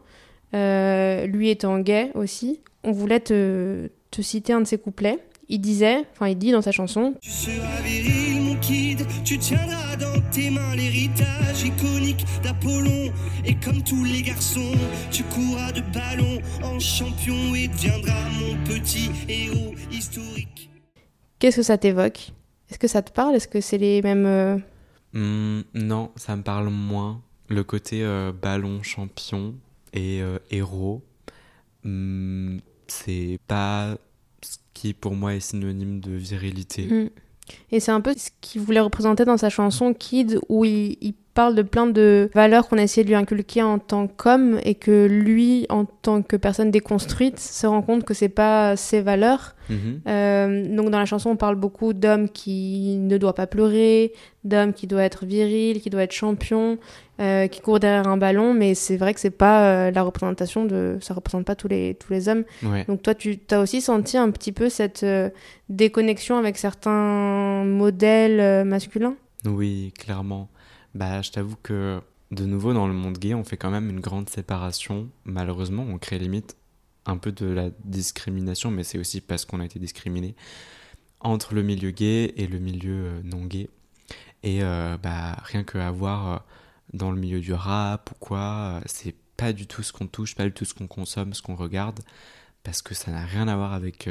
euh, 0.54 1.26
lui 1.26 1.50
étant 1.50 1.80
gay 1.80 2.12
aussi. 2.14 2.62
On 2.84 2.92
voulait 2.94 3.20
te, 3.20 3.90
te 4.12 4.22
citer 4.22 4.54
un 4.54 4.62
de 4.62 4.68
ses 4.68 4.78
couplets. 4.78 5.20
Il 5.50 5.60
disait, 5.60 6.06
enfin 6.14 6.28
il 6.30 6.38
dit 6.38 6.52
dans 6.52 6.62
sa 6.62 6.72
chanson, 6.72 7.16
Tu 7.22 7.30
seras 7.30 7.82
viril, 7.84 8.42
mon 8.42 8.56
kid. 8.58 9.00
Tu 9.26 9.38
tiendras 9.38 9.96
dans 9.98 10.11
tes 10.32 10.50
mains 10.50 10.76
l'héritage 10.76 11.64
iconique 11.64 12.26
d'Apollon. 12.44 13.12
Et 13.46 13.56
comme 13.56 13.84
tous 13.84 14.04
les 14.06 14.22
garçons, 14.22 14.72
tu 15.12 15.24
courras 15.24 15.72
de 15.72 15.82
ballon 15.94 16.40
en 16.64 16.80
champion 16.80 17.54
et 17.56 17.68
deviendras 17.68 18.30
mon 18.40 18.64
petit 18.64 19.10
héros 19.28 19.74
historique. 19.92 20.70
qu'est-ce 21.40 21.58
que 21.58 21.64
ça 21.64 21.78
t'évoque? 21.78 22.32
Est-ce 22.70 22.80
que 22.80 22.88
ça 22.88 23.02
te 23.02 23.12
parle? 23.12 23.36
Est-ce 23.36 23.48
que 23.48 23.60
c'est 23.62 23.78
les 23.78 24.02
mêmes... 24.02 24.64
Hmm, 25.14 25.62
Non, 25.74 26.12
ça 26.16 26.36
me 26.36 26.44
parle 26.44 26.70
moins. 26.70 27.22
Le 27.50 27.64
côté 27.66 28.04
euh, 28.04 28.32
ballon 28.32 28.82
champion 28.82 29.56
et 29.92 30.22
euh, 30.22 30.38
héros, 30.52 31.04
hmm, 31.84 32.60
c'est 32.88 33.40
pas 33.48 33.98
ce 34.42 34.58
qui 34.74 34.94
pour 34.94 35.16
moi 35.16 35.36
est 35.36 35.42
synonyme 35.42 36.00
de 36.00 36.12
virilité. 36.14 36.86
Mm. 36.86 37.10
Et 37.72 37.80
c'est 37.80 37.92
un 37.92 38.02
peu 38.02 38.14
ce 38.16 38.30
qu'il 38.42 38.62
voulait 38.62 38.80
représenter 38.80 39.26
dans 39.26 39.38
sa 39.38 39.50
chanson 39.50 39.94
Kid, 39.94 40.40
où 40.50 40.66
il, 40.66 41.14
parle 41.34 41.56
de 41.56 41.62
plein 41.62 41.88
de 41.88 42.30
valeurs 42.34 42.68
qu'on 42.68 42.78
a 42.78 42.84
essayé 42.84 43.04
de 43.04 43.10
lui 43.10 43.16
inculquer 43.16 43.62
en 43.62 43.80
tant 43.80 44.08
qu'homme 44.08 44.60
et 44.64 44.76
que 44.76 45.06
lui, 45.06 45.66
en 45.70 45.86
tant 45.86 46.22
que 46.22 46.36
personne 46.36 46.72
déconstruite, 46.72 47.40
se 47.40 47.66
rend 47.68 47.82
compte 47.82 48.04
que 48.04 48.14
c'est 48.14 48.30
pas 48.30 48.76
ses 48.76 49.02
valeurs. 49.02 49.56
Mhm. 49.70 50.02
Euh, 50.08 50.76
donc 50.76 50.90
dans 50.90 51.00
la 51.00 51.06
chanson, 51.06 51.30
on 51.30 51.36
parle 51.38 51.56
beaucoup 51.56 51.94
d'homme 51.94 52.28
qui 52.28 52.98
ne 52.98 53.18
doit 53.18 53.34
pas 53.34 53.48
pleurer, 53.48 54.12
d'homme 54.44 54.74
qui 54.74 54.88
doit 54.88 55.04
être 55.04 55.26
viril, 55.26 55.80
qui 55.80 55.90
doit 55.90 56.04
être 56.04 56.12
champion, 56.12 56.78
euh, 57.22 57.48
qui 57.48 57.62
court 57.62 57.80
derrière 57.80 58.08
un 58.08 58.18
ballon, 58.18 58.54
mais 58.54 58.76
c'est 58.76 58.98
vrai 58.98 59.14
que 59.14 59.20
c'est 59.20 59.30
pas 59.30 59.64
euh, 59.64 59.92
la 59.92 60.04
représentation 60.04 60.66
de, 60.66 60.98
ça 61.00 61.14
représente 61.14 61.46
pas 61.46 61.56
tous 61.56 61.70
les 61.70 61.96
tous 61.96 62.12
les 62.12 62.28
hommes. 62.28 62.44
Ouais. 62.64 62.84
Donc 62.90 63.04
toi, 63.04 63.16
tu 63.16 63.40
as 63.52 63.62
aussi 63.62 63.80
senti 63.80 64.18
un 64.18 64.32
petit 64.32 64.52
peu 64.52 64.68
cette 64.68 65.06
déconnexion 65.70 66.38
avec 66.38 66.58
certains 66.58 67.64
modèles 67.64 68.66
masculins? 68.66 69.16
Oui, 69.46 69.94
clairement. 69.98 70.50
Bah, 70.94 71.22
je 71.22 71.32
t'avoue 71.32 71.56
que 71.62 72.02
de 72.32 72.46
nouveau 72.46 72.74
dans 72.74 72.88
le 72.88 72.94
monde 72.94 73.18
gay, 73.18 73.34
on 73.34 73.44
fait 73.44 73.58
quand 73.58 73.72
même 73.72 73.90
une 73.90 74.00
grande 74.00 74.30
séparation. 74.30 75.10
Malheureusement, 75.26 75.84
on 75.84 75.98
crée 75.98 76.20
limite 76.20 76.56
un 77.06 77.18
peu 77.18 77.32
de 77.32 77.46
la 77.46 77.70
discrimination, 77.84 78.72
mais 78.72 78.84
c'est 78.84 78.98
aussi 78.98 79.22
parce 79.22 79.46
qu'on 79.46 79.60
a 79.60 79.66
été 79.66 79.80
discriminé 79.80 80.36
entre 81.20 81.54
le 81.54 81.64
milieu 81.64 81.92
gay 81.92 82.34
et 82.36 82.48
le 82.48 82.60
milieu 82.60 83.06
euh, 83.06 83.22
non 83.24 83.46
gay. 83.46 83.70
Et 84.44 84.64
euh, 84.64 84.98
bah, 84.98 85.38
rien 85.44 85.64
que 85.64 85.78
à 85.78 85.92
voir 85.92 86.28
euh, 86.28 86.38
dans 86.94 87.12
le 87.12 87.20
milieu 87.20 87.40
du 87.40 87.54
rap 87.54 88.12
ou 88.12 88.16
quoi, 88.16 88.82
c'est 88.86 89.16
pas 89.38 89.54
du 89.54 89.68
tout 89.68 89.84
ce 89.84 89.94
qu'on 89.94 90.08
touche, 90.08 90.36
pas 90.36 90.46
du 90.46 90.52
tout 90.52 90.66
ce 90.66 90.74
qu'on 90.74 90.88
consomme, 90.88 91.34
ce 91.34 91.42
qu'on 91.42 91.56
regarde, 91.56 92.00
parce 92.64 92.82
que 92.82 92.94
ça 92.96 93.12
n'a 93.12 93.26
rien 93.26 93.48
à 93.48 93.56
voir 93.56 93.74
avec 93.74 94.10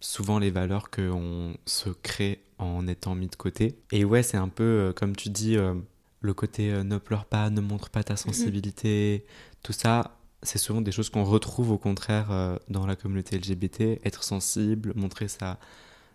souvent 0.00 0.38
les 0.38 0.50
valeurs 0.50 0.90
qu'on 0.90 1.54
se 1.66 1.90
crée 1.90 2.42
en 2.58 2.86
étant 2.86 3.14
mis 3.14 3.28
de 3.28 3.36
côté. 3.36 3.78
Et 3.92 4.04
ouais, 4.04 4.22
c'est 4.22 4.36
un 4.36 4.48
peu, 4.48 4.64
euh, 4.64 4.92
comme 4.92 5.14
tu 5.16 5.28
dis, 5.30 5.56
euh, 5.56 5.74
le 6.20 6.34
côté 6.34 6.72
euh, 6.72 6.84
ne 6.84 6.98
pleure 6.98 7.24
pas, 7.24 7.50
ne 7.50 7.60
montre 7.60 7.90
pas 7.90 8.02
ta 8.02 8.16
sensibilité, 8.16 9.24
tout 9.62 9.72
ça, 9.72 10.18
c'est 10.42 10.58
souvent 10.58 10.80
des 10.80 10.92
choses 10.92 11.10
qu'on 11.10 11.24
retrouve 11.24 11.70
au 11.70 11.78
contraire 11.78 12.30
euh, 12.30 12.56
dans 12.68 12.86
la 12.86 12.96
communauté 12.96 13.36
LGBT, 13.38 14.00
être 14.04 14.22
sensible, 14.22 14.92
montrer 14.94 15.28
sa, 15.28 15.58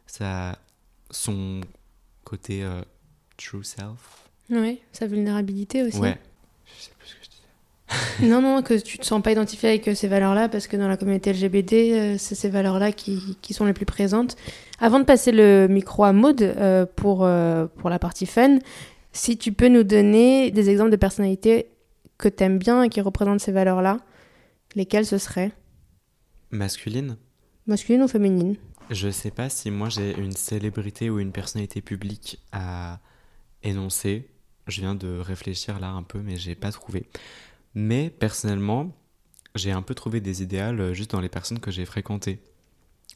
sa, 0.08 0.58
son 1.12 1.62
côté 2.23 2.63
euh, 2.63 2.82
true 3.38 3.63
self. 3.63 4.29
Oui, 4.49 4.82
sa 4.91 5.08
vulnérabilité 5.08 5.84
aussi. 5.84 5.97
Ouais. 5.97 6.17
Je 6.65 6.84
sais 6.84 6.91
plus 6.97 7.08
ce 7.08 7.15
que 7.15 7.23
je 7.23 7.29
disais. 7.29 8.27
non, 8.29 8.41
non, 8.41 8.62
que 8.62 8.73
tu 8.75 8.97
te 8.97 9.06
sens 9.06 9.21
pas 9.21 9.32
identifié 9.32 9.69
avec 9.69 9.89
ces 9.95 10.08
valeurs-là, 10.08 10.47
parce 10.47 10.67
que 10.67 10.77
dans 10.77 10.88
la 10.88 10.97
communauté 10.97 11.34
LGBT, 11.34 11.73
euh, 11.73 12.15
c'est 12.17 12.36
ces 12.36 12.49
valeurs-là 12.49 12.91
qui, 12.91 13.38
qui 13.41 13.53
sont 13.53 13.65
les 13.65 13.73
plus 13.73 13.86
présentes. 13.86 14.38
Avant 14.84 15.00
de 15.00 15.06
passer 15.06 15.32
le 15.32 15.67
micro 15.69 16.04
à 16.04 16.12
Maud 16.12 16.41
euh, 16.41 16.86
pour, 16.86 17.24
euh, 17.24 17.67
pour 17.67 17.89
la 17.89 18.00
partie 18.00 18.26
fun, 18.26 18.60
si 19.13 19.38
tu 19.38 19.54
peux 19.54 19.69
nous 19.69 19.84
donner 19.84 20.52
des 20.52 20.69
exemples 20.69 20.91
de 20.91 20.98
personnalités 20.98 21.67
que 22.17 22.28
t'aimes 22.28 22.58
bien 22.58 22.84
et 22.84 22.89
qui 22.89 23.00
représentent 23.00 23.39
ces 23.39 23.54
valeurs-là, 23.54 24.00
lesquelles 24.76 25.06
ce 25.06 25.17
seraient? 25.17 25.54
Masculine? 26.52 27.15
Masculine 27.65 28.04
ou 28.04 28.10
féminine? 28.10 28.58
Je 28.89 29.10
sais 29.10 29.32
pas 29.32 29.48
si 29.48 29.72
moi 29.72 29.88
j'ai 29.88 30.19
une 30.19 30.34
célébrité 30.34 31.10
ou 31.10 31.22
une 31.22 31.32
personnalité 31.32 31.80
publique 31.80 32.43
à 32.52 33.00
énoncer. 33.63 34.28
Je 34.67 34.82
viens 34.82 34.96
de 34.96 35.17
réfléchir 35.17 35.80
là 35.80 35.91
un 35.91 36.04
peu, 36.04 36.19
mais 36.19 36.36
j'ai 36.36 36.56
pas 36.56 36.74
trouvé. 36.74 37.08
Mais 37.74 38.10
personnellement, 38.10 38.91
j'ai 39.56 39.72
un 39.72 39.82
peu 39.82 39.96
trouvé 39.96 40.19
des 40.19 40.43
idéaux 40.43 40.78
euh, 40.78 40.93
juste 40.93 41.12
dans 41.12 41.22
les 41.22 41.30
personnes 41.30 41.62
que 41.62 41.72
j'ai 41.72 41.86
fréquentées. 41.86 42.41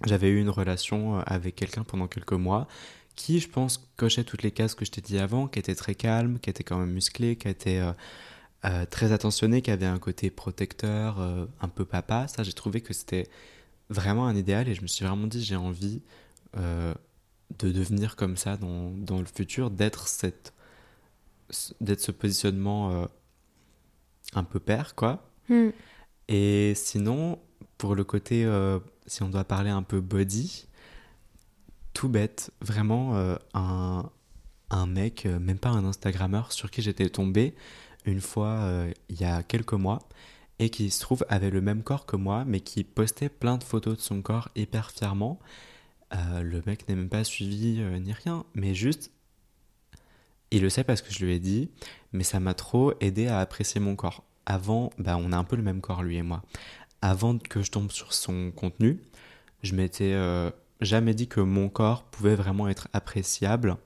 J'avais 0.05 0.29
eu 0.29 0.39
une 0.39 0.49
relation 0.49 1.19
euh, 1.19 1.21
avec 1.25 1.55
quelqu'un 1.55 1.83
pendant 1.83 2.07
quelques 2.07 2.33
mois 2.33 2.67
qui, 3.17 3.39
je 3.39 3.49
pense, 3.49 3.89
cochait 3.97 4.23
toutes 4.23 4.43
les 4.43 4.51
cases 4.51 4.75
que 4.75 4.85
je 4.85 4.91
t'ai 4.91 5.01
dit 5.01 5.17
avant, 5.17 5.47
qui 5.47 5.59
était 5.59 5.75
très 5.75 5.95
calme, 5.95 6.39
qui 6.39 6.49
était 6.49 6.63
quand 6.63 6.77
même 6.77 6.91
musclé, 6.91 7.35
qui 7.35 7.49
était 7.49 7.79
euh, 7.79 7.91
euh, 8.63 8.85
très 8.85 9.11
attentionné, 9.11 9.61
qui 9.61 9.71
avait 9.71 9.87
un 9.87 9.97
côté 9.97 10.29
protecteur, 10.29 11.19
euh, 11.19 11.45
un 11.59 11.67
peu 11.67 11.83
papa. 11.83 12.27
Ça, 12.29 12.43
j'ai 12.43 12.53
trouvé 12.53 12.79
que 12.79 12.93
c'était 12.93 13.27
vraiment 13.89 14.27
un 14.27 14.35
idéal 14.35 14.69
et 14.69 14.75
je 14.75 14.81
me 14.83 14.87
suis 14.87 15.03
vraiment 15.03 15.27
dit 15.27 15.43
j'ai 15.43 15.55
envie 15.55 16.01
de 16.53 17.71
devenir 17.71 18.15
comme 18.15 18.35
ça 18.35 18.57
dans, 18.57 18.91
dans 18.91 19.19
le 19.19 19.25
futur, 19.25 19.69
d'être 19.69 20.07
cette 20.07 20.53
d'être 21.79 22.01
ce 22.01 22.11
positionnement 22.11 23.07
un 24.33 24.43
peu 24.43 24.59
père 24.59 24.95
quoi. 24.95 25.29
Hmm. 25.47 25.69
Et 26.27 26.73
sinon 26.75 27.39
pour 27.77 27.95
le 27.95 28.03
côté 28.03 28.43
si 29.07 29.23
on 29.23 29.29
doit 29.29 29.45
parler 29.45 29.69
un 29.69 29.83
peu 29.83 30.01
body, 30.01 30.67
tout 31.93 32.09
bête, 32.09 32.51
vraiment 32.61 33.15
euh, 33.15 33.35
un 33.53 34.85
mec, 34.85 35.25
euh, 35.25 35.39
même 35.39 35.57
pas 35.57 35.69
un 35.69 35.85
Instagrammeur 35.85 36.51
sur 36.51 36.69
qui 36.69 36.81
j'étais 36.81 37.09
tombé 37.09 37.55
une 38.05 38.21
fois 38.21 38.49
euh, 38.49 38.93
il 39.09 39.19
y 39.19 39.25
a 39.25 39.43
quelques 39.43 39.73
mois 39.73 40.07
et 40.59 40.69
qui 40.69 40.91
se 40.91 41.01
trouve 41.01 41.25
avait 41.27 41.49
le 41.49 41.59
même 41.59 41.83
corps 41.83 42.05
que 42.05 42.15
moi 42.15 42.45
mais 42.45 42.59
qui 42.59 42.83
postait 42.83 43.29
plein 43.29 43.57
de 43.57 43.63
photos 43.63 43.97
de 43.97 44.01
son 44.01 44.21
corps 44.21 44.49
hyper 44.55 44.91
fièrement. 44.91 45.39
Le 46.11 46.61
mec 46.65 46.87
n'est 46.87 46.95
même 46.95 47.09
pas 47.09 47.25
suivi 47.25 47.81
ni 47.99 48.13
rien, 48.13 48.45
mais 48.53 48.73
juste 48.73 49.11
il 50.51 50.61
le 50.61 50.69
sait 50.69 50.83
parce 50.83 51.01
que 51.01 51.11
je 51.11 51.25
lui 51.25 51.33
ai 51.33 51.39
dit, 51.39 51.69
mais 52.13 52.23
ça 52.23 52.39
m'a 52.39 52.53
trop 52.53 52.93
aidé 53.01 53.27
à 53.27 53.39
apprécier 53.39 53.81
mon 53.81 53.95
corps. 53.95 54.23
Avant, 54.45 54.91
bah, 54.97 55.17
on 55.19 55.33
a 55.33 55.37
un 55.37 55.43
peu 55.43 55.57
le 55.57 55.63
même 55.63 55.81
corps 55.81 56.03
lui 56.03 56.15
et 56.15 56.21
moi. 56.21 56.43
Avant 57.01 57.37
que 57.37 57.61
je 57.61 57.71
tombe 57.71 57.91
sur 57.91 58.13
son 58.13 58.51
contenu, 58.51 58.99
je 59.63 59.75
m'étais 59.75 60.13
euh, 60.13 60.49
jamais 60.81 61.13
dit 61.13 61.27
que 61.27 61.39
mon 61.41 61.69
corps 61.69 62.03
pouvait 62.03 62.35
vraiment 62.35 62.67
être 62.67 62.87
appréciable. 62.93 63.77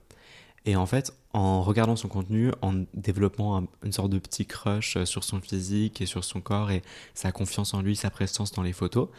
Et 0.66 0.76
en 0.76 0.86
fait, 0.86 1.14
en 1.34 1.62
regardant 1.62 1.96
son 1.96 2.08
contenu, 2.08 2.52
en 2.62 2.84
développant 2.94 3.58
un- 3.58 3.68
une 3.84 3.92
sorte 3.92 4.12
de 4.12 4.20
petit 4.20 4.46
crush 4.46 4.98
euh, 4.98 5.06
sur 5.06 5.24
son 5.24 5.42
physique 5.42 6.02
et 6.02 6.06
sur 6.06 6.24
son 6.24 6.42
corps 6.42 6.72
et 6.72 6.84
sa 7.14 7.32
confiance 7.32 7.74
en 7.74 7.82
lui, 7.82 7.96
sa 7.96 8.10
présence 8.10 8.52
dans 8.52 8.64
les 8.64 8.74
photos, 8.74 9.10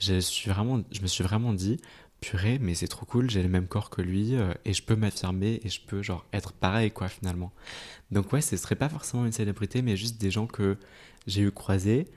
je, 0.00 0.18
suis 0.20 0.50
vraiment, 0.50 0.82
je 0.90 1.00
me 1.02 1.06
suis 1.06 1.24
vraiment 1.24 1.52
dit, 1.52 1.80
purée, 2.20 2.58
mais 2.60 2.74
c'est 2.74 2.88
trop 2.88 3.06
cool, 3.06 3.30
j'ai 3.30 3.42
le 3.42 3.48
même 3.48 3.66
corps 3.66 3.90
que 3.90 4.00
lui 4.02 4.36
euh, 4.36 4.52
et 4.64 4.72
je 4.74 4.82
peux 4.82 4.96
m'affirmer 4.96 5.60
et 5.64 5.68
je 5.68 5.80
peux 5.80 6.02
genre 6.02 6.24
être 6.32 6.52
pareil 6.52 6.90
quoi 6.90 7.08
finalement. 7.08 7.52
Donc 8.10 8.32
ouais, 8.32 8.40
ce 8.40 8.56
serait 8.56 8.76
pas 8.76 8.88
forcément 8.88 9.26
une 9.26 9.32
célébrité, 9.32 9.82
mais 9.82 9.96
juste 9.96 10.20
des 10.20 10.30
gens 10.30 10.46
que 10.46 10.76
j'ai 11.26 11.42
eu 11.42 11.50
croisés, 11.52 12.08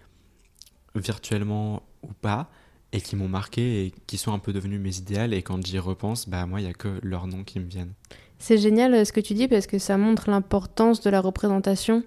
virtuellement 0.96 1.84
ou 2.04 2.14
pas, 2.22 2.50
et 2.92 3.02
qui 3.02 3.16
m'ont 3.16 3.28
marqué 3.28 3.86
et 3.86 3.94
qui 4.08 4.18
sont 4.18 4.34
un 4.34 4.40
peu 4.40 4.54
devenus 4.54 4.80
mes 4.80 4.98
idéaux. 4.98 5.32
Et 5.32 5.42
quand 5.42 5.66
j'y 5.66 5.80
repense, 5.80 6.30
bah 6.30 6.46
moi, 6.46 6.62
il 6.62 6.68
y 6.68 6.70
a 6.70 6.74
que 6.74 7.00
leurs 7.04 7.28
noms 7.28 7.44
qui 7.44 7.60
me 7.60 7.66
viennent. 7.66 7.94
C'est 8.40 8.58
génial 8.58 8.94
euh, 8.94 9.06
ce 9.06 9.12
que 9.12 9.20
tu 9.20 9.34
dis 9.34 9.48
parce 9.48 9.68
que 9.68 9.80
ça 9.80 9.98
montre 9.98 10.30
l'importance 10.30 11.02
de 11.02 11.10
la 11.10 11.22
représentation, 11.22 12.04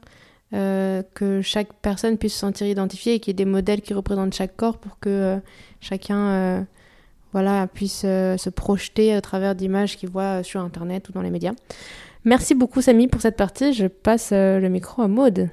euh, 0.54 1.02
que 1.14 1.42
chaque 1.42 1.72
personne 1.74 2.16
puisse 2.16 2.34
se 2.34 2.40
sentir 2.40 2.66
identifiée 2.66 3.14
et 3.14 3.20
qu'il 3.20 3.32
y 3.32 3.32
ait 3.32 3.44
des 3.44 3.44
modèles 3.44 3.82
qui 3.82 3.94
représentent 3.94 4.34
chaque 4.34 4.56
corps 4.56 4.78
pour 4.78 4.98
que 4.98 5.08
euh, 5.08 5.36
chacun 5.80 6.66
voilà, 7.32 7.66
puisse 7.66 8.00
se 8.00 8.48
projeter 8.48 9.12
à 9.12 9.20
travers 9.20 9.54
d'images 9.54 9.98
qu'il 9.98 10.08
voit 10.08 10.42
sur 10.42 10.60
Internet 10.60 11.08
ou 11.10 11.12
dans 11.12 11.22
les 11.22 11.30
médias. 11.30 11.52
Merci 12.24 12.54
beaucoup 12.54 12.80
Samy 12.80 13.06
pour 13.06 13.20
cette 13.20 13.36
partie. 13.36 13.74
Je 13.74 13.86
passe 13.86 14.30
le 14.32 14.66
micro 14.68 15.02
à 15.02 15.08
Maude. 15.08 15.50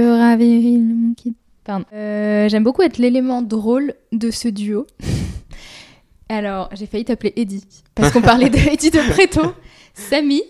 Tu 0.00 0.06
seras 0.06 0.36
viril, 0.36 0.82
mon 0.94 1.14
kid. 1.14 1.34
Pardon. 1.64 1.84
Euh, 1.92 2.48
J'aime 2.48 2.64
beaucoup 2.64 2.82
être 2.82 2.98
l'élément 2.98 3.42
drôle 3.42 3.94
de 4.12 4.30
ce 4.30 4.48
duo. 4.48 4.86
Alors, 6.28 6.68
j'ai 6.72 6.86
failli 6.86 7.04
t'appeler 7.04 7.32
Eddie, 7.36 7.64
parce 7.94 8.12
qu'on 8.12 8.22
parlait 8.22 8.50
de 8.50 8.56
Eddie 8.56 8.90
de 8.90 9.00
Preto. 9.10 9.52
Samy, 9.94 10.42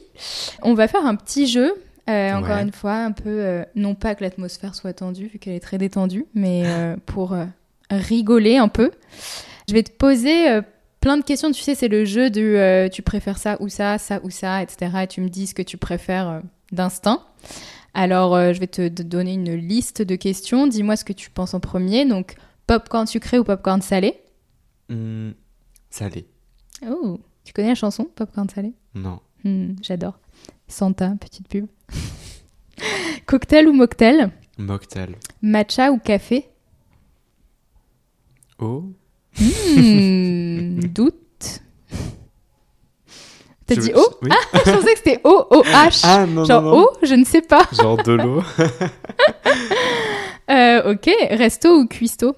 on 0.63 0.75
va 0.75 0.89
faire 0.89 1.05
un 1.07 1.15
petit 1.15 1.47
jeu. 1.47 1.73
euh, 2.09 2.33
encore 2.35 2.57
Ouais. 2.57 2.63
une 2.63 2.73
fois, 2.73 2.97
un 2.97 3.13
peu, 3.13 3.29
euh, 3.31 3.65
non 3.77 3.95
pas 3.95 4.15
que 4.15 4.23
l'atmosphère 4.23 4.75
soit 4.75 4.93
tendue, 4.93 5.29
vu 5.29 5.39
qu'elle 5.39 5.55
est 5.55 5.61
très 5.61 5.79
détendue, 5.79 6.27
mais 6.35 6.65
pour 7.07 7.35
rigoler 7.91 8.57
un 8.59 8.69
peu. 8.69 8.91
Je 9.69 9.75
vais 9.75 9.83
te 9.83 9.91
poser 9.93 10.61
plein 11.01 11.17
de 11.17 11.23
questions. 11.25 11.51
Tu 11.51 11.63
sais, 11.63 11.75
c'est 11.75 11.89
le 11.89 12.05
jeu 12.05 12.29
du 12.31 12.57
tu 12.93 13.01
préfères 13.03 13.39
ça 13.39 13.57
ou 13.61 13.69
ça, 13.69 13.97
ça 13.99 14.21
ou 14.23 14.31
ça, 14.31 14.63
etc. 14.63 14.91
Et 15.05 15.07
tu 15.07 15.21
me 15.23 15.29
dis 15.29 15.47
ce 15.47 15.55
que 15.55 15.63
tu 15.63 15.77
préfères 15.79 16.43
d'instinct. 16.73 17.23
Alors, 17.95 18.35
euh, 18.35 18.53
je 18.53 18.61
vais 18.61 18.67
te 18.67 18.89
te 18.89 19.03
donner 19.03 19.35
une 19.35 19.55
liste 19.55 20.03
de 20.03 20.15
questions. 20.17 20.67
Dis-moi 20.67 20.97
ce 20.97 21.05
que 21.05 21.13
tu 21.13 21.31
penses 21.31 21.55
en 21.55 21.61
premier. 21.61 22.05
Donc, 22.07 22.37
popcorn 22.67 23.07
sucré 23.07 23.39
ou 23.39 23.45
popcorn 23.45 23.83
salé? 23.83 24.21
Hmm, 24.89 25.31
salé. 25.91 26.27
Oh, 26.89 27.19
tu 27.45 27.53
connais 27.53 27.69
la 27.69 27.75
chanson 27.75 28.05
Popcorn 28.15 28.49
salé? 28.49 28.73
Non. 28.95 29.21
Hmm, 29.45 29.75
J'adore. 29.83 30.19
Santa, 30.69 31.15
petite 31.21 31.49
pub. 31.49 31.67
Cocktail 33.27 33.69
ou 33.69 33.73
mocktail? 33.73 34.31
Mocktail. 34.59 35.17
Matcha 35.43 35.91
ou 35.93 35.99
café? 35.99 36.49
Oh 38.59 38.85
Hmm, 39.39 40.81
Doute. 40.95 41.17
T'as 43.75 43.81
dit 43.81 43.93
O 43.95 44.07
Oui. 44.23 44.31
Ah, 44.33 44.59
je 44.67 44.71
pensais 44.71 44.93
que 44.93 44.99
c'était 44.99 45.21
O, 45.25 45.47
O, 45.51 45.63
H. 45.63 46.01
Ah, 46.05 46.27
non, 46.27 46.45
Genre 46.45 46.63
non, 46.63 46.71
non. 46.71 46.83
O, 46.83 46.91
je 47.03 47.15
ne 47.15 47.25
sais 47.25 47.43
pas. 47.43 47.67
Genre 47.73 47.97
de 48.03 48.13
l'eau. 48.13 48.43
Euh, 50.51 50.95
ok, 50.95 51.09
resto 51.31 51.69
ou 51.79 51.87
cuisto 51.87 52.35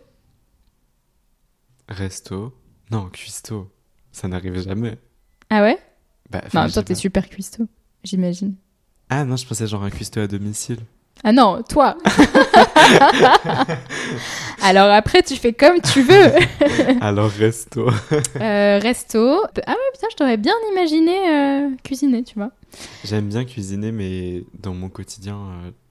Resto. 1.89 2.53
Non, 2.91 3.09
cuistot. 3.09 3.71
Ça 4.11 4.29
n'arrive 4.29 4.61
jamais. 4.61 4.99
Ah 5.49 5.63
ouais? 5.63 5.79
Bah, 6.29 6.43
Non, 6.53 6.69
sais 6.69 6.83
t'es 6.83 6.95
super 6.95 7.27
cuistot, 7.31 7.65
j'imagine. 8.05 8.57
Ah 9.09 9.25
non, 9.25 9.37
je 9.37 9.47
pensais 9.47 9.67
genre 9.67 9.83
un 9.83 9.91
cuistot 9.91 10.21
à 10.21 10.27
domicile. 10.27 10.81
Ah 11.25 11.33
non, 11.33 11.63
toi 11.69 11.97
Alors 14.63 14.91
après, 14.91 15.23
tu 15.23 15.37
fais 15.37 15.53
comme 15.53 15.81
tu 15.81 16.03
veux. 16.03 16.31
Alors 17.01 17.31
resto. 17.31 17.89
Euh, 18.41 18.79
resto. 18.81 19.43
Ah 19.67 19.71
ouais, 19.71 19.91
putain, 19.93 20.07
je 20.11 20.17
t'aurais 20.17 20.37
bien 20.37 20.55
imaginé 20.73 21.17
euh, 21.31 21.69
cuisiner, 21.85 22.23
tu 22.25 22.35
vois. 22.37 22.51
J'aime 23.05 23.29
bien 23.29 23.45
cuisiner, 23.45 23.93
mais 23.93 24.45
dans 24.59 24.75
mon 24.75 24.89
quotidien, 24.89 25.37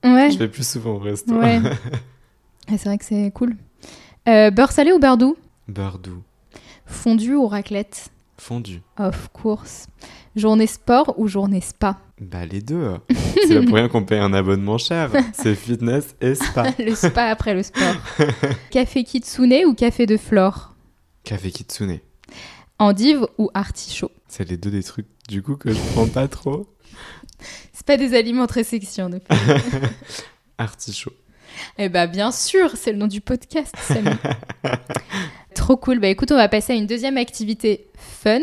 euh, 0.04 0.14
Ouais. 0.14 0.30
je 0.30 0.38
vais 0.38 0.48
plus 0.48 0.66
souvent 0.66 0.92
au 0.92 0.98
resto. 0.98 1.34
Ouais. 1.34 1.60
Ah, 2.68 2.74
c'est 2.78 2.84
vrai 2.88 2.96
que 2.96 3.04
c'est 3.04 3.32
cool. 3.34 3.56
Beurre 4.24 4.70
salé 4.70 4.92
ou 4.92 5.00
beurre 5.00 5.16
doux? 5.16 5.36
Beurre 5.66 5.98
doux. 5.98 6.22
Fondu 6.86 7.34
ou 7.34 7.48
raclette? 7.48 8.06
Fondu. 8.38 8.80
Of 9.00 9.30
course. 9.32 9.88
Journée 10.34 10.66
sport 10.66 11.14
ou 11.18 11.28
journée 11.28 11.60
spa 11.60 11.98
Bah 12.20 12.46
les 12.46 12.62
deux. 12.62 12.94
C'est 13.46 13.60
pour 13.64 13.74
rien 13.76 13.88
qu'on 13.88 14.04
paye 14.04 14.18
un 14.18 14.32
abonnement 14.32 14.78
cher. 14.78 15.10
C'est 15.34 15.54
fitness 15.54 16.14
et 16.22 16.34
spa. 16.34 16.72
Le 16.78 16.94
spa 16.94 17.24
après 17.24 17.52
le 17.52 17.62
sport. 17.62 17.94
café 18.70 19.04
kitsune 19.04 19.64
ou 19.66 19.74
café 19.74 20.06
de 20.06 20.16
flore 20.16 20.74
Café 21.24 21.50
Kitsune. 21.50 22.00
Endive 22.78 23.26
ou 23.38 23.50
artichaut 23.54 24.10
C'est 24.26 24.48
les 24.48 24.56
deux 24.56 24.70
des 24.70 24.82
trucs 24.82 25.06
du 25.28 25.42
coup 25.42 25.56
que 25.56 25.72
je 25.72 25.78
prends 25.92 26.08
pas 26.08 26.26
trop. 26.28 26.66
C'est 27.72 27.86
pas 27.86 27.96
des 27.96 28.14
aliments 28.16 28.46
très 28.46 28.64
sexy 28.64 29.02
en 29.02 29.12
effet. 29.12 29.28
Artichaut. 30.58 31.12
Eh 31.78 31.88
bah 31.88 32.06
bien 32.06 32.32
sûr, 32.32 32.70
c'est 32.76 32.92
le 32.92 32.98
nom 32.98 33.06
du 33.06 33.20
podcast, 33.20 33.74
Samy. 33.82 34.10
Trop 35.54 35.76
cool. 35.76 36.00
Bah 36.00 36.08
écoute, 36.08 36.32
on 36.32 36.36
va 36.36 36.48
passer 36.48 36.72
à 36.72 36.76
une 36.76 36.86
deuxième 36.86 37.18
activité 37.18 37.86
fun. 37.94 38.40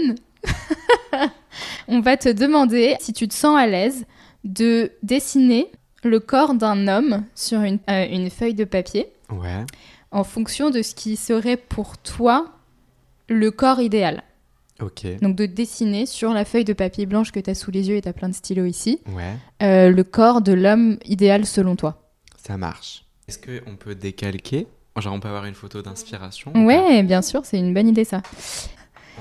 On 1.87 1.99
va 2.01 2.17
te 2.17 2.29
demander 2.29 2.95
si 2.99 3.13
tu 3.13 3.27
te 3.27 3.33
sens 3.33 3.57
à 3.57 3.67
l'aise 3.67 4.05
de 4.43 4.91
dessiner 5.03 5.71
le 6.03 6.19
corps 6.19 6.53
d'un 6.53 6.87
homme 6.87 7.23
sur 7.35 7.61
une, 7.61 7.79
euh, 7.89 8.05
une 8.09 8.29
feuille 8.29 8.53
de 8.53 8.63
papier 8.65 9.07
Ouais. 9.31 9.65
en 10.11 10.23
fonction 10.23 10.69
de 10.69 10.81
ce 10.81 10.95
qui 10.95 11.15
serait 11.17 11.57
pour 11.57 11.97
toi 11.97 12.45
le 13.27 13.51
corps 13.51 13.79
idéal. 13.81 14.23
Ok. 14.81 15.05
Donc 15.21 15.35
de 15.35 15.45
dessiner 15.45 16.05
sur 16.05 16.33
la 16.33 16.45
feuille 16.45 16.63
de 16.63 16.71
papier 16.73 17.05
blanche 17.05 17.31
que 17.33 17.39
tu 17.41 17.49
as 17.49 17.55
sous 17.55 17.69
les 17.69 17.89
yeux 17.89 17.97
et 17.97 18.01
tu 18.01 18.07
as 18.07 18.13
plein 18.13 18.29
de 18.29 18.33
stylos 18.33 18.65
ici, 18.65 19.01
Ouais. 19.13 19.35
euh, 19.61 19.89
le 19.91 20.03
corps 20.05 20.41
de 20.41 20.53
l'homme 20.53 20.97
idéal 21.05 21.45
selon 21.45 21.75
toi. 21.75 22.01
Ça 22.37 22.57
marche. 22.57 23.03
Est-ce 23.27 23.37
qu'on 23.39 23.75
peut 23.75 23.93
décalquer? 23.93 24.67
Genre 24.97 25.13
on 25.13 25.19
peut 25.19 25.27
avoir 25.27 25.45
une 25.45 25.53
photo 25.53 25.81
d'inspiration 25.81 26.51
Ouais, 26.65 27.03
bien 27.03 27.21
sûr, 27.21 27.45
c'est 27.45 27.57
une 27.59 27.73
bonne 27.73 27.87
idée 27.89 28.03
ça. 28.05 28.21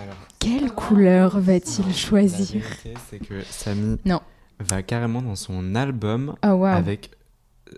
Alors, 0.03 0.17
Quelle 0.39 0.71
couleur 0.73 1.39
va-t-il 1.41 1.93
choisir 1.95 2.63
c'est 3.11 3.19
que 3.19 3.43
Samy 3.45 3.99
Non. 4.05 4.21
va 4.61 4.83
carrément 4.83 5.23
dans 5.23 5.35
son 5.37 5.75
album 5.75 6.35
Oh 6.47 6.65
avec 6.65 7.11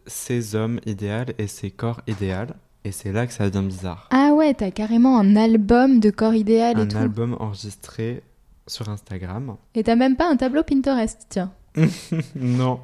ses 0.06 0.54
hommes 0.54 0.80
idéaux 0.86 1.24
et 1.38 1.46
ses 1.46 1.70
corps 1.70 2.00
idéaux. 2.06 2.52
Et 2.84 2.92
c'est 2.92 3.12
là 3.12 3.26
que 3.26 3.32
ça 3.32 3.48
devient 3.50 3.66
bizarre. 3.66 4.08
Ah 4.10 4.32
ouais, 4.34 4.54
t'as 4.54 4.70
carrément 4.70 5.18
un 5.18 5.36
album 5.36 6.00
de 6.00 6.10
corps 6.10 6.34
idéal 6.34 6.78
et 6.78 6.82
un 6.82 6.86
tout. 6.86 6.96
album 6.96 7.36
enregistré 7.38 8.22
sur 8.66 8.88
Instagram. 8.88 9.56
Et 9.74 9.82
t'as 9.82 9.96
même 9.96 10.16
pas 10.16 10.28
un 10.30 10.36
tableau 10.36 10.62
Pinterest, 10.62 11.26
tiens. 11.28 11.52
non. 12.36 12.80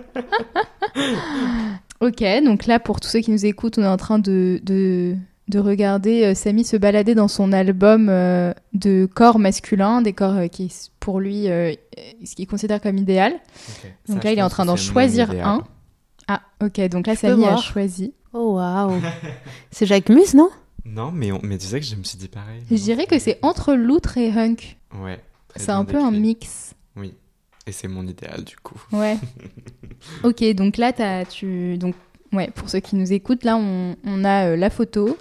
Ok, 2.00 2.22
donc 2.44 2.66
là, 2.66 2.78
pour 2.78 3.00
tous 3.00 3.08
ceux 3.08 3.20
qui 3.20 3.30
nous 3.30 3.46
écoutent, 3.46 3.78
on 3.78 3.82
est 3.82 3.86
en 3.86 3.96
train 3.96 4.18
de, 4.18 4.60
de, 4.62 5.16
de 5.48 5.58
regarder 5.58 6.24
euh, 6.24 6.34
Samy 6.34 6.64
se 6.64 6.76
balader 6.76 7.14
dans 7.14 7.28
son 7.28 7.52
album 7.52 8.08
euh, 8.08 8.52
de 8.72 9.08
corps 9.12 9.38
masculin, 9.38 10.02
des 10.02 10.12
corps 10.12 10.34
euh, 10.34 10.48
qui, 10.48 10.72
pour 10.98 11.20
lui, 11.20 11.48
euh, 11.48 11.72
ce 12.24 12.34
qu'il 12.34 12.46
considère 12.46 12.80
comme 12.80 12.98
idéal. 12.98 13.32
Donc 14.08 14.22
Ça, 14.22 14.24
là, 14.24 14.32
il 14.32 14.38
est 14.38 14.42
en 14.42 14.48
train 14.48 14.64
d'en 14.64 14.76
choisir 14.76 15.30
un. 15.30 15.64
Ah, 16.28 16.42
ok, 16.62 16.80
donc 16.88 17.06
là, 17.06 17.14
Je 17.14 17.20
Samy 17.20 17.44
a 17.46 17.56
choisi. 17.56 18.14
Oh 18.32 18.54
waouh. 18.54 19.00
C'est 19.70 19.86
Jacques 19.86 20.08
Mus, 20.08 20.34
non? 20.34 20.50
Non, 20.84 21.10
mais, 21.12 21.32
on... 21.32 21.40
mais 21.42 21.58
tu 21.58 21.66
sais 21.66 21.80
que 21.80 21.86
je 21.86 21.96
me 21.96 22.02
suis 22.02 22.18
dit 22.18 22.28
pareil. 22.28 22.62
Je 22.70 22.76
dirais 22.76 23.06
que 23.06 23.18
c'est 23.18 23.38
entre 23.42 23.74
Loutre 23.74 24.18
et 24.18 24.30
Hunk. 24.30 24.76
Ouais. 24.94 25.20
C'est 25.56 25.70
un 25.70 25.84
peu 25.84 25.98
un 25.98 26.10
mix. 26.10 26.74
Oui. 26.96 27.14
Et 27.66 27.72
c'est 27.72 27.88
mon 27.88 28.06
idéal 28.06 28.44
du 28.44 28.56
coup. 28.56 28.80
Ouais. 28.92 29.16
ok, 30.22 30.44
donc 30.54 30.76
là, 30.76 30.92
tu, 31.24 31.76
donc, 31.78 31.94
ouais, 32.32 32.50
pour 32.54 32.68
ceux 32.68 32.80
qui 32.80 32.96
nous 32.96 33.12
écoutent, 33.12 33.44
là, 33.44 33.56
on, 33.56 33.96
on 34.04 34.24
a 34.24 34.48
euh, 34.50 34.56
la 34.56 34.70
photo. 34.70 35.16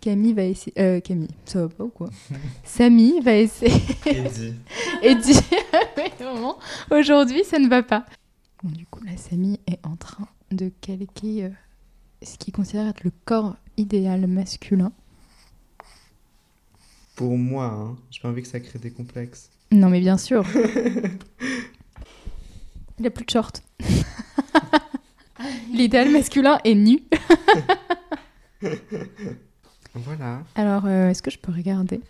Camille 0.00 0.32
va 0.32 0.44
essayer. 0.44 0.72
euh, 0.78 1.00
Camille, 1.00 1.28
ça 1.44 1.62
va 1.62 1.68
pas 1.68 1.84
ou 1.84 1.88
quoi? 1.88 2.08
Samy 2.64 3.20
va 3.20 3.34
essayer 3.34 3.82
Eddie. 4.06 4.54
mais 5.96 6.10
vraiment, 6.18 6.58
aujourd'hui, 6.90 7.44
ça 7.44 7.58
ne 7.58 7.68
va 7.68 7.82
pas. 7.82 8.06
Bon, 8.62 8.70
du 8.70 8.86
coup, 8.86 9.02
là, 9.04 9.12
Samy 9.16 9.60
est 9.66 9.84
en 9.86 9.96
train 9.96 10.26
de 10.50 10.70
calquer 10.80 11.44
euh, 11.44 11.50
ce 12.22 12.38
qu'il 12.38 12.52
considère 12.54 12.88
être 12.88 13.04
le 13.04 13.12
corps 13.24 13.56
idéal 13.76 14.26
masculin. 14.26 14.92
Pour 17.14 17.36
moi, 17.36 17.66
hein, 17.66 17.96
j'ai 18.10 18.20
pas 18.20 18.28
envie 18.28 18.40
que 18.42 18.48
ça 18.48 18.60
crée 18.60 18.78
des 18.78 18.90
complexes. 18.90 19.50
Non, 19.70 19.90
mais 19.90 20.00
bien 20.00 20.16
sûr. 20.16 20.44
Il 22.98 23.06
a 23.06 23.10
plus 23.10 23.24
de 23.24 23.30
short. 23.30 23.62
L'idéal 25.80 26.10
masculin 26.10 26.58
est 26.64 26.74
nu. 26.74 27.00
Voilà. 29.94 30.42
Alors, 30.54 30.84
euh, 30.86 31.08
est-ce 31.08 31.22
que 31.22 31.30
je 31.30 31.38
peux 31.38 31.50
regarder? 31.52 32.00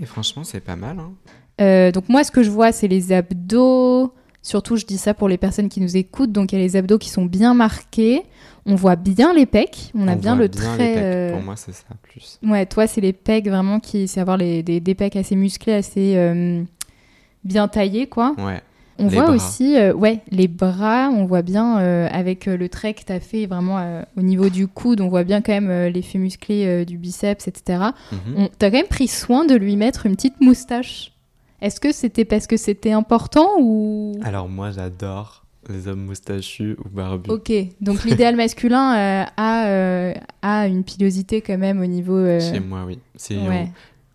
Et 0.00 0.06
franchement, 0.06 0.44
c'est 0.44 0.60
pas 0.60 0.76
mal. 0.76 0.98
Hein. 0.98 1.12
Euh, 1.60 1.90
donc 1.92 2.08
moi, 2.08 2.24
ce 2.24 2.30
que 2.30 2.42
je 2.42 2.50
vois, 2.50 2.72
c'est 2.72 2.88
les 2.88 3.12
abdos. 3.12 4.14
Surtout, 4.40 4.76
je 4.76 4.86
dis 4.86 4.96
ça 4.98 5.12
pour 5.12 5.28
les 5.28 5.36
personnes 5.36 5.68
qui 5.68 5.80
nous 5.80 5.96
écoutent. 5.96 6.32
Donc 6.32 6.52
il 6.52 6.58
y 6.58 6.62
a 6.62 6.64
les 6.64 6.76
abdos 6.76 6.98
qui 6.98 7.10
sont 7.10 7.26
bien 7.26 7.52
marqués. 7.54 8.22
On 8.64 8.76
voit 8.76 8.96
bien 8.96 9.34
les 9.34 9.44
pecs. 9.46 9.90
On, 9.94 10.08
a 10.08 10.14
bien 10.14 10.34
voit 10.36 10.42
le 10.44 10.48
bien 10.48 10.60
trait. 10.60 10.78
les 10.88 10.94
pecs. 10.94 11.02
euh, 11.02 11.32
Pour 11.32 11.42
moi, 11.42 11.56
c'est 11.56 11.72
ça 11.72 11.84
plus. 12.02 12.38
Ouais, 12.42 12.64
toi, 12.64 12.86
c'est 12.86 13.00
les 13.00 13.12
pecs 13.12 13.46
vraiment 13.46 13.78
qui, 13.80 14.08
c'est 14.08 14.20
avoir 14.20 14.36
les, 14.36 14.62
des, 14.62 14.80
des 14.80 14.94
pecs 14.94 15.16
assez 15.16 15.36
musclés, 15.36 15.74
assez 15.74 16.14
euh, 16.16 16.62
bien 17.44 17.68
taillés, 17.68 18.06
quoi. 18.06 18.34
Ouais. 18.38 18.62
On 18.98 19.04
Les 19.08 19.14
voit 19.16 19.24
bras. 19.24 19.34
aussi, 19.34 19.76
euh, 19.76 19.92
ouais, 19.94 20.20
les 20.30 20.48
bras. 20.48 21.08
On 21.12 21.24
voit 21.24 21.42
bien 21.42 21.78
euh, 21.80 22.08
avec 22.12 22.46
euh, 22.46 22.56
le 22.56 22.68
trait 22.68 22.94
que 22.94 23.02
t'as 23.04 23.20
fait 23.20 23.46
vraiment 23.46 23.78
euh, 23.78 24.02
au 24.16 24.22
niveau 24.22 24.48
du 24.48 24.66
coude. 24.68 25.00
On 25.00 25.08
voit 25.08 25.24
bien 25.24 25.40
quand 25.40 25.52
même 25.58 25.88
l'effet 25.92 26.18
musclé 26.18 26.84
du 26.84 26.98
biceps, 26.98 27.48
etc. 27.48 27.82
Mhm. 28.12 28.18
On- 28.36 28.48
T'as 28.58 28.70
quand 28.70 28.76
même 28.76 28.86
pris 28.86 29.08
soin 29.08 29.44
de 29.44 29.54
lui 29.54 29.76
mettre 29.76 30.06
une 30.06 30.14
petite 30.16 30.40
moustache. 30.40 31.12
Est-ce 31.60 31.80
que 31.80 31.92
c'était 31.92 32.24
parce 32.24 32.46
que 32.46 32.56
c'était 32.56 32.92
important 32.92 33.48
ou? 33.60 34.12
Alors 34.22 34.48
moi, 34.48 34.70
j'adore 34.72 35.44
les 35.68 35.86
hommes 35.86 36.04
moustachus 36.06 36.76
ou 36.84 36.88
barbus. 36.88 37.30
Ok, 37.30 37.52
donc 37.80 38.02
l'idéal 38.04 38.34
masculin 38.34 39.26
a, 39.36 40.12
a 40.42 40.66
une 40.66 40.82
pilosité 40.84 41.40
quand 41.40 41.56
même 41.58 41.80
au 41.80 41.86
niveau. 41.86 42.24
Chez 42.40 42.58
moi, 42.60 42.84
oui. 42.86 42.98
Ouais. 43.48 43.68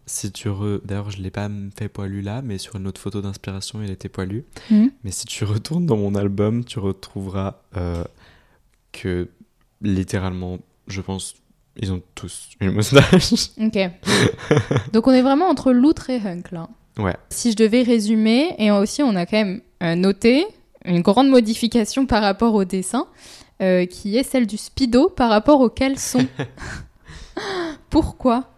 Si 0.07 0.31
tu 0.31 0.49
re... 0.49 0.79
D'ailleurs, 0.83 1.11
je 1.11 1.21
l'ai 1.21 1.29
pas 1.29 1.49
fait 1.77 1.89
poilu 1.89 2.21
là, 2.21 2.41
mais 2.41 2.57
sur 2.57 2.75
une 2.77 2.87
autre 2.87 2.99
photo 2.99 3.21
d'inspiration, 3.21 3.83
il 3.83 3.91
était 3.91 4.09
poilu. 4.09 4.45
Mhm. 4.71 4.91
Mais 5.03 5.11
si 5.11 5.25
tu 5.25 5.43
retournes 5.43 5.85
dans 5.85 5.97
mon 5.97 6.15
album, 6.15 6.63
tu 6.65 6.79
retrouveras 6.79 7.57
euh, 7.75 8.03
que 8.93 9.27
littéralement, 9.81 10.57
je 10.87 11.01
pense, 11.01 11.35
ils 11.75 11.91
ont 11.91 12.01
tous 12.15 12.49
une 12.61 12.71
moustache. 12.71 13.33
Ok. 13.59 13.77
donc 14.93 15.07
on 15.07 15.11
est 15.11 15.21
vraiment 15.21 15.47
entre 15.49 15.71
loutre 15.71 16.09
et 16.09 16.17
hunk 16.19 16.51
là. 16.51 16.69
ouais. 16.97 17.15
Si 17.29 17.51
je 17.51 17.57
devais 17.57 17.83
résumer, 17.83 18.55
et 18.57 18.71
aussi 18.71 19.03
on 19.03 19.15
a 19.15 19.25
quand 19.25 19.37
même 19.37 19.61
euh, 19.83 19.93
noté 19.95 20.45
une 20.85 21.01
grande 21.01 21.29
modification 21.29 22.05
par 22.05 22.23
rapport 22.23 22.53
au 22.55 22.63
dessin, 22.63 23.07
euh, 23.61 23.85
qui 23.85 24.17
est 24.17 24.23
celle 24.23 24.47
du 24.47 24.57
speedo 24.57 25.09
par 25.09 25.29
rapport 25.29 25.59
au 25.59 25.69
caleçon. 25.69 26.25
Pourquoi? 27.89 28.49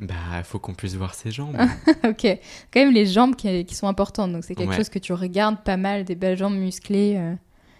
Bah, 0.00 0.14
il 0.38 0.44
faut 0.44 0.58
qu'on 0.58 0.72
puisse 0.74 0.94
voir 0.94 1.14
ses 1.14 1.30
jambes. 1.30 1.56
Ok, 2.08 2.26
quand 2.72 2.80
même 2.80 2.92
les 2.92 3.06
jambes 3.06 3.36
qui, 3.36 3.64
qui 3.64 3.74
sont 3.74 3.86
importantes, 3.86 4.32
donc 4.32 4.44
c'est 4.44 4.54
quelque 4.54 4.70
Ouais. 4.70 4.76
chose 4.76 4.88
que 4.88 4.98
tu 4.98 5.12
regardes 5.12 5.62
pas 5.62 5.76
mal, 5.76 6.04
des 6.04 6.14
belles 6.14 6.38
jambes 6.38 6.54
musclées 6.56 7.16
euh, 7.18 7.34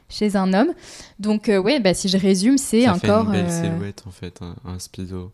chez 0.09 0.37
un 0.37 0.53
homme. 0.53 0.73
Donc 1.19 1.49
euh, 1.49 1.59
ouais, 1.59 1.81
bah, 1.81 1.95
si 1.95 2.09
je 2.09 2.19
résume, 2.19 2.59
c'est 2.59 2.85
un 2.87 2.95
fait 2.99 3.07
corps... 3.07 3.25
une 3.27 3.33
belle 3.33 3.47
euh, 3.49 3.63
silhouette 3.63 4.05
en 4.07 4.11
fait, 4.11 4.41
un, 4.43 4.55
un 4.65 4.79
speedo. 4.79 5.33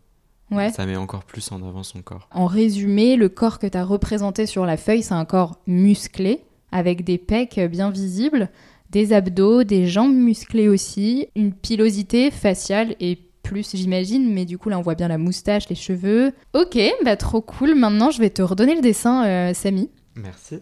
ouais. 0.51 0.69
Ça 0.71 0.85
met 0.85 0.95
encore 0.95 1.25
plus 1.25 1.51
en 1.51 1.57
avant 1.67 1.83
son 1.83 2.01
corps. 2.01 2.29
En 2.31 2.45
résumé, 2.45 3.17
le 3.17 3.27
corps 3.27 3.59
que 3.59 3.67
tu 3.67 3.77
as 3.77 3.83
représenté 3.83 4.45
sur 4.45 4.65
la 4.65 4.77
feuille, 4.77 5.03
c'est 5.03 5.13
un 5.13 5.25
corps 5.25 5.57
musclé, 5.67 6.41
avec 6.71 7.03
des 7.03 7.17
pecs 7.17 7.59
bien 7.69 7.89
visibles, 7.91 8.49
des 8.91 9.11
abdos, 9.11 9.63
des 9.65 9.87
jambes 9.87 10.15
musclées 10.15 10.69
aussi, 10.69 11.27
une 11.35 11.51
pilosité 11.53 12.31
faciale 12.31 12.95
et 13.01 13.19
plus, 13.47 13.75
j'imagine, 13.75 14.33
mais 14.33 14.45
du 14.45 14.57
coup, 14.57 14.69
là, 14.69 14.77
on 14.77 14.81
voit 14.81 14.95
bien 14.95 15.07
la 15.07 15.17
moustache, 15.17 15.69
les 15.69 15.75
cheveux. 15.75 16.33
Ok, 16.53 16.77
bah 17.05 17.15
trop 17.15 17.41
cool. 17.41 17.75
Maintenant, 17.75 18.11
je 18.11 18.19
vais 18.19 18.29
te 18.29 18.41
redonner 18.41 18.75
le 18.75 18.81
dessin, 18.81 19.25
euh, 19.25 19.53
Samy, 19.53 19.89
Merci. 20.15 20.59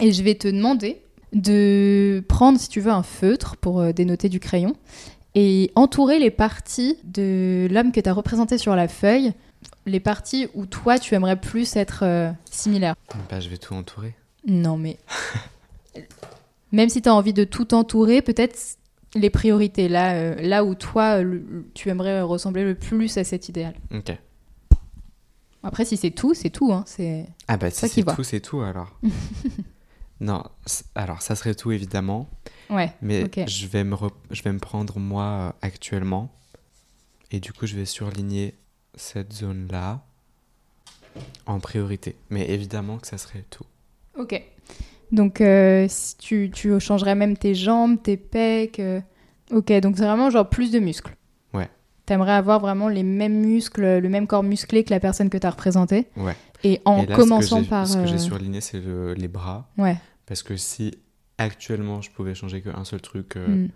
et 0.00 0.12
je 0.12 0.22
vais 0.22 0.34
te 0.34 0.46
demander 0.48 1.00
de 1.32 2.22
prendre, 2.28 2.58
si 2.58 2.68
tu 2.68 2.80
veux, 2.80 2.92
un 2.92 3.02
feutre 3.02 3.56
pour 3.56 3.80
euh, 3.80 3.92
dénoter 3.92 4.28
du 4.28 4.40
crayon 4.40 4.74
et 5.34 5.70
entourer 5.74 6.18
les 6.18 6.30
parties 6.30 6.98
de 7.04 7.66
l'homme 7.70 7.92
que 7.92 8.00
tu 8.00 8.08
as 8.08 8.12
représenté 8.12 8.58
sur 8.58 8.76
la 8.76 8.88
feuille 8.88 9.32
les 9.86 10.00
parties 10.00 10.48
où 10.54 10.66
toi, 10.66 10.98
tu 10.98 11.14
aimerais 11.14 11.40
plus 11.40 11.76
être 11.76 12.00
euh, 12.02 12.30
similaire. 12.50 12.94
Bah, 13.30 13.40
je 13.40 13.48
vais 13.48 13.56
tout 13.56 13.74
entourer. 13.74 14.14
Non, 14.46 14.76
mais. 14.76 14.98
Même 16.72 16.90
si 16.90 17.00
tu 17.00 17.08
as 17.08 17.14
envie 17.14 17.32
de 17.32 17.44
tout 17.44 17.72
entourer, 17.74 18.20
peut-être 18.20 18.58
les 19.14 19.30
priorités, 19.30 19.88
là, 19.88 20.14
euh, 20.14 20.34
là 20.40 20.64
où 20.64 20.74
toi, 20.74 21.22
le- 21.22 21.66
tu 21.74 21.88
aimerais 21.88 22.20
ressembler 22.22 22.64
le 22.64 22.74
plus 22.74 23.16
à 23.18 23.24
cet 23.24 23.48
idéal. 23.48 23.74
Ok. 23.94 24.16
Après, 25.62 25.84
si 25.84 25.96
c'est 25.96 26.10
tout, 26.12 26.34
c'est 26.34 26.50
tout. 26.50 26.72
Hein, 26.72 26.84
c'est... 26.86 27.26
Ah 27.48 27.56
bah 27.56 27.70
si 27.70 27.88
c'est 27.88 28.04
tout, 28.04 28.22
c'est 28.22 28.40
tout 28.40 28.60
alors. 28.60 28.98
non, 30.20 30.42
alors 30.94 31.20
ça 31.22 31.34
serait 31.36 31.54
tout 31.54 31.72
évidemment, 31.72 32.28
Ouais, 32.70 32.92
mais 33.02 33.24
je, 33.46 33.66
vais 33.66 33.82
me 33.84 33.94
re- 33.96 34.12
je 34.30 34.42
vais 34.42 34.52
me 34.52 34.58
prendre 34.58 34.98
moi 34.98 35.24
euh, 35.24 35.52
actuellement, 35.62 36.30
et 37.30 37.40
du 37.40 37.52
coup 37.52 37.66
je 37.66 37.74
vais 37.76 37.86
surligner 37.86 38.54
cette 38.94 39.32
zone-là 39.32 40.04
en 41.46 41.58
priorité. 41.60 42.14
Mais 42.30 42.48
évidemment 42.50 42.98
que 42.98 43.06
ça 43.06 43.18
serait 43.18 43.44
tout. 43.50 43.64
Ok. 44.16 44.40
Donc, 45.12 45.40
euh, 45.40 45.86
si 45.88 46.16
tu, 46.18 46.50
tu 46.52 46.78
changerais 46.80 47.14
même 47.14 47.36
tes 47.36 47.54
jambes, 47.54 48.02
tes 48.02 48.16
pecs. 48.16 48.78
euh, 48.80 49.00
Ok, 49.50 49.72
donc 49.80 49.96
c'est 49.96 50.04
vraiment 50.04 50.28
genre 50.28 50.48
plus 50.48 50.70
de 50.70 50.78
muscles. 50.78 51.16
Ouais. 51.54 51.68
T'aimerais 52.04 52.32
avoir 52.32 52.60
vraiment 52.60 52.88
les 52.88 53.02
mêmes 53.02 53.40
muscles, 53.40 53.98
le 53.98 54.08
même 54.10 54.26
corps 54.26 54.42
musclé 54.42 54.84
que 54.84 54.90
la 54.90 55.00
personne 55.00 55.30
que 55.30 55.38
t'as 55.38 55.50
représentée. 55.50 56.08
Ouais. 56.16 56.36
Et 56.64 56.80
en 56.84 57.02
et 57.02 57.06
là, 57.06 57.16
commençant 57.16 57.64
par. 57.64 57.86
Ce 57.86 57.96
que 57.96 58.06
j'ai 58.06 58.16
euh, 58.16 58.18
surligné, 58.18 58.60
c'est 58.60 58.80
le- 58.80 59.14
les 59.14 59.28
bras, 59.28 59.70
Ouais. 59.78 59.96
parce 60.26 60.42
que 60.42 60.56
si 60.58 60.98
actuellement 61.38 62.02
je 62.02 62.10
pouvais 62.10 62.34
changer 62.34 62.60
qu'un 62.60 62.84
seul 62.84 63.00
truc 63.00 63.36
euh, 63.36 63.46
Mm. 63.66 63.68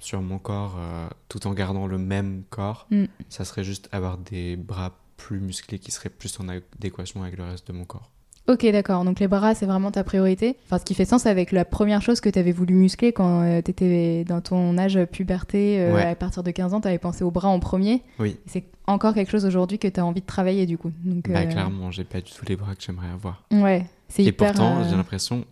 sur 0.00 0.20
mon 0.22 0.38
corps, 0.38 0.76
euh, 0.78 1.06
tout 1.28 1.46
en 1.46 1.52
gardant 1.52 1.86
le 1.86 1.98
même 1.98 2.42
corps, 2.50 2.88
Mm. 2.90 3.04
ça 3.28 3.44
serait 3.44 3.62
juste 3.62 3.88
avoir 3.92 4.18
des 4.18 4.56
bras 4.56 4.98
plus 5.16 5.38
musclés 5.38 5.78
qui 5.78 5.92
seraient 5.92 6.08
plus 6.08 6.40
en 6.40 6.48
adéquation 6.48 7.22
avec 7.22 7.36
le 7.36 7.44
reste 7.44 7.68
de 7.68 7.72
mon 7.72 7.84
corps. 7.84 8.10
Ok, 8.46 8.66
d'accord. 8.72 9.04
Donc 9.04 9.20
les 9.20 9.28
bras, 9.28 9.54
c'est 9.54 9.64
vraiment 9.64 9.90
ta 9.90 10.04
priorité. 10.04 10.56
Enfin, 10.66 10.78
ce 10.78 10.84
qui 10.84 10.94
fait 10.94 11.06
sens 11.06 11.24
avec 11.24 11.50
la 11.50 11.64
première 11.64 12.02
chose 12.02 12.20
que 12.20 12.28
tu 12.28 12.38
avais 12.38 12.52
voulu 12.52 12.74
muscler 12.74 13.12
quand 13.12 13.62
tu 13.64 13.70
étais 13.70 14.24
dans 14.24 14.42
ton 14.42 14.76
âge 14.76 15.02
puberté, 15.06 15.80
euh, 15.80 15.94
Ouais. 15.94 16.02
à 16.04 16.14
partir 16.14 16.42
de 16.42 16.50
15 16.50 16.74
ans, 16.74 16.80
tu 16.82 16.88
avais 16.88 16.98
pensé 16.98 17.24
aux 17.24 17.30
bras 17.30 17.48
en 17.48 17.58
premier. 17.58 18.02
Oui. 18.18 18.36
C'est 18.46 18.64
encore 18.86 19.14
quelque 19.14 19.30
chose 19.30 19.46
aujourd'hui 19.46 19.78
que 19.78 19.88
tu 19.88 19.98
as 19.98 20.04
envie 20.04 20.20
de 20.20 20.26
travailler 20.26 20.66
du 20.66 20.76
coup. 20.76 20.92
Donc, 21.04 21.30
Bah 21.30 21.40
euh, 21.40 21.46
clairement, 21.46 21.90
j'ai 21.90 22.04
pas 22.04 22.20
du 22.20 22.30
tout 22.32 22.44
les 22.46 22.56
bras 22.56 22.74
que 22.74 22.82
j'aimerais 22.82 23.08
avoir. 23.08 23.44
Ouais, 23.50 23.86
c'est 24.08 24.22
Et 24.22 24.26
hyper. 24.26 24.48
pourtant, 24.52 24.80
euh, 24.80 24.84
j'ai 24.90 24.96
l'impression 24.96 25.46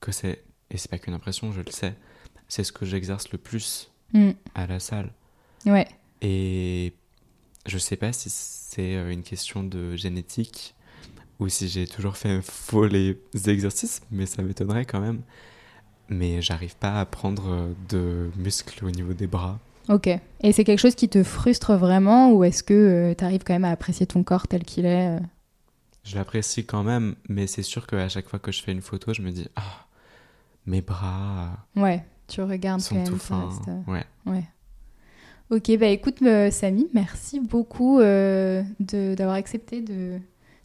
que 0.00 0.10
c'est, 0.10 0.42
et 0.70 0.78
c'est 0.78 0.90
pas 0.90 0.98
qu'une 0.98 1.12
impression, 1.14 1.52
je 1.52 1.60
le 1.60 1.70
sais, 1.70 1.92
c'est 2.48 2.64
ce 2.64 2.72
que 2.72 2.86
j'exerce 2.86 3.30
le 3.30 3.36
plus 3.36 3.90
mm, 4.14 4.30
à 4.54 4.66
la 4.66 4.80
salle. 4.80 5.10
Ouais. 5.66 5.86
Et 6.22 6.94
je 7.66 7.76
sais 7.76 7.96
pas 7.96 8.12
si 8.14 8.30
c'est 8.30 8.96
euh, 8.96 9.10
une 9.12 9.22
question 9.22 9.62
de 9.62 9.96
génétique 9.96 10.74
ou 11.42 11.48
si 11.48 11.68
j'ai 11.68 11.86
toujours 11.86 12.16
fait 12.16 12.40
faux 12.42 12.86
les 12.86 13.18
exercices, 13.46 14.00
mais 14.10 14.26
ça 14.26 14.42
m'étonnerait 14.42 14.84
quand 14.84 15.00
même. 15.00 15.20
Mais 16.08 16.42
j'arrive 16.42 16.76
pas 16.76 17.00
à 17.00 17.06
prendre 17.06 17.50
euh, 17.50 17.72
de 17.88 18.30
muscles 18.36 18.84
au 18.84 18.90
niveau 18.90 19.12
des 19.12 19.26
bras. 19.26 19.58
Ok. 19.88 20.06
Et 20.08 20.52
c'est 20.52 20.64
quelque 20.64 20.78
chose 20.78 20.94
qui 20.94 21.08
te 21.08 21.22
frustre 21.22 21.74
vraiment 21.74 22.32
ou 22.32 22.44
est-ce 22.44 22.62
que 22.62 23.14
tu 23.16 23.24
arrives 23.24 23.42
quand 23.44 23.54
même 23.54 23.64
à 23.64 23.70
apprécier 23.70 24.06
ton 24.06 24.22
corps 24.22 24.46
tel 24.46 24.62
qu'il 24.64 24.86
est 24.86 25.16
euh? 25.16 25.20
Je 26.04 26.16
l'apprécie 26.16 26.64
quand 26.66 26.82
même, 26.82 27.14
mais 27.28 27.46
c'est 27.46 27.62
sûr 27.62 27.86
qu'à 27.86 28.08
chaque 28.08 28.28
fois 28.28 28.38
que 28.40 28.50
je 28.52 28.62
fais 28.62 28.72
une 28.72 28.82
photo, 28.82 29.12
je 29.14 29.22
me 29.22 29.30
dis 29.30 29.46
Ah, 29.56 29.86
mes 30.66 30.82
bras 30.82 31.50
Ouais, 31.76 32.04
tu 32.28 32.42
regardes 32.42 32.80
sont 32.80 32.94
quand 32.96 33.02
même. 33.02 33.08
tout 33.12 33.18
ça 33.18 33.26
fins. 33.26 33.48
reste, 33.48 33.68
euh, 33.68 33.92
Ouais. 33.92 34.04
Ouais. 34.26 34.44
Ok, 35.50 35.76
bah 35.78 35.86
écoute, 35.88 36.22
euh, 36.22 36.50
Samy, 36.50 36.88
merci 36.94 37.38
beaucoup 37.40 38.00
euh, 38.00 38.62
d'avoir 38.80 39.36
accepté 39.36 39.80
de, 39.82 40.18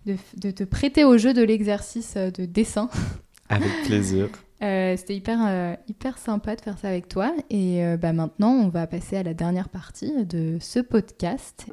de, 0.07 0.15
de 0.37 0.51
te 0.51 0.63
prêter 0.63 1.03
au 1.03 1.17
jeu 1.17 1.33
de 1.33 1.43
l'exercice 1.43 2.13
euh, 2.17 2.31
de 2.31 2.45
dessin. 2.45 2.89
Avec 3.49 3.69
plaisir. 3.85 4.29
Euh, 4.63 4.95
C'était 4.97 5.15
hyper, 5.15 5.37
euh, 5.47 5.75
hyper 5.87 6.17
sympa 6.17 6.55
de 6.55 6.61
faire 6.61 6.79
ça 6.79 6.87
avec 6.87 7.07
toi. 7.07 7.31
Et 7.51 7.85
euh, 7.85 7.95
bah, 7.95 8.11
maintenant, 8.11 8.53
on 8.53 8.69
va 8.69 8.87
passer 8.87 9.15
à 9.15 9.21
la 9.21 9.35
dernière 9.35 9.69
partie 9.69 10.25
de 10.25 10.57
ce 10.59 10.79
podcast. 10.79 11.67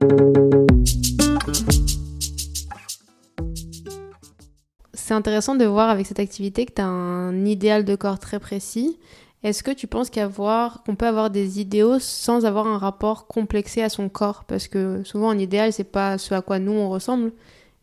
C'est 4.93 5.15
intéressant 5.15 5.55
de 5.55 5.65
voir 5.65 5.89
avec 5.89 6.07
cette 6.07 6.21
activité 6.21 6.67
que 6.67 6.75
tu 6.75 6.83
as 6.83 6.87
un 6.87 7.47
idéal 7.47 7.87
de 7.87 7.97
corps 7.97 8.19
très 8.19 8.39
précis. 8.39 8.99
Est-ce 9.43 9.63
que 9.63 9.71
tu 9.71 9.87
penses 9.87 10.11
qu'avoir, 10.11 10.83
qu'on 10.85 10.95
peut 10.95 11.07
avoir 11.07 11.31
des 11.31 11.61
idéaux 11.61 11.99
sans 11.99 12.45
avoir 12.45 12.67
un 12.67 12.77
rapport 12.77 13.27
complexé 13.27 13.83
à 13.83 13.89
son 13.89 14.11
corps? 14.11 14.45
Parce 14.45 14.69
que 14.69 15.03
souvent, 15.05 15.31
un 15.31 15.39
idéal, 15.39 15.73
c'est 15.73 15.85
pas 15.85 16.19
ce 16.19 16.35
à 16.35 16.43
quoi 16.43 16.59
nous 16.59 16.73
on 16.73 16.91
ressemble. 16.91 17.33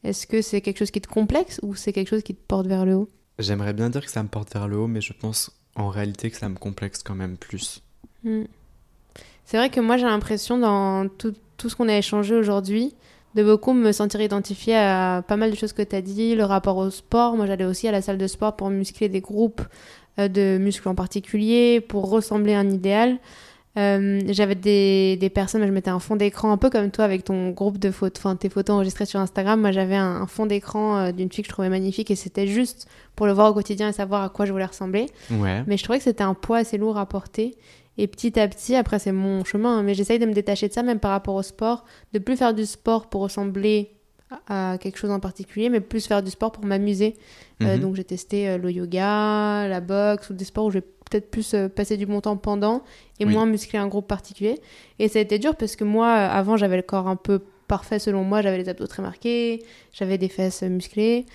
Est-ce 0.04 0.26
que 0.28 0.42
c'est 0.42 0.62
quelque 0.62 0.80
chose 0.80 0.92
qui 0.92 1.02
te 1.02 1.08
complexe 1.08 1.60
ou 1.64 1.76
c'est 1.76 1.94
quelque 1.94 2.10
chose 2.10 2.24
qui 2.24 2.34
te 2.34 2.42
porte 2.48 2.68
vers 2.68 2.86
le 2.86 2.96
haut? 2.96 3.10
J'aimerais 3.40 3.74
bien 3.74 3.90
dire 3.90 4.04
que 4.04 4.12
ça 4.12 4.24
me 4.24 4.28
porte 4.30 4.54
vers 4.54 4.68
le 4.68 4.78
haut, 4.78 4.88
mais 4.88 5.02
je 5.02 5.14
pense 5.14 5.52
en 5.76 5.90
réalité 5.90 6.30
que 6.32 6.38
ça 6.38 6.50
me 6.50 6.56
complexe 6.56 7.04
quand 7.04 7.16
même 7.16 7.38
plus. 7.38 7.82
Hmm. 8.24 8.44
C'est 9.46 9.58
vrai 9.58 9.70
que 9.70 9.80
moi 9.80 9.98
j'ai 9.98 10.06
l'impression 10.06 10.58
dans 10.58 11.08
tout, 11.08 11.34
tout 11.58 11.70
ce 11.70 11.76
qu'on 11.76 11.90
a 11.90 11.98
échangé 11.98 12.36
aujourd'hui 12.36 12.94
de 13.36 13.44
beaucoup 13.44 13.74
me 13.74 13.92
sentir 13.92 14.22
identifiée 14.22 14.76
à 14.76 15.24
pas 15.26 15.38
mal 15.38 15.52
de 15.52 15.56
choses 15.56 15.74
que 15.74 15.82
tu 15.82 15.96
as 15.96 16.02
dit, 16.02 16.36
le 16.36 16.44
rapport 16.44 16.78
au 16.78 16.90
sport. 16.90 17.38
Moi 17.38 17.46
j'allais 17.46 17.66
aussi 17.66 17.88
à 17.88 17.92
la 17.92 18.02
salle 18.02 18.18
de 18.18 18.28
sport 18.28 18.56
pour 18.56 18.70
muscler 18.70 19.10
des 19.10 19.22
groupes 19.22 19.62
euh, 20.20 20.28
de 20.28 20.58
muscles 20.58 20.90
en 20.90 20.96
particulier, 20.96 21.82
pour 21.82 22.10
ressembler 22.10 22.54
à 22.54 22.60
un 22.60 22.70
idéal. 22.70 23.20
Euh, 23.78 24.20
J'avais 24.28 24.56
des, 24.56 25.16
des 25.16 25.30
personnes, 25.30 25.66
je 25.66 25.72
mettais 25.72 25.90
un 25.90 26.00
fond 26.00 26.18
d'écran 26.18 26.52
un 26.52 26.58
peu 26.58 26.70
comme 26.70 26.92
toi 26.92 27.06
avec 27.06 27.24
ton 27.24 27.52
groupe 27.52 27.78
de 27.78 27.90
photos, 27.90 28.20
enfin 28.26 28.36
tes 28.36 28.50
photos 28.50 28.76
enregistrées 28.76 29.06
sur 29.06 29.20
Instagram. 29.22 29.62
Moi 29.62 29.72
j'avais 29.72 29.96
un, 29.96 30.22
un 30.22 30.28
fond 30.28 30.46
d'écran 30.46 30.98
euh, 30.98 31.12
d'une 31.14 31.32
fille 31.32 31.44
que 31.44 31.48
je 31.48 31.54
trouvais 31.54 31.70
magnifique 31.70 32.12
et 32.12 32.16
c'était 32.18 32.48
juste 32.48 32.88
pour 33.16 33.28
le 33.28 33.32
voir 33.34 33.50
au 33.50 33.54
quotidien 33.54 33.88
et 33.90 33.94
savoir 33.94 34.24
à 34.24 34.30
quoi 34.30 34.46
je 34.46 34.52
voulais 34.52 34.66
ressembler. 34.66 35.06
Ouais. 35.32 35.64
Mais 35.68 35.78
je 35.78 35.84
trouvais 35.84 36.00
que 36.00 36.04
c'était 36.04 36.24
un 36.24 36.34
poids 36.34 36.58
assez 36.58 36.78
lourd 36.78 36.98
à 36.98 37.06
porter. 37.06 37.56
Et 37.98 38.08
petit 38.08 38.38
à 38.40 38.48
petit, 38.48 38.76
après 38.76 39.00
c'est 39.00 39.12
mon 39.14 39.44
chemin, 39.46 39.78
hein, 39.80 39.84
mais 39.84 39.94
j'essaye 39.94 40.20
de 40.20 40.26
me 40.26 40.34
détacher 40.34 40.68
de 40.68 40.74
ça, 40.74 40.82
même 40.84 41.00
par 41.00 41.12
rapport 41.12 41.36
au 41.36 41.44
sport, 41.44 41.86
de 42.14 42.20
plus 42.20 42.36
faire 42.38 42.54
du 42.54 42.66
sport 42.66 43.10
pour 43.10 43.22
ressembler 43.22 43.92
à 44.48 44.78
quelque 44.80 44.98
chose 44.98 45.12
en 45.12 45.20
particulier, 45.20 45.70
mais 45.70 45.82
plus 45.82 46.08
faire 46.08 46.24
du 46.24 46.32
sport 46.32 46.52
pour 46.54 46.64
m'amuser. 46.66 47.16
Euh, 47.62 47.76
Mhm. 47.76 47.82
donc 47.82 47.96
j'ai 47.96 48.06
testé 48.06 48.58
le 48.58 48.72
yoga, 48.72 49.68
la 49.68 49.82
boxe, 49.82 50.30
ou 50.30 50.34
des 50.34 50.46
sports 50.46 50.66
où 50.66 50.72
je 50.72 50.80
vais 50.80 50.86
peut-être 51.12 51.30
plus 51.30 51.54
euh, 51.54 51.68
passer 51.70 51.98
du 51.98 52.06
bon 52.08 52.22
temps 52.22 52.38
pendant 52.38 52.82
et 53.20 53.26
Oui. 53.26 53.34
moins 53.34 53.46
muscler 53.46 53.78
un 53.78 53.88
groupe 53.88 54.08
particulier. 54.08 54.60
Et 54.98 55.08
ça 55.10 55.20
a 55.20 55.22
été 55.22 55.38
dur 55.38 55.56
parce 55.56 55.76
que 55.76 55.84
moi, 55.84 56.08
euh, 56.08 56.30
avant, 56.32 56.58
j'avais 56.58 56.78
le 56.78 56.82
corps 56.82 57.08
un 57.08 57.16
peu 57.18 57.40
parfait 57.68 58.00
selon 58.00 58.24
moi, 58.24 58.42
j'avais 58.42 58.58
les 58.58 58.68
abdos 58.70 58.88
très 58.88 59.02
marqués, 59.04 59.64
j'avais 59.94 60.18
des 60.18 60.28
fesses 60.30 60.64
musclées. 60.64 61.26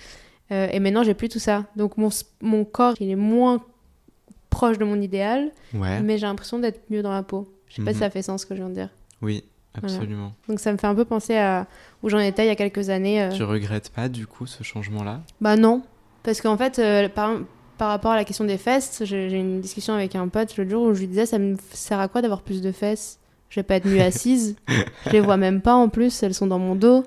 Euh, 0.51 0.67
et 0.71 0.79
maintenant, 0.79 1.03
j'ai 1.03 1.13
plus 1.13 1.29
tout 1.29 1.39
ça. 1.39 1.65
Donc 1.75 1.97
mon, 1.97 2.09
mon 2.41 2.65
corps, 2.65 2.95
il 2.99 3.09
est 3.09 3.15
moins 3.15 3.63
proche 4.49 4.77
de 4.77 4.85
mon 4.85 4.99
idéal, 5.01 5.51
Ouais. 5.73 6.01
mais 6.01 6.17
j'ai 6.17 6.25
l'impression 6.25 6.59
d'être 6.59 6.81
mieux 6.89 7.01
dans 7.03 7.11
la 7.11 7.23
peau. 7.23 7.47
Je 7.67 7.75
sais 7.77 7.83
pas 7.83 7.91
si 7.91 7.97
Mhm. 7.97 8.03
ça 8.03 8.09
fait 8.09 8.21
sens 8.21 8.41
ce 8.41 8.45
que 8.45 8.55
je 8.55 8.59
viens 8.61 8.69
de 8.69 8.73
dire. 8.75 8.89
Oui, 9.21 9.43
absolument. 9.75 10.33
Donc 10.47 10.59
ça 10.59 10.71
me 10.71 10.77
fait 10.77 10.87
un 10.87 10.95
peu 10.95 11.05
penser 11.05 11.35
à 11.37 11.67
où 12.01 12.09
j'en 12.09 12.19
étais 12.19 12.45
il 12.45 12.47
y 12.47 12.51
a 12.51 12.55
quelques 12.55 12.89
années. 12.89 13.21
euh. 13.23 13.29
Tu 13.29 13.43
regrettes 13.43 13.89
pas 13.89 14.07
du 14.09 14.25
coup 14.25 14.45
ce 14.47 14.63
changement-là? 14.63 15.21
Bah 15.41 15.57
non, 15.57 15.81
parce 16.23 16.41
qu'en 16.41 16.57
fait, 16.57 16.79
euh, 16.79 17.09
par, 17.09 17.31
par 17.77 17.89
rapport 17.89 18.11
à 18.11 18.15
la 18.15 18.25
question 18.25 18.45
des 18.45 18.57
fesses, 18.57 19.03
j'ai 19.03 19.29
une 19.37 19.61
discussion 19.61 19.93
avec 19.93 20.15
un 20.15 20.27
pote 20.27 20.55
l'autre 20.57 20.69
jour 20.69 20.83
où 20.83 20.93
je 20.93 21.01
lui 21.01 21.07
disais 21.07 21.25
ça 21.25 21.39
me 21.39 21.55
sert 21.71 21.99
à 21.99 22.07
quoi 22.07 22.21
d'avoir 22.21 22.41
plus 22.41 22.61
de 22.61 22.71
fesses? 22.71 23.19
Je 23.49 23.59
vais 23.59 23.63
pas 23.63 23.75
être 23.75 23.85
mieux 23.85 24.01
assise, 24.01 24.55
je 24.67 25.11
les 25.11 25.21
vois 25.21 25.37
même 25.37 25.61
pas 25.61 25.73
en 25.73 25.87
plus, 25.87 26.21
elles 26.23 26.33
sont 26.33 26.47
dans 26.47 26.59
mon 26.59 26.75
dos. 26.75 27.03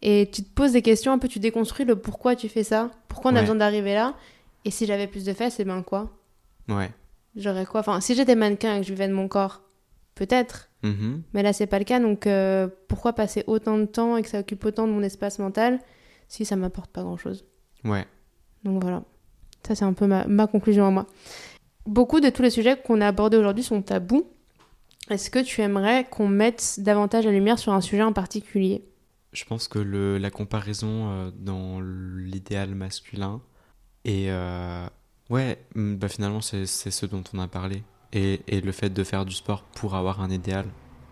Et 0.00 0.30
tu 0.32 0.42
te 0.42 0.48
poses 0.48 0.72
des 0.72 0.82
questions, 0.82 1.12
un 1.12 1.18
peu 1.18 1.28
tu 1.28 1.40
déconstruis 1.40 1.84
le 1.84 1.96
pourquoi 1.96 2.36
tu 2.36 2.48
fais 2.48 2.64
ça, 2.64 2.90
pourquoi 3.08 3.32
on 3.32 3.36
a 3.36 3.40
besoin 3.40 3.56
d'arriver 3.56 3.94
là, 3.94 4.14
et 4.64 4.70
si 4.70 4.86
j'avais 4.86 5.06
plus 5.06 5.24
de 5.24 5.32
fesses, 5.32 5.60
et 5.60 5.64
ben 5.64 5.82
quoi? 5.82 6.10
Ouais. 6.68 6.90
J'aurais 7.36 7.66
quoi? 7.66 7.80
Enfin, 7.80 8.00
si 8.00 8.14
j'étais 8.14 8.34
mannequin 8.34 8.76
et 8.76 8.80
que 8.80 8.86
je 8.86 8.92
vivais 8.92 9.08
de 9.08 9.12
mon 9.12 9.28
corps, 9.28 9.62
peut-être. 10.14 10.70
Mhm. 10.82 11.22
Mais 11.32 11.42
là, 11.42 11.52
c'est 11.52 11.66
pas 11.66 11.78
le 11.78 11.84
cas, 11.84 12.00
donc 12.00 12.26
euh, 12.26 12.68
pourquoi 12.86 13.12
passer 13.12 13.44
autant 13.46 13.76
de 13.76 13.84
temps 13.84 14.16
et 14.16 14.22
que 14.22 14.28
ça 14.28 14.40
occupe 14.40 14.64
autant 14.64 14.86
de 14.86 14.92
mon 14.92 15.02
espace 15.02 15.38
mental 15.38 15.80
si 16.28 16.44
ça 16.44 16.56
m'apporte 16.56 16.90
pas 16.90 17.02
grand-chose? 17.02 17.44
Ouais. 17.84 18.06
Donc 18.64 18.82
voilà, 18.82 19.02
ça 19.66 19.74
c'est 19.74 19.84
un 19.84 19.92
peu 19.92 20.06
ma, 20.06 20.26
ma 20.26 20.46
conclusion 20.46 20.86
à 20.86 20.90
moi. 20.90 21.06
Beaucoup 21.86 22.20
de 22.20 22.28
tous 22.28 22.42
les 22.42 22.50
sujets 22.50 22.76
qu'on 22.76 23.00
a 23.00 23.08
abordés 23.08 23.36
aujourd'hui 23.36 23.64
sont 23.64 23.82
tabous. 23.82 24.26
Est-ce 25.10 25.30
que 25.30 25.38
tu 25.38 25.62
aimerais 25.62 26.06
qu'on 26.10 26.28
mette 26.28 26.80
davantage 26.80 27.24
la 27.24 27.32
lumière 27.32 27.58
sur 27.58 27.72
un 27.72 27.80
sujet 27.80 28.02
en 28.02 28.12
particulier? 28.12 28.84
Je 29.32 29.44
pense 29.44 29.68
que 29.68 29.78
le, 29.78 30.18
la 30.18 30.30
comparaison 30.30 31.10
euh, 31.10 31.30
dans 31.34 31.80
l'idéal 31.80 32.74
masculin 32.74 33.40
et 34.04 34.26
euh, 34.28 34.86
ouais, 35.30 35.58
mm, 35.74 35.96
bah 35.96 36.08
finalement 36.08 36.40
c'est 36.40 36.66
c'est 36.66 36.90
ce 36.90 37.06
dont 37.06 37.24
on 37.34 37.38
a 37.38 37.48
parlé 37.48 37.82
et, 38.12 38.40
et 38.48 38.60
le 38.60 38.72
fait 38.72 38.90
de 38.90 39.04
faire 39.04 39.24
du 39.24 39.34
sport 39.34 39.64
pour 39.74 39.94
avoir 39.94 40.20
un 40.20 40.30
idéal. 40.30 40.66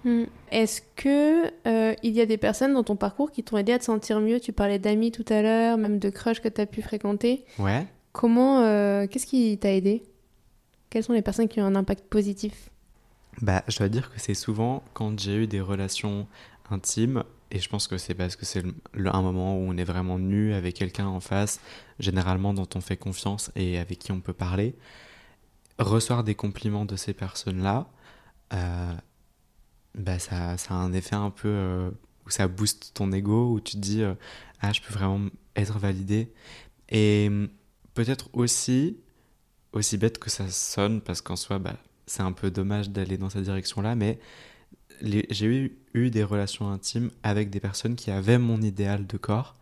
Hmm. 0.05 0.24
Est-ce 0.53 0.82
que 0.94 1.47
euh, 1.66 1.94
il 2.03 2.12
y 2.12 2.20
a 2.20 2.26
des 2.26 2.36
personnes 2.36 2.74
dans 2.74 2.84
ton 2.84 2.97
parcours 2.97 3.32
qui 3.32 3.42
t'ont 3.42 3.57
aidé 3.57 3.72
à 3.72 3.78
te 3.78 3.84
sentir 3.84 4.20
mieux? 4.20 4.38
Tu 4.38 4.53
parlais 4.53 4.78
d'amis 4.78 5.11
tout 5.11 5.24
à 5.28 5.42
l'heure, 5.42 5.78
même 5.78 5.99
de 5.99 6.11
crush 6.11 6.40
que 6.40 6.49
tu 6.49 6.61
as 6.61 6.66
pu 6.66 6.80
fréquenter. 6.80 7.44
Ouais. 7.59 7.86
Comment, 8.17 8.61
euh, 8.61 9.07
qu'est-ce 9.07 9.27
qui 9.27 9.59
t'a 9.59 9.71
aidé? 9.71 10.03
Quelles 10.89 11.05
sont 11.05 11.12
les 11.12 11.21
personnes 11.21 11.49
qui 11.49 11.61
ont 11.61 11.67
un 11.67 11.75
impact 11.75 12.07
positif? 12.07 12.71
Bah 13.43 13.62
je 13.69 13.77
dois 13.77 13.91
dire 13.91 14.11
que 14.11 14.19
c'est 14.19 14.33
souvent 14.33 14.83
quand 14.95 15.21
j'ai 15.21 15.35
eu 15.35 15.47
des 15.47 15.61
relations 15.61 16.27
intime. 16.71 17.25
Et 17.51 17.59
je 17.59 17.69
pense 17.69 17.87
que 17.87 17.99
c'est 17.99 18.14
parce 18.14 18.35
que 18.35 18.47
c'est 18.47 18.64
un 18.95 19.21
moment 19.21 19.59
où 19.59 19.69
on 19.69 19.77
est 19.77 19.85
vraiment 19.85 20.19
nu 20.19 20.55
avec 20.55 20.77
quelqu'un 20.77 21.07
en 21.07 21.21
face, 21.21 21.61
généralement 21.99 22.55
dont 22.55 22.67
on 22.75 22.81
fait 22.81 22.97
confiance 22.97 23.51
et 23.55 23.77
avec 23.77 23.99
qui 23.99 24.12
on 24.12 24.21
peut 24.21 24.33
parler. 24.33 24.75
Recevoir 25.79 26.25
des 26.25 26.35
compliments 26.35 26.87
de 26.87 26.97
ces 26.97 27.12
personnes-là, 27.12 27.87
euh, 28.55 28.95
bah 29.95 30.19
ça, 30.19 30.57
ça 30.57 30.73
a 30.73 30.79
un 30.79 30.95
effet 30.95 31.17
un 31.17 31.29
peu 31.31 31.49
euh, 31.49 31.91
où 32.25 32.31
ça 32.31 32.49
booste 32.49 32.93
ton 32.95 33.12
ego, 33.12 33.53
où 33.53 33.61
tu 33.61 33.75
te 33.75 33.81
dis 33.83 34.03
Ah, 34.62 34.73
je 34.73 34.81
peux 34.81 34.95
vraiment 34.95 35.29
être 35.55 35.79
validé. 35.79 36.33
Et 36.89 37.31
peut-être 37.97 38.28
aussi, 38.34 38.99
aussi 39.72 39.97
bête 39.97 40.18
que 40.18 40.30
ça 40.30 40.49
sonne, 40.49 41.01
parce 41.01 41.22
qu'en 41.22 41.34
soi, 41.34 41.59
bah, 41.59 41.76
c'est 42.07 42.22
un 42.22 42.32
peu 42.32 42.51
dommage 42.51 42.90
d'aller 42.90 43.16
dans 43.16 43.30
cette 43.30 43.42
direction-là, 43.42 43.97
mais 43.97 44.20
j'ai 45.03 45.47
eu, 45.94 46.11
des 46.11 46.22
relations 46.22 46.70
intimes 46.70 47.11
avec 47.22 47.49
des 47.49 47.59
personnes 47.59 47.97
qui 47.97 48.11
avaient 48.11 48.38
mon 48.38 48.61
idéal 48.61 49.07
de 49.07 49.16
corps 49.16 49.57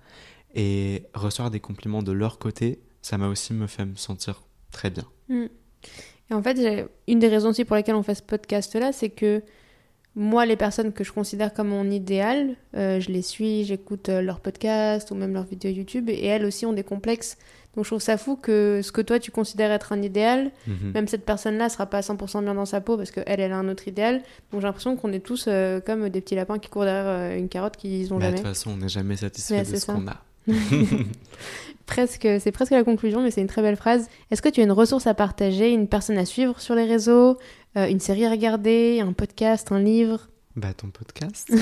et 0.54 1.04
recevoir 1.14 1.50
des 1.50 1.60
compliments 1.60 2.02
de 2.02 2.10
leur 2.10 2.38
côté, 2.38 2.80
ça 3.02 3.18
m'a 3.18 3.28
aussi 3.28 3.54
me 3.54 3.68
fait 3.68 3.84
me 3.84 3.94
sentir 3.94 4.42
très 4.72 4.90
bien. 4.90 5.04
Mm. 5.28 5.46
Et 6.30 6.34
en 6.34 6.42
fait, 6.42 6.88
une 7.06 7.20
des 7.20 7.28
raisons 7.28 7.50
aussi 7.50 7.64
pour 7.64 7.76
lesquelles 7.76 7.94
on 7.94 8.02
fait 8.02 8.16
ce 8.16 8.22
podcast-là, 8.22 8.92
c'est 8.92 9.10
que 9.10 9.42
moi, 10.16 10.46
les 10.46 10.56
personnes 10.56 10.92
que 10.92 11.04
je 11.04 11.12
considère 11.12 11.52
comme 11.52 11.68
mon 11.68 11.90
idéal, 11.90 12.56
euh, 12.76 13.00
je 13.00 13.10
les 13.10 13.22
suis, 13.22 13.64
j'écoute 13.64 14.08
euh, 14.08 14.22
leurs 14.22 14.40
podcasts 14.40 15.10
ou 15.10 15.14
même 15.14 15.32
leurs 15.32 15.44
vidéos 15.44 15.72
YouTube, 15.72 16.08
et 16.08 16.24
elles 16.26 16.44
aussi 16.44 16.66
ont 16.66 16.72
des 16.72 16.84
complexes. 16.84 17.36
Donc 17.76 17.84
je 17.84 17.90
trouve 17.90 18.00
ça 18.00 18.16
fou 18.16 18.36
que 18.36 18.80
ce 18.82 18.92
que 18.92 19.00
toi 19.00 19.18
tu 19.18 19.30
considères 19.30 19.72
être 19.72 19.92
un 19.92 20.00
idéal, 20.02 20.50
Mhm. 20.66 20.92
même 20.94 21.08
cette 21.08 21.24
personne-là 21.24 21.68
sera 21.68 21.86
pas 21.86 21.98
à 21.98 22.02
100% 22.02 22.42
bien 22.42 22.54
dans 22.54 22.64
sa 22.66 22.80
peau 22.80 22.96
parce 22.96 23.10
qu'elle, 23.10 23.24
elle 23.40 23.52
a 23.52 23.56
un 23.56 23.68
autre 23.68 23.88
idéal. 23.88 24.22
Donc 24.52 24.60
j'ai 24.60 24.66
l'impression 24.66 24.96
qu'on 24.96 25.12
est 25.12 25.18
tous 25.20 25.46
euh, 25.48 25.80
comme 25.80 26.08
des 26.08 26.20
petits 26.20 26.34
lapins 26.36 26.58
qui 26.58 26.68
courent 26.70 26.84
derrière 26.84 27.04
euh, 27.06 27.36
une 27.38 27.48
carotte 27.48 27.76
qu'ils 27.76 28.12
ont 28.14 28.18
Bah, 28.18 28.26
de 28.26 28.36
jamais. 28.36 28.36
toute 28.38 28.46
façon, 28.46 28.70
on 28.72 28.76
n'est 28.76 28.88
jamais 28.88 29.16
satisfait 29.16 29.60
de 29.60 29.64
c'est 29.64 29.78
ce 29.80 29.86
qu'on 29.86 30.06
a. 30.06 30.22
Presque, 31.86 32.26
c'est 32.40 32.50
presque 32.52 32.70
la 32.72 32.82
conclusion, 32.82 33.20
mais 33.22 33.30
c'est 33.30 33.42
une 33.42 33.46
très 33.46 33.60
belle 33.60 33.76
phrase. 33.76 34.08
Est-ce 34.30 34.40
que 34.40 34.48
tu 34.48 34.60
as 34.60 34.64
une 34.64 34.72
ressource 34.72 35.06
à 35.06 35.12
partager, 35.12 35.70
une 35.70 35.86
personne 35.86 36.16
à 36.16 36.24
suivre 36.24 36.58
sur 36.60 36.74
les 36.74 36.84
réseaux, 36.84 37.36
euh, 37.76 37.88
une 37.88 38.00
série 38.00 38.24
à 38.24 38.30
regarder, 38.30 39.00
un 39.00 39.12
podcast, 39.12 39.70
un 39.70 39.80
livre? 39.80 40.28
Bah, 40.56 40.72
ton 40.74 40.88
podcast 40.88 41.52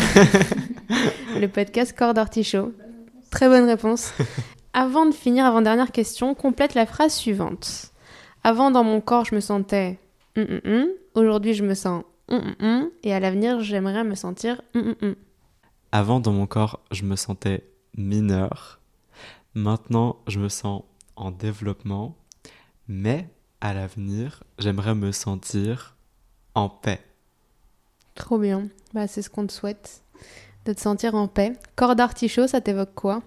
Le 1.41 1.47
podcast 1.49 1.97
Corps 1.97 2.15
d'Artichaut. 2.15 2.73
Très 3.31 3.49
bonne 3.49 3.65
réponse. 3.65 4.13
Avant 4.75 5.05
de 5.07 5.13
finir, 5.13 5.45
avant-dernière 5.45 5.93
question, 5.93 6.35
complète 6.35 6.75
la 6.75 6.87
phrase 6.87 7.15
suivante. 7.15 7.93
Avant, 8.43 8.71
dans 8.71 8.85
mon 8.85 9.01
corps, 9.01 9.27
je 9.27 9.35
me 9.35 9.41
sentais 9.41 9.99
hum, 10.37 10.47
hum, 10.49 10.61
hum. 10.65 10.89
Aujourd'hui, 11.15 11.53
je 11.53 11.63
me 11.63 11.75
sens 11.75 12.05
hum, 12.29 12.39
hum, 12.39 12.67
hum. 12.67 12.91
Et 13.03 13.13
à 13.13 13.21
l'avenir, 13.21 13.61
j'aimerais 13.61 14.05
me 14.05 14.15
sentir. 14.15 14.63
Avant, 15.93 16.21
dans 16.21 16.33
mon 16.33 16.47
corps, 16.47 16.81
je 16.91 17.05
me 17.05 17.17
sentais 17.17 17.65
mineur. 17.97 18.81
Maintenant, 19.55 20.17
je 20.27 20.39
me 20.39 20.49
sens 20.49 20.83
en 21.17 21.31
développement. 21.31 22.17
Mais 22.89 23.29
à 23.61 23.75
l'avenir, 23.75 24.43
j'aimerais 24.59 24.95
me 24.95 25.13
sentir 25.13 25.97
en 26.55 26.71
paix. 26.71 27.01
Trop 28.15 28.39
bien. 28.39 28.69
Bah, 28.95 29.07
c'est 29.07 29.23
ce 29.23 29.31
qu'on 29.31 29.47
te 29.47 29.53
souhaite. 29.53 30.03
De 30.65 30.73
te 30.73 30.81
sentir 30.81 31.15
en 31.15 31.29
paix. 31.29 31.53
Corps 31.77 31.95
d'artichaut, 31.95 32.47
ça 32.47 32.61
t'évoque 32.61 32.95
quoi? 32.95 33.23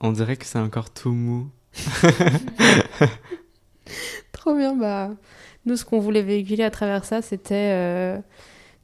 On 0.00 0.12
dirait 0.12 0.36
que 0.36 0.44
c'est 0.46 0.58
encore 0.58 0.90
tout 0.90 1.12
mou. 1.12 1.48
Trop 4.32 4.54
bien, 4.54 4.74
bah. 4.76 5.10
Nous, 5.66 5.76
ce 5.76 5.84
qu'on 5.84 5.98
voulait 5.98 6.22
véhiculer 6.22 6.64
à 6.64 6.70
travers 6.70 7.04
ça, 7.04 7.22
c'était 7.22 7.70
euh, 7.72 8.18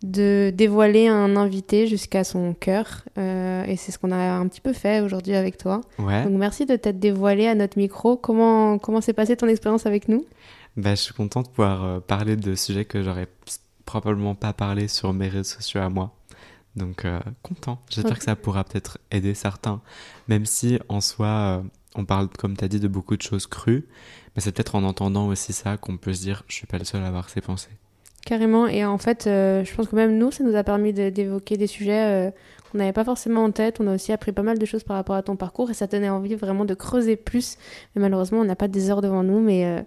de 0.02 0.50
dévoiler 0.54 1.08
un 1.08 1.36
invité 1.36 1.86
jusqu'à 1.86 2.24
son 2.24 2.54
cœur. 2.54 3.04
Euh, 3.18 3.64
et 3.64 3.76
c'est 3.76 3.92
ce 3.92 3.98
qu'on 3.98 4.12
a 4.12 4.16
un 4.16 4.48
petit 4.48 4.62
peu 4.62 4.72
fait 4.72 5.00
aujourd'hui 5.00 5.34
avec 5.34 5.58
toi. 5.58 5.82
Ouais. 5.98 6.24
Donc 6.24 6.32
merci 6.32 6.64
de 6.64 6.76
t'être 6.76 6.98
dévoilé 6.98 7.46
à 7.46 7.54
notre 7.54 7.76
micro. 7.78 8.16
Comment 8.16 8.78
comment 8.78 9.00
s'est 9.00 9.12
passée 9.12 9.36
ton 9.36 9.48
expérience 9.48 9.84
avec 9.84 10.08
nous? 10.08 10.24
Bah, 10.76 10.94
je 10.94 11.02
suis 11.02 11.14
contente 11.14 11.46
de 11.46 11.50
pouvoir 11.50 11.84
euh, 11.84 12.00
parler 12.00 12.36
de 12.36 12.54
sujets 12.54 12.86
que 12.86 13.02
j'aurais 13.02 13.28
probablement 13.84 14.34
pas 14.34 14.52
parlé 14.52 14.88
sur 14.88 15.12
mes 15.12 15.28
réseaux 15.28 15.44
sociaux 15.44 15.80
à 15.80 15.88
moi. 15.88 16.14
Donc, 16.76 17.04
euh, 17.04 17.18
content. 17.42 17.80
J'espère 17.90 18.18
que 18.18 18.24
ça 18.24 18.36
pourra 18.36 18.64
peut-être 18.64 18.98
aider 19.10 19.34
certains. 19.34 19.80
Même 20.28 20.46
si, 20.46 20.78
en 20.88 21.00
soi, 21.00 21.26
euh, 21.26 21.62
on 21.96 22.04
parle, 22.04 22.28
comme 22.38 22.56
tu 22.56 22.64
as 22.64 22.68
dit, 22.68 22.78
de 22.80 22.88
beaucoup 22.88 23.16
de 23.16 23.22
choses 23.22 23.46
crues. 23.46 23.86
Mais 24.36 24.40
c'est 24.42 24.52
peut-être 24.52 24.76
en 24.76 24.84
entendant 24.84 25.26
aussi 25.26 25.52
ça 25.52 25.76
qu'on 25.76 25.96
peut 25.96 26.12
se 26.14 26.20
dire 26.22 26.44
je 26.46 26.54
suis 26.54 26.66
pas 26.66 26.78
le 26.78 26.84
seul 26.84 27.02
à 27.02 27.08
avoir 27.08 27.28
ces 27.28 27.40
pensées. 27.40 27.70
Carrément. 28.24 28.68
Et 28.68 28.84
en 28.84 28.98
fait, 28.98 29.26
euh, 29.26 29.64
je 29.64 29.74
pense 29.74 29.88
que 29.88 29.96
même 29.96 30.16
nous, 30.16 30.30
ça 30.30 30.44
nous 30.44 30.54
a 30.54 30.62
permis 30.62 30.92
de- 30.92 31.10
d'évoquer 31.10 31.56
des 31.56 31.66
sujets 31.66 32.28
euh, 32.28 32.30
qu'on 32.70 32.78
n'avait 32.78 32.92
pas 32.92 33.04
forcément 33.04 33.42
en 33.42 33.50
tête. 33.50 33.80
On 33.80 33.86
a 33.88 33.94
aussi 33.94 34.12
appris 34.12 34.30
pas 34.30 34.42
mal 34.42 34.58
de 34.58 34.64
choses 34.66 34.84
par 34.84 34.96
rapport 34.96 35.16
à 35.16 35.22
ton 35.24 35.34
parcours 35.34 35.70
et 35.70 35.74
ça 35.74 35.88
tenait 35.88 36.08
envie 36.10 36.36
vraiment 36.36 36.64
de 36.64 36.74
creuser 36.74 37.16
plus. 37.16 37.56
Mais 37.96 38.02
malheureusement, 38.02 38.38
on 38.38 38.44
n'a 38.44 38.54
pas 38.56 38.68
des 38.68 38.90
heures 38.90 39.00
devant 39.00 39.24
nous. 39.24 39.40
Mais, 39.40 39.64
euh, 39.64 39.82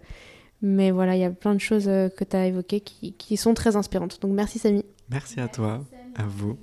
mais 0.61 0.91
voilà, 0.91 1.15
il 1.15 1.21
y 1.21 1.25
a 1.25 1.29
plein 1.31 1.53
de 1.53 1.59
choses 1.61 1.85
que 1.85 2.23
tu 2.25 2.35
as 2.35 2.47
évoquées 2.47 2.81
qui, 2.81 3.13
qui 3.13 3.37
sont 3.37 3.53
très 3.53 3.77
inspirantes. 3.77 4.19
Donc 4.21 4.33
merci, 4.33 4.59
Samy. 4.59 4.83
Merci 5.09 5.39
à 5.39 5.47
toi, 5.47 5.81
à 6.15 6.23
vous. 6.25 6.57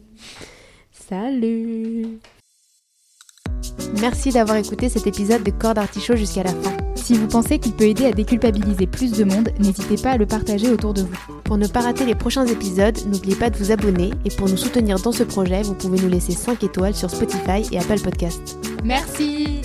Salut 0.93 2.19
Merci 4.01 4.31
d'avoir 4.31 4.57
écouté 4.57 4.89
cet 4.89 5.07
épisode 5.07 5.43
de 5.43 5.51
Corps 5.51 5.75
d'Artichaut 5.75 6.17
jusqu'à 6.17 6.43
la 6.43 6.51
fin. 6.51 6.77
Si 6.95 7.15
vous 7.15 7.27
pensez 7.27 7.59
qu'il 7.59 7.73
peut 7.73 7.85
aider 7.85 8.07
à 8.07 8.13
déculpabiliser 8.13 8.87
plus 8.87 9.13
de 9.13 9.25
monde, 9.25 9.51
n'hésitez 9.59 9.97
pas 9.97 10.13
à 10.13 10.17
le 10.17 10.27
partager 10.27 10.71
autour 10.71 10.95
de 10.95 11.03
vous. 11.03 11.17
Pour 11.45 11.59
ne 11.59 11.67
pas 11.67 11.81
rater 11.81 12.05
les 12.05 12.15
prochains 12.15 12.47
épisodes, 12.47 12.97
n'oubliez 13.07 13.35
pas 13.35 13.51
de 13.51 13.57
vous 13.57 13.73
abonner 13.73 14.11
et 14.25 14.31
pour 14.31 14.49
nous 14.49 14.57
soutenir 14.57 15.01
dans 15.01 15.13
ce 15.13 15.25
projet, 15.25 15.63
vous 15.63 15.75
pouvez 15.75 16.01
nous 16.01 16.09
laisser 16.09 16.33
5 16.33 16.63
étoiles 16.63 16.95
sur 16.95 17.11
Spotify 17.11 17.67
et 17.73 17.79
Apple 17.79 18.01
Podcast. 18.01 18.59
Merci 18.85 19.63